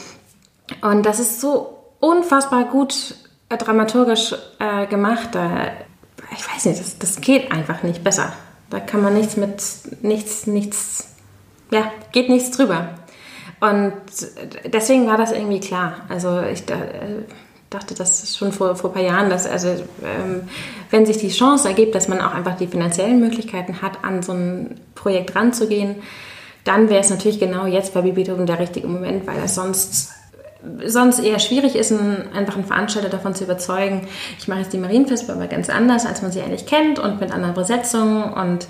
Und 0.80 1.04
das 1.04 1.18
ist 1.18 1.40
so 1.40 1.78
unfassbar 1.98 2.66
gut 2.66 3.16
dramaturgisch 3.56 4.34
äh, 4.58 4.86
gemacht, 4.86 5.30
da, 5.32 5.68
ich 6.36 6.54
weiß 6.54 6.66
nicht, 6.66 6.80
das, 6.80 6.98
das 6.98 7.20
geht 7.20 7.50
einfach 7.50 7.82
nicht 7.82 8.04
besser. 8.04 8.32
Da 8.70 8.80
kann 8.80 9.02
man 9.02 9.14
nichts 9.14 9.36
mit, 9.36 9.62
nichts, 10.02 10.46
nichts, 10.46 11.08
ja, 11.70 11.90
geht 12.12 12.28
nichts 12.28 12.50
drüber. 12.50 12.90
Und 13.60 13.94
deswegen 14.66 15.06
war 15.06 15.16
das 15.16 15.32
irgendwie 15.32 15.60
klar. 15.60 15.96
Also 16.08 16.42
ich 16.42 16.64
da, 16.66 16.74
äh, 16.74 17.24
dachte 17.70 17.94
das 17.94 18.36
schon 18.36 18.52
vor, 18.52 18.76
vor 18.76 18.90
ein 18.90 18.94
paar 18.94 19.02
Jahren, 19.02 19.30
dass 19.30 19.46
also 19.46 19.68
ähm, 19.68 20.48
wenn 20.90 21.06
sich 21.06 21.18
die 21.18 21.28
Chance 21.28 21.68
ergibt, 21.68 21.94
dass 21.94 22.08
man 22.08 22.20
auch 22.20 22.34
einfach 22.34 22.56
die 22.56 22.66
finanziellen 22.66 23.20
Möglichkeiten 23.20 23.82
hat, 23.82 24.04
an 24.04 24.22
so 24.22 24.32
ein 24.32 24.80
Projekt 24.94 25.34
ranzugehen, 25.34 25.96
dann 26.64 26.88
wäre 26.88 27.00
es 27.00 27.10
natürlich 27.10 27.40
genau 27.40 27.66
jetzt 27.66 27.94
bei 27.94 28.02
Beethoven 28.02 28.46
der 28.46 28.58
richtige 28.58 28.86
Moment, 28.86 29.26
weil 29.26 29.38
er 29.38 29.48
sonst 29.48 30.12
sonst 30.86 31.20
eher 31.20 31.38
schwierig 31.38 31.76
ist, 31.76 31.92
einen, 31.92 32.28
einfach 32.34 32.56
einen 32.56 32.64
Veranstalter 32.64 33.08
davon 33.08 33.34
zu 33.34 33.44
überzeugen, 33.44 34.08
ich 34.38 34.48
mache 34.48 34.60
jetzt 34.60 34.72
die 34.72 34.78
Marienfestbar 34.78 35.36
aber 35.36 35.46
ganz 35.46 35.70
anders, 35.70 36.06
als 36.06 36.22
man 36.22 36.32
sie 36.32 36.40
eigentlich 36.40 36.66
kennt 36.66 36.98
und 36.98 37.20
mit 37.20 37.32
anderen 37.32 37.54
Besetzungen 37.54 38.32
und 38.32 38.66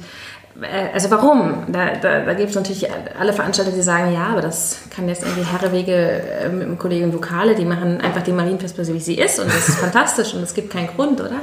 äh, 0.60 0.92
also 0.92 1.10
warum? 1.10 1.64
Da, 1.68 1.94
da, 1.96 2.24
da 2.24 2.34
gibt 2.34 2.50
es 2.50 2.56
natürlich 2.56 2.88
alle 3.18 3.32
Veranstalter, 3.32 3.72
die 3.72 3.82
sagen, 3.82 4.12
ja, 4.12 4.26
aber 4.26 4.40
das 4.40 4.78
kann 4.94 5.08
jetzt 5.08 5.22
irgendwie 5.22 5.44
Herrewege 5.44 5.92
äh, 5.92 6.48
mit 6.48 6.66
dem 6.66 6.78
Kollegen 6.78 7.12
Vokale, 7.12 7.54
die 7.54 7.64
machen 7.64 8.00
einfach 8.00 8.22
die 8.22 8.32
Marienfestbar 8.32 8.84
so, 8.84 8.94
wie 8.94 9.00
sie 9.00 9.18
ist 9.18 9.38
und 9.38 9.48
das 9.48 9.68
ist 9.68 9.78
fantastisch 9.78 10.34
und 10.34 10.42
es 10.42 10.54
gibt 10.54 10.70
keinen 10.70 10.88
Grund, 10.88 11.20
oder? 11.20 11.40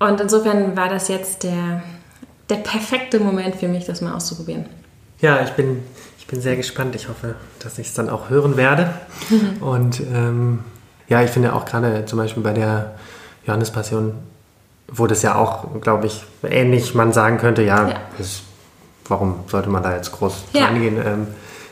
Und 0.00 0.20
insofern 0.20 0.76
war 0.76 0.88
das 0.88 1.08
jetzt 1.08 1.42
der, 1.42 1.82
der 2.50 2.56
perfekte 2.56 3.18
Moment 3.18 3.56
für 3.56 3.68
mich, 3.68 3.84
das 3.84 4.00
mal 4.00 4.14
auszuprobieren. 4.14 4.66
Ja, 5.20 5.42
ich 5.42 5.50
bin 5.50 5.82
bin 6.28 6.40
sehr 6.40 6.56
gespannt. 6.56 6.94
Ich 6.94 7.08
hoffe, 7.08 7.34
dass 7.58 7.78
ich 7.78 7.88
es 7.88 7.94
dann 7.94 8.08
auch 8.08 8.30
hören 8.30 8.56
werde. 8.56 8.94
Und 9.60 10.00
ähm, 10.00 10.60
ja, 11.08 11.22
ich 11.22 11.30
finde 11.30 11.54
auch 11.54 11.64
gerade 11.64 12.04
zum 12.06 12.18
Beispiel 12.18 12.42
bei 12.42 12.52
der 12.52 12.94
Johannespassion, 13.44 14.12
wo 14.86 15.06
das 15.06 15.22
ja 15.22 15.34
auch, 15.34 15.80
glaube 15.80 16.06
ich, 16.06 16.22
ähnlich 16.42 16.94
man 16.94 17.12
sagen 17.12 17.38
könnte, 17.38 17.62
ja, 17.62 17.88
ja. 17.88 17.96
Das, 18.16 18.42
warum 19.08 19.40
sollte 19.48 19.70
man 19.70 19.82
da 19.82 19.96
jetzt 19.96 20.12
groß 20.12 20.44
ja. 20.52 20.66
reingehen? 20.66 20.98
Ähm, 21.04 21.26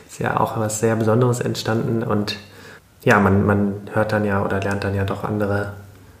ist 0.09 0.19
ja 0.19 0.39
auch 0.39 0.57
was 0.57 0.79
sehr 0.79 0.95
Besonderes 0.95 1.39
entstanden 1.39 2.03
und 2.03 2.37
ja, 3.03 3.19
man, 3.19 3.45
man 3.45 3.73
hört 3.93 4.11
dann 4.11 4.25
ja 4.25 4.43
oder 4.43 4.59
lernt 4.59 4.83
dann 4.83 4.95
ja 4.95 5.05
doch 5.05 5.23
andere 5.23 5.73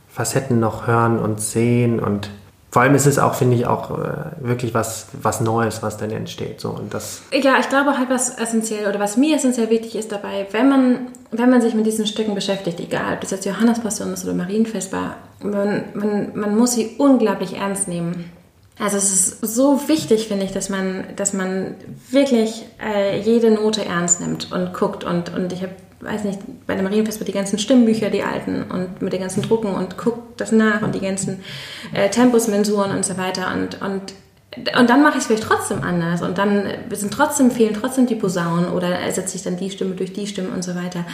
Facetten 0.09 0.59
noch 0.59 0.87
hören 0.87 1.19
und 1.19 1.41
sehen 1.41 1.99
und 1.99 2.29
vor 2.77 2.83
allem 2.83 2.93
ist 2.93 3.07
es 3.07 3.17
auch, 3.17 3.33
finde 3.33 3.57
ich, 3.57 3.65
auch 3.65 3.89
äh, 3.89 4.03
wirklich 4.37 4.75
was, 4.75 5.07
was 5.19 5.41
Neues, 5.41 5.81
was 5.81 5.97
dann 5.97 6.11
entsteht. 6.11 6.61
So, 6.61 6.69
und 6.69 6.93
das 6.93 7.23
ja, 7.33 7.55
ich 7.59 7.69
glaube 7.69 7.97
halt, 7.97 8.11
was 8.11 8.37
essentiell 8.37 8.87
oder 8.87 8.99
was 8.99 9.17
mir 9.17 9.35
essentiell 9.35 9.71
wichtig 9.71 9.95
ist 9.95 10.11
dabei, 10.11 10.45
wenn 10.51 10.69
man, 10.69 11.07
wenn 11.31 11.49
man 11.49 11.59
sich 11.59 11.73
mit 11.73 11.87
diesen 11.87 12.05
Stücken 12.05 12.35
beschäftigt, 12.35 12.79
egal 12.79 13.15
ob 13.15 13.21
das 13.21 13.31
jetzt 13.31 13.47
Johannespassion 13.47 14.13
ist 14.13 14.25
oder 14.25 14.35
Marienfestbar, 14.35 15.15
man, 15.41 15.85
man, 15.95 16.31
man 16.35 16.55
muss 16.55 16.73
sie 16.73 16.91
unglaublich 16.99 17.57
ernst 17.57 17.87
nehmen. 17.87 18.29
Also 18.77 18.97
es 18.97 19.11
ist 19.11 19.55
so 19.55 19.87
wichtig, 19.87 20.27
finde 20.27 20.45
ich, 20.45 20.51
dass 20.51 20.69
man, 20.69 21.05
dass 21.15 21.33
man 21.33 21.73
wirklich 22.11 22.67
äh, 22.79 23.19
jede 23.19 23.49
Note 23.49 23.85
ernst 23.85 24.21
nimmt 24.21 24.51
und 24.51 24.75
guckt. 24.75 25.03
Und, 25.03 25.35
und 25.35 25.51
ich 25.51 25.63
habe 25.63 25.73
weiß 25.99 26.23
nicht, 26.23 26.39
bei 26.67 26.75
der 26.75 26.83
Marienfest 26.83 27.19
mit 27.19 27.27
die 27.27 27.33
ganzen 27.33 27.59
Stimmbücher, 27.59 28.09
die 28.09 28.23
alten 28.23 28.63
und 28.63 29.01
mit 29.01 29.13
den 29.13 29.21
ganzen 29.21 29.41
Drucken 29.41 29.73
und 29.73 29.97
guckt 29.97 30.39
das 30.39 30.51
nach 30.51 30.81
und 30.81 30.93
die 30.93 30.99
ganzen 30.99 31.43
äh, 31.93 32.09
Tempusmensuren 32.09 32.91
und 32.91 33.05
so 33.05 33.17
weiter 33.17 33.53
und, 33.53 33.81
und 33.81 34.13
und 34.79 34.89
dann 34.89 35.03
mache 35.03 35.17
ich 35.17 35.19
es 35.19 35.27
vielleicht 35.27 35.43
trotzdem 35.43 35.83
anders 35.83 36.21
und 36.21 36.37
dann 36.37 36.67
sind 36.91 37.13
trotzdem 37.13 37.51
fehlen 37.51 37.75
trotzdem 37.79 38.07
die 38.07 38.15
Posaunen 38.15 38.71
oder 38.71 38.87
ersetze 38.87 39.35
ich 39.35 39.43
dann 39.43 39.57
die 39.57 39.69
Stimme 39.69 39.93
durch 39.93 40.13
die 40.13 40.25
Stimme 40.25 40.49
und 40.49 40.63
so 40.63 40.73
weiter. 40.73 41.05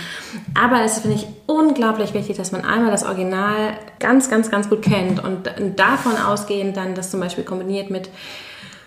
Aber 0.54 0.84
es 0.84 1.00
finde 1.00 1.18
ich 1.18 1.28
unglaublich 1.46 2.14
wichtig, 2.14 2.38
dass 2.38 2.52
man 2.52 2.64
einmal 2.64 2.92
das 2.92 3.04
Original 3.04 3.74
ganz, 4.00 4.30
ganz, 4.30 4.50
ganz 4.50 4.70
gut 4.70 4.82
kennt 4.82 5.22
und 5.22 5.50
davon 5.76 6.16
ausgehend 6.16 6.78
dann 6.78 6.96
das 6.96 7.12
zum 7.12 7.20
Beispiel 7.20 7.44
kombiniert 7.44 7.90
mit 7.90 8.10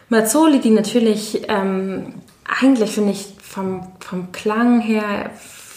Mazzoli, 0.08 0.60
die 0.60 0.70
natürlich 0.70 1.42
ähm, 1.48 2.14
eigentlich 2.60 2.92
finde 2.92 3.12
ich 3.12 3.34
vom, 3.42 3.88
vom 4.00 4.32
Klang 4.32 4.80
her 4.80 5.30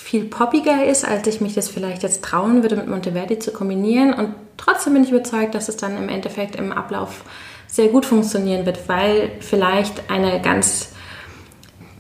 viel 0.10 0.26
poppiger 0.26 0.86
ist, 0.86 1.08
als 1.08 1.28
ich 1.28 1.40
mich 1.40 1.54
das 1.54 1.70
vielleicht 1.70 2.02
jetzt 2.02 2.24
trauen 2.24 2.64
würde, 2.64 2.76
mit 2.76 2.88
Monteverdi 2.88 3.38
zu 3.38 3.52
kombinieren. 3.52 4.12
Und 4.12 4.34
trotzdem 4.58 4.94
bin 4.94 5.04
ich 5.04 5.12
überzeugt, 5.12 5.54
dass 5.54 5.70
es 5.70 5.78
dann 5.78 5.96
im 5.98 6.10
Endeffekt 6.10 6.56
im 6.56 6.72
Ablauf 6.72 7.24
sehr 7.68 7.90
gut 7.90 8.08
funktionieren 8.08 8.66
wird, 8.66 8.90
weil 8.90 9.30
vielleicht 9.40 10.10
eine 10.10 10.42
ganz, 10.42 10.94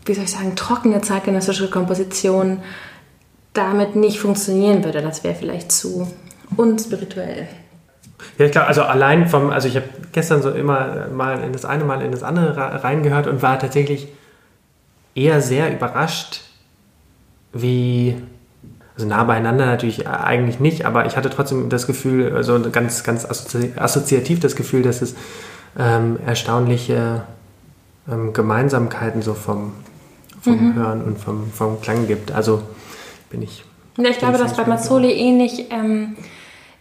wie 0.05 0.15
soll 0.15 0.23
ich 0.23 0.31
sagen, 0.31 0.55
trockene 0.55 1.01
zeitgenössische 1.01 1.69
Komposition 1.69 2.63
damit 3.53 3.95
nicht 3.95 4.19
funktionieren 4.19 4.83
würde. 4.83 5.03
Das 5.03 5.23
wäre 5.23 5.35
vielleicht 5.35 5.71
zu 5.71 6.11
unspirituell. 6.57 7.47
Ja, 8.39 8.45
ich 8.47 8.51
glaube, 8.51 8.65
also 8.65 8.81
allein 8.81 9.29
vom, 9.29 9.51
also 9.51 9.67
ich 9.67 9.75
habe 9.75 9.85
gestern 10.13 10.41
so 10.41 10.49
immer 10.49 11.09
mal 11.09 11.43
in 11.43 11.53
das 11.53 11.63
eine, 11.63 11.83
mal 11.83 12.01
in 12.01 12.11
das 12.11 12.23
andere 12.23 12.83
reingehört 12.83 13.27
und 13.27 13.43
war 13.43 13.59
tatsächlich 13.59 14.07
eher 15.13 15.41
sehr 15.41 15.71
überrascht, 15.71 16.48
wie, 17.53 18.15
also 18.95 19.07
nah 19.07 19.23
beieinander 19.23 19.65
natürlich 19.65 20.07
eigentlich 20.07 20.59
nicht, 20.59 20.85
aber 20.85 21.05
ich 21.05 21.17
hatte 21.17 21.29
trotzdem 21.29 21.69
das 21.69 21.87
Gefühl, 21.87 22.33
also 22.35 22.59
ganz, 22.71 23.03
ganz 23.03 23.25
assozi 23.25 23.73
assoziativ 23.75 24.39
das 24.39 24.55
Gefühl, 24.55 24.83
dass 24.83 25.01
es 25.01 25.15
ähm, 25.77 26.19
erstaunliche 26.25 27.23
ähm, 28.11 28.33
Gemeinsamkeiten 28.33 29.21
so 29.21 29.33
vom, 29.33 29.73
vom 30.41 30.69
mhm. 30.69 30.75
Hören 30.75 31.03
und 31.03 31.19
vom, 31.19 31.51
vom 31.51 31.81
Klang 31.81 32.07
gibt. 32.07 32.31
Also 32.31 32.61
bin 33.29 33.41
ich. 33.41 33.63
Ja, 33.97 34.09
ich 34.09 34.17
glaube, 34.17 34.37
dass 34.37 34.55
bei 34.55 34.65
Mazzoli 34.65 35.11
ähnlich 35.11 35.65
ähm, 35.71 36.15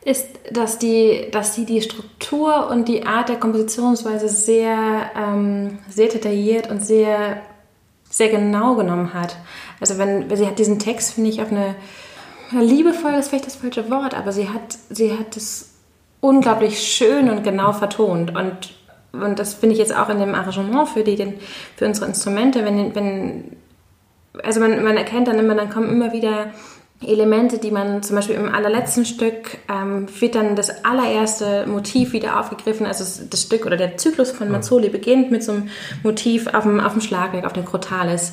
ist, 0.05 0.27
dass, 0.53 0.79
die, 0.79 1.29
dass 1.33 1.55
sie 1.55 1.67
die 1.67 1.83
Struktur 1.83 2.71
und 2.71 2.89
die 2.89 3.05
Art 3.07 3.29
der 3.29 3.37
Kompositionsweise 3.37 4.29
sehr, 4.29 5.11
ähm, 5.17 5.79
sehr 5.89 6.09
detailliert 6.09 6.71
und 6.71 6.85
sehr, 6.85 7.43
sehr 8.11 8.29
genau 8.29 8.75
genommen 8.75 9.15
hat. 9.15 9.37
Also 9.81 9.99
wenn, 9.99 10.35
sie 10.35 10.47
hat 10.47 10.59
diesen 10.59 10.79
Text, 10.79 11.15
finde 11.15 11.31
ich, 11.31 11.43
auf 11.43 11.51
eine 11.51 11.75
liebevoll, 12.51 13.13
ist 13.15 13.29
vielleicht 13.29 13.47
das 13.47 13.57
falsche 13.57 13.91
Wort, 13.91 14.15
aber 14.15 14.33
sie 14.33 14.49
hat, 14.49 14.79
sie 14.91 15.13
hat 15.13 15.37
es 15.37 15.75
unglaublich 16.21 16.81
schön 16.81 17.31
und 17.31 17.45
genau 17.45 17.73
vertont. 17.73 18.35
Und, 18.35 18.75
und 19.13 19.39
das 19.39 19.55
finde 19.55 19.75
ich 19.75 19.79
jetzt 19.79 19.95
auch 19.95 20.09
in 20.09 20.19
dem 20.19 20.35
Arrangement 20.35 20.89
für, 20.89 21.05
die, 21.05 21.17
den, 21.17 21.35
für 21.77 21.87
unsere 21.87 22.07
Instrumente, 22.07 22.65
wenn, 22.65 22.95
wenn 22.95 23.57
also 24.43 24.61
man, 24.61 24.83
man 24.83 24.97
erkennt 24.97 25.29
dann 25.29 25.39
immer, 25.39 25.55
dann 25.55 25.71
kommen 25.71 25.91
immer 25.91 26.13
wieder 26.13 26.53
Elemente, 27.01 27.59
die 27.59 27.71
man 27.71 28.03
zum 28.03 28.17
Beispiel 28.17 28.35
im 28.35 28.53
allerletzten 28.53 29.05
Stück 29.05 29.59
ähm, 29.69 30.07
wird 30.19 30.35
dann 30.35 30.57
das 30.57 30.85
allererste 30.85 31.67
Motiv 31.67 32.13
wieder 32.13 32.41
aufgegriffen. 32.41 32.87
Also 32.87 33.05
das 33.31 33.43
Stück 33.43 33.67
oder 33.67 33.77
der 33.77 33.97
Zyklus 33.97 34.33
von 34.33 34.51
Mazzoli 34.51 34.89
beginnt 34.89 35.31
mit 35.31 35.45
so 35.45 35.53
einem 35.53 35.69
Motiv 36.03 36.49
auf 36.49 36.65
dem, 36.65 36.81
auf 36.81 36.93
dem 36.93 37.01
Schlagwerk, 37.01 37.45
auf 37.45 37.53
dem 37.53 37.65
Crotalis. 37.65 38.33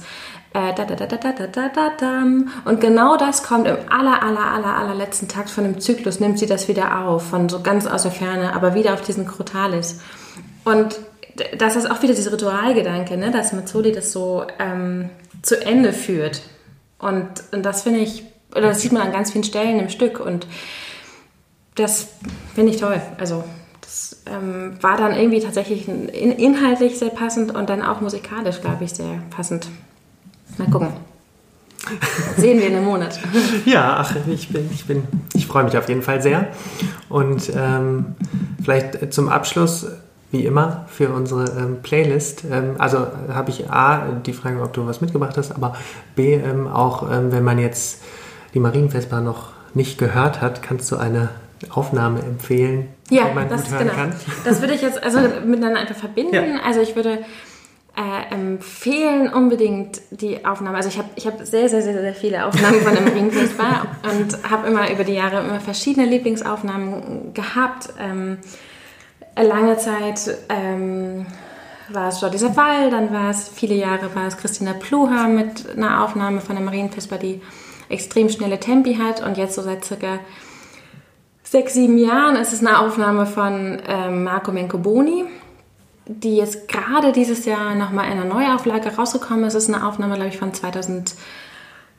Äh, 0.53 0.73
da, 0.73 0.85
da, 0.85 0.95
da, 0.95 1.05
da, 1.05 1.17
da, 1.17 1.47
da, 1.47 1.69
da, 1.69 1.91
da. 1.99 2.23
Und 2.63 2.81
genau 2.81 3.17
das 3.17 3.43
kommt 3.43 3.67
im 3.67 3.77
aller, 3.89 4.23
aller, 4.23 4.45
aller, 4.45 4.75
allerletzten 4.77 5.27
Takt 5.27 5.51
von 5.51 5.63
dem 5.63 5.79
Zyklus, 5.79 6.19
nimmt 6.19 6.39
sie 6.39 6.47
das 6.47 6.67
wieder 6.67 7.05
auf, 7.05 7.29
von 7.29 7.49
so 7.49 7.61
ganz 7.61 7.85
aus 7.85 8.03
der 8.03 8.11
Ferne, 8.11 8.55
aber 8.55 8.73
wieder 8.73 8.93
auf 8.93 9.01
diesen 9.01 9.27
Crotalis. 9.27 9.99
Und 10.63 10.99
das 11.57 11.75
ist 11.75 11.91
auch 11.91 12.01
wieder 12.01 12.15
dieser 12.15 12.31
Ritualgedanke, 12.31 13.15
ne, 13.17 13.29
dass 13.29 13.53
Mazzoli 13.53 13.91
das 13.91 14.11
so 14.11 14.45
ähm, 14.57 15.09
zu 15.43 15.63
Ende 15.63 15.93
führt. 15.93 16.41
Und, 16.97 17.27
und 17.51 17.63
das 17.63 17.83
finde 17.83 17.99
ich, 17.99 18.23
oder 18.55 18.69
das 18.69 18.81
sieht 18.81 18.91
man 18.91 19.01
an 19.01 19.11
ganz 19.11 19.31
vielen 19.31 19.43
Stellen 19.43 19.79
im 19.79 19.89
Stück. 19.89 20.19
Und 20.19 20.47
das 21.75 22.07
finde 22.53 22.71
ich 22.71 22.79
toll. 22.79 23.01
Also 23.19 23.43
das 23.81 24.23
ähm, 24.25 24.77
war 24.81 24.97
dann 24.97 25.13
irgendwie 25.13 25.41
tatsächlich 25.41 25.87
inhaltlich 25.87 26.97
sehr 26.97 27.09
passend 27.09 27.53
und 27.53 27.69
dann 27.69 27.81
auch 27.81 28.01
musikalisch, 28.01 28.61
glaube 28.61 28.85
ich, 28.85 28.93
sehr 28.93 29.19
passend. 29.29 29.67
Mal 30.57 30.69
gucken. 30.69 30.89
Sehen 32.37 32.59
wir 32.59 32.67
in 32.67 32.75
einem 32.75 32.85
Monat. 32.85 33.19
ja, 33.65 33.97
ach, 33.97 34.15
ich 34.27 34.49
bin, 34.49 34.69
ich 34.73 34.85
bin, 34.85 35.03
ich 35.33 35.45
freue 35.45 35.65
mich 35.65 35.77
auf 35.77 35.87
jeden 35.87 36.01
Fall 36.01 36.21
sehr. 36.21 36.47
Und 37.09 37.51
ähm, 37.55 38.15
vielleicht 38.63 39.13
zum 39.13 39.29
Abschluss, 39.29 39.87
wie 40.31 40.45
immer, 40.45 40.85
für 40.87 41.09
unsere 41.09 41.45
ähm, 41.59 41.77
Playlist. 41.83 42.43
Ähm, 42.49 42.75
also 42.79 43.05
habe 43.29 43.51
ich 43.51 43.69
A, 43.69 44.13
die 44.25 44.33
Frage, 44.33 44.61
ob 44.61 44.73
du 44.73 44.87
was 44.87 45.01
mitgebracht 45.01 45.37
hast, 45.37 45.51
aber 45.51 45.75
B, 46.15 46.33
ähm, 46.33 46.67
auch 46.67 47.11
ähm, 47.11 47.31
wenn 47.31 47.43
man 47.43 47.59
jetzt 47.59 48.01
die 48.55 48.59
Marienfestbar 48.59 49.21
noch 49.21 49.49
nicht 49.73 49.99
gehört 49.99 50.41
hat, 50.41 50.63
kannst 50.63 50.91
du 50.91 50.95
eine 50.95 51.29
Aufnahme 51.69 52.21
empfehlen, 52.21 52.87
ja, 53.09 53.25
die 53.25 53.35
man 53.35 53.49
das, 53.49 53.63
gut 53.63 53.73
hören 53.73 53.83
genau. 53.83 53.93
kann. 53.93 54.15
Das 54.45 54.61
würde 54.61 54.73
ich 54.73 54.81
jetzt 54.81 55.03
also 55.03 55.19
miteinander 55.45 55.81
einfach 55.81 55.95
verbinden. 55.95 56.33
Ja. 56.33 56.61
Also 56.65 56.81
ich 56.81 56.95
würde 56.95 57.19
äh, 57.97 58.33
empfehlen 58.33 59.31
unbedingt 59.31 60.01
die 60.11 60.45
Aufnahme. 60.45 60.77
Also 60.77 60.89
ich 60.89 60.97
habe 60.97 61.09
ich 61.15 61.27
hab 61.27 61.45
sehr, 61.45 61.69
sehr, 61.69 61.81
sehr, 61.81 61.93
sehr 61.93 62.15
viele 62.15 62.45
Aufnahmen 62.45 62.81
von 62.81 62.95
dem 62.95 63.07
Ringfestival 63.13 63.81
und 64.03 64.49
habe 64.49 64.67
immer 64.67 64.89
über 64.89 65.03
die 65.03 65.13
Jahre 65.13 65.41
immer 65.41 65.59
verschiedene 65.59 66.05
Lieblingsaufnahmen 66.05 67.33
gehabt. 67.33 67.89
Ähm, 67.99 68.37
lange 69.35 69.77
Zeit 69.77 70.37
ähm, 70.49 71.25
war 71.89 72.09
es 72.09 72.21
Jordi 72.21 72.37
Savall, 72.37 72.89
dann 72.89 73.13
war 73.13 73.29
es, 73.29 73.49
viele 73.49 73.75
Jahre 73.75 74.13
war 74.15 74.27
es 74.27 74.37
Christina 74.37 74.73
Pluha 74.73 75.27
mit 75.27 75.75
einer 75.75 76.03
Aufnahme 76.03 76.41
von 76.41 76.55
der 76.55 76.63
Marienfesper, 76.63 77.17
die 77.17 77.41
extrem 77.89 78.29
schnelle 78.29 78.59
Tempi 78.59 78.95
hat 78.95 79.25
und 79.25 79.37
jetzt 79.37 79.55
so 79.55 79.61
seit 79.61 79.85
circa 79.85 80.19
sechs, 81.43 81.73
sieben 81.73 81.97
Jahren 81.97 82.35
ist 82.35 82.53
es 82.53 82.59
eine 82.59 82.79
Aufnahme 82.79 83.25
von 83.25 83.79
ähm, 83.87 84.23
Marco 84.23 84.51
Mencoboni 84.51 85.25
die 86.07 86.37
jetzt 86.37 86.67
gerade 86.67 87.11
dieses 87.11 87.45
Jahr 87.45 87.75
nochmal 87.75 88.05
in 88.05 88.19
einer 88.19 88.25
Neuauflage 88.25 88.95
rausgekommen 88.95 89.45
ist. 89.45 89.55
Es 89.55 89.67
ist 89.67 89.73
eine 89.73 89.87
Aufnahme, 89.87 90.15
glaube 90.15 90.29
ich, 90.29 90.37
von 90.37 90.53
2010 90.53 91.15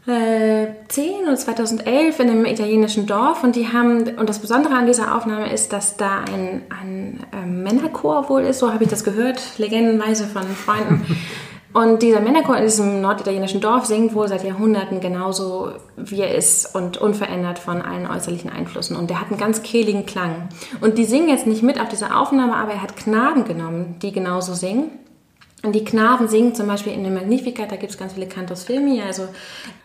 oder 0.06 1.36
2011 1.36 2.20
in 2.20 2.30
einem 2.30 2.44
italienischen 2.44 3.06
Dorf. 3.06 3.42
Und 3.42 3.56
die 3.56 3.72
haben, 3.72 4.16
und 4.16 4.28
das 4.28 4.38
Besondere 4.38 4.74
an 4.74 4.86
dieser 4.86 5.16
Aufnahme 5.16 5.52
ist, 5.52 5.72
dass 5.72 5.96
da 5.96 6.20
ein, 6.20 6.62
ein, 6.70 7.20
ein 7.32 7.62
Männerchor 7.62 8.28
wohl 8.28 8.42
ist, 8.42 8.60
so 8.60 8.72
habe 8.72 8.84
ich 8.84 8.90
das 8.90 9.02
gehört, 9.02 9.40
legendenweise 9.58 10.26
von 10.26 10.42
Freunden. 10.42 11.04
Und 11.76 12.00
dieser 12.00 12.20
Männerchor 12.20 12.56
in 12.56 12.62
diesem 12.62 13.02
norditalienischen 13.02 13.60
Dorf 13.60 13.84
singt 13.84 14.14
wohl 14.14 14.28
seit 14.28 14.42
Jahrhunderten 14.42 14.98
genauso, 14.98 15.72
wie 15.98 16.22
er 16.22 16.34
ist 16.34 16.74
und 16.74 16.96
unverändert 16.96 17.58
von 17.58 17.82
allen 17.82 18.06
äußerlichen 18.06 18.48
Einflüssen. 18.48 18.96
Und 18.96 19.10
der 19.10 19.20
hat 19.20 19.28
einen 19.28 19.38
ganz 19.38 19.62
kehligen 19.62 20.06
Klang. 20.06 20.48
Und 20.80 20.96
die 20.96 21.04
singen 21.04 21.28
jetzt 21.28 21.46
nicht 21.46 21.62
mit 21.62 21.78
auf 21.78 21.90
dieser 21.90 22.18
Aufnahme, 22.18 22.56
aber 22.56 22.72
er 22.72 22.80
hat 22.80 22.96
Knaben 22.96 23.44
genommen, 23.44 23.96
die 24.00 24.10
genauso 24.10 24.54
singen. 24.54 24.90
Und 25.64 25.74
die 25.74 25.84
Knaben 25.84 26.28
singen 26.28 26.54
zum 26.54 26.66
Beispiel 26.66 26.94
in 26.94 27.04
dem 27.04 27.12
Magnificat, 27.12 27.70
da 27.70 27.76
gibt 27.76 27.92
es 27.92 27.98
ganz 27.98 28.14
viele 28.14 28.26
Cantos 28.26 28.64
Filmi, 28.64 29.02
also 29.02 29.28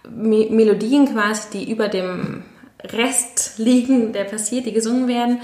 Me 0.10 0.48
Melodien 0.50 1.12
quasi, 1.12 1.50
die 1.52 1.70
über 1.70 1.90
dem 1.90 2.46
Rest 2.86 3.56
liegen, 3.58 4.14
der 4.14 4.24
passiert, 4.24 4.66
die 4.66 4.72
gesungen 4.72 5.10
werden. 5.10 5.42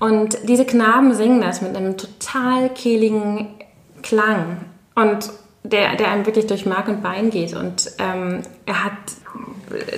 Und 0.00 0.36
diese 0.46 0.66
Knaben 0.66 1.14
singen 1.14 1.40
das 1.40 1.62
mit 1.62 1.74
einem 1.74 1.96
total 1.96 2.68
kehligen 2.74 3.54
Klang. 4.02 4.66
Und 4.94 5.30
der, 5.70 5.96
der 5.96 6.10
einem 6.10 6.26
wirklich 6.26 6.46
durch 6.46 6.66
Mark 6.66 6.88
und 6.88 7.02
Bein 7.02 7.30
geht. 7.30 7.54
Und 7.54 7.92
ähm, 7.98 8.42
er 8.66 8.84
hat 8.84 8.92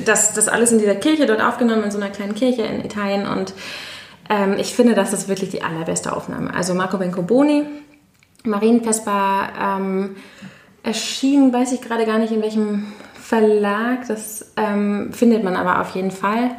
das, 0.04 0.34
das 0.34 0.48
alles 0.48 0.72
in 0.72 0.78
dieser 0.78 0.96
Kirche 0.96 1.26
dort 1.26 1.40
aufgenommen, 1.40 1.84
in 1.84 1.90
so 1.90 1.98
einer 1.98 2.10
kleinen 2.10 2.34
Kirche 2.34 2.62
in 2.62 2.84
Italien. 2.84 3.26
Und 3.26 3.54
ähm, 4.28 4.56
ich 4.58 4.74
finde, 4.74 4.94
das 4.94 5.12
ist 5.12 5.28
wirklich 5.28 5.50
die 5.50 5.62
allerbeste 5.62 6.14
Aufnahme. 6.14 6.52
Also 6.54 6.74
Marco 6.74 6.98
Bencoboni, 6.98 7.64
Marienvesper 8.44 9.48
ähm, 9.60 10.16
erschien, 10.82 11.52
weiß 11.52 11.72
ich 11.72 11.80
gerade 11.80 12.06
gar 12.06 12.18
nicht 12.18 12.32
in 12.32 12.42
welchem 12.42 12.92
Verlag, 13.14 14.08
das 14.08 14.52
ähm, 14.56 15.12
findet 15.12 15.44
man 15.44 15.54
aber 15.54 15.80
auf 15.80 15.94
jeden 15.94 16.10
Fall. 16.10 16.50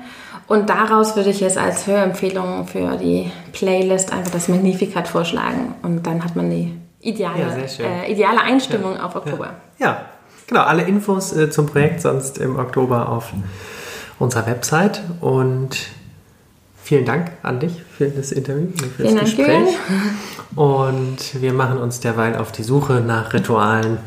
Und 0.47 0.69
daraus 0.69 1.15
würde 1.15 1.29
ich 1.29 1.39
jetzt 1.39 1.57
als 1.57 1.87
Hörempfehlung 1.87 2.67
für 2.67 2.97
die 2.97 3.31
Playlist 3.51 4.11
einfach 4.13 4.31
das 4.31 4.47
Magnificat 4.47 5.07
vorschlagen. 5.07 5.75
Und 5.81 6.05
dann 6.07 6.23
hat 6.23 6.35
man 6.35 6.49
die 6.49 6.73
ideale, 7.01 7.65
ja, 7.77 7.85
äh, 7.85 8.11
ideale 8.11 8.41
Einstimmung 8.41 8.95
ja. 8.95 9.05
auf 9.05 9.15
Oktober. 9.15 9.55
Ja. 9.79 9.85
ja. 9.85 10.05
genau. 10.47 10.61
Alle 10.61 10.83
Infos 10.83 11.35
äh, 11.35 11.49
zum 11.49 11.65
Projekt 11.65 12.01
sonst 12.01 12.37
im 12.37 12.57
Oktober 12.57 13.09
auf 13.09 13.33
unserer 14.19 14.45
Website. 14.47 15.01
Und 15.19 15.77
vielen 16.81 17.05
Dank 17.05 17.31
an 17.43 17.59
dich 17.59 17.83
für 17.97 18.09
das 18.09 18.31
Interview 18.31 18.67
und 18.67 18.79
für 18.79 19.03
vielen 19.03 19.15
das 19.17 19.35
Gespräch. 19.35 19.47
Dank. 19.47 20.07
Und 20.55 21.41
wir 21.41 21.53
machen 21.53 21.77
uns 21.77 21.99
derweil 21.99 22.35
auf 22.35 22.51
die 22.51 22.63
Suche 22.63 23.01
nach 23.01 23.33
Ritualen, 23.33 23.97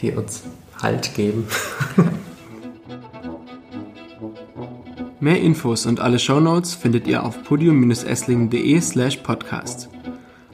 die 0.00 0.12
uns 0.12 0.42
Halt 0.82 1.14
geben. 1.14 1.46
Mehr 5.20 5.38
Infos 5.38 5.84
und 5.84 6.00
alle 6.00 6.18
Shownotes 6.18 6.74
findet 6.74 7.06
ihr 7.06 7.22
auf 7.22 7.44
podium-esslingen.de 7.44 8.80
slash 8.80 9.18
podcast. 9.18 9.89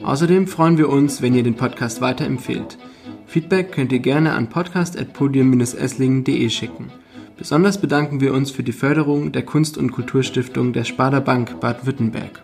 Außerdem 0.03 0.47
freuen 0.47 0.77
wir 0.77 0.89
uns, 0.89 1.21
wenn 1.21 1.33
ihr 1.33 1.43
den 1.43 1.55
Podcast 1.55 2.01
weiterempfehlt. 2.01 2.77
Feedback 3.25 3.71
könnt 3.71 3.91
ihr 3.91 3.99
gerne 3.99 4.33
an 4.33 4.49
podcast.podium-esslingen.de 4.49 6.49
schicken. 6.49 6.91
Besonders 7.37 7.79
bedanken 7.79 8.21
wir 8.21 8.33
uns 8.33 8.51
für 8.51 8.63
die 8.63 8.71
Förderung 8.71 9.31
der 9.31 9.43
Kunst- 9.43 9.77
und 9.77 9.91
Kulturstiftung 9.91 10.73
der 10.73 10.85
Sparda 10.85 11.19
Bank 11.19 11.59
Baden-Württemberg. 11.59 12.41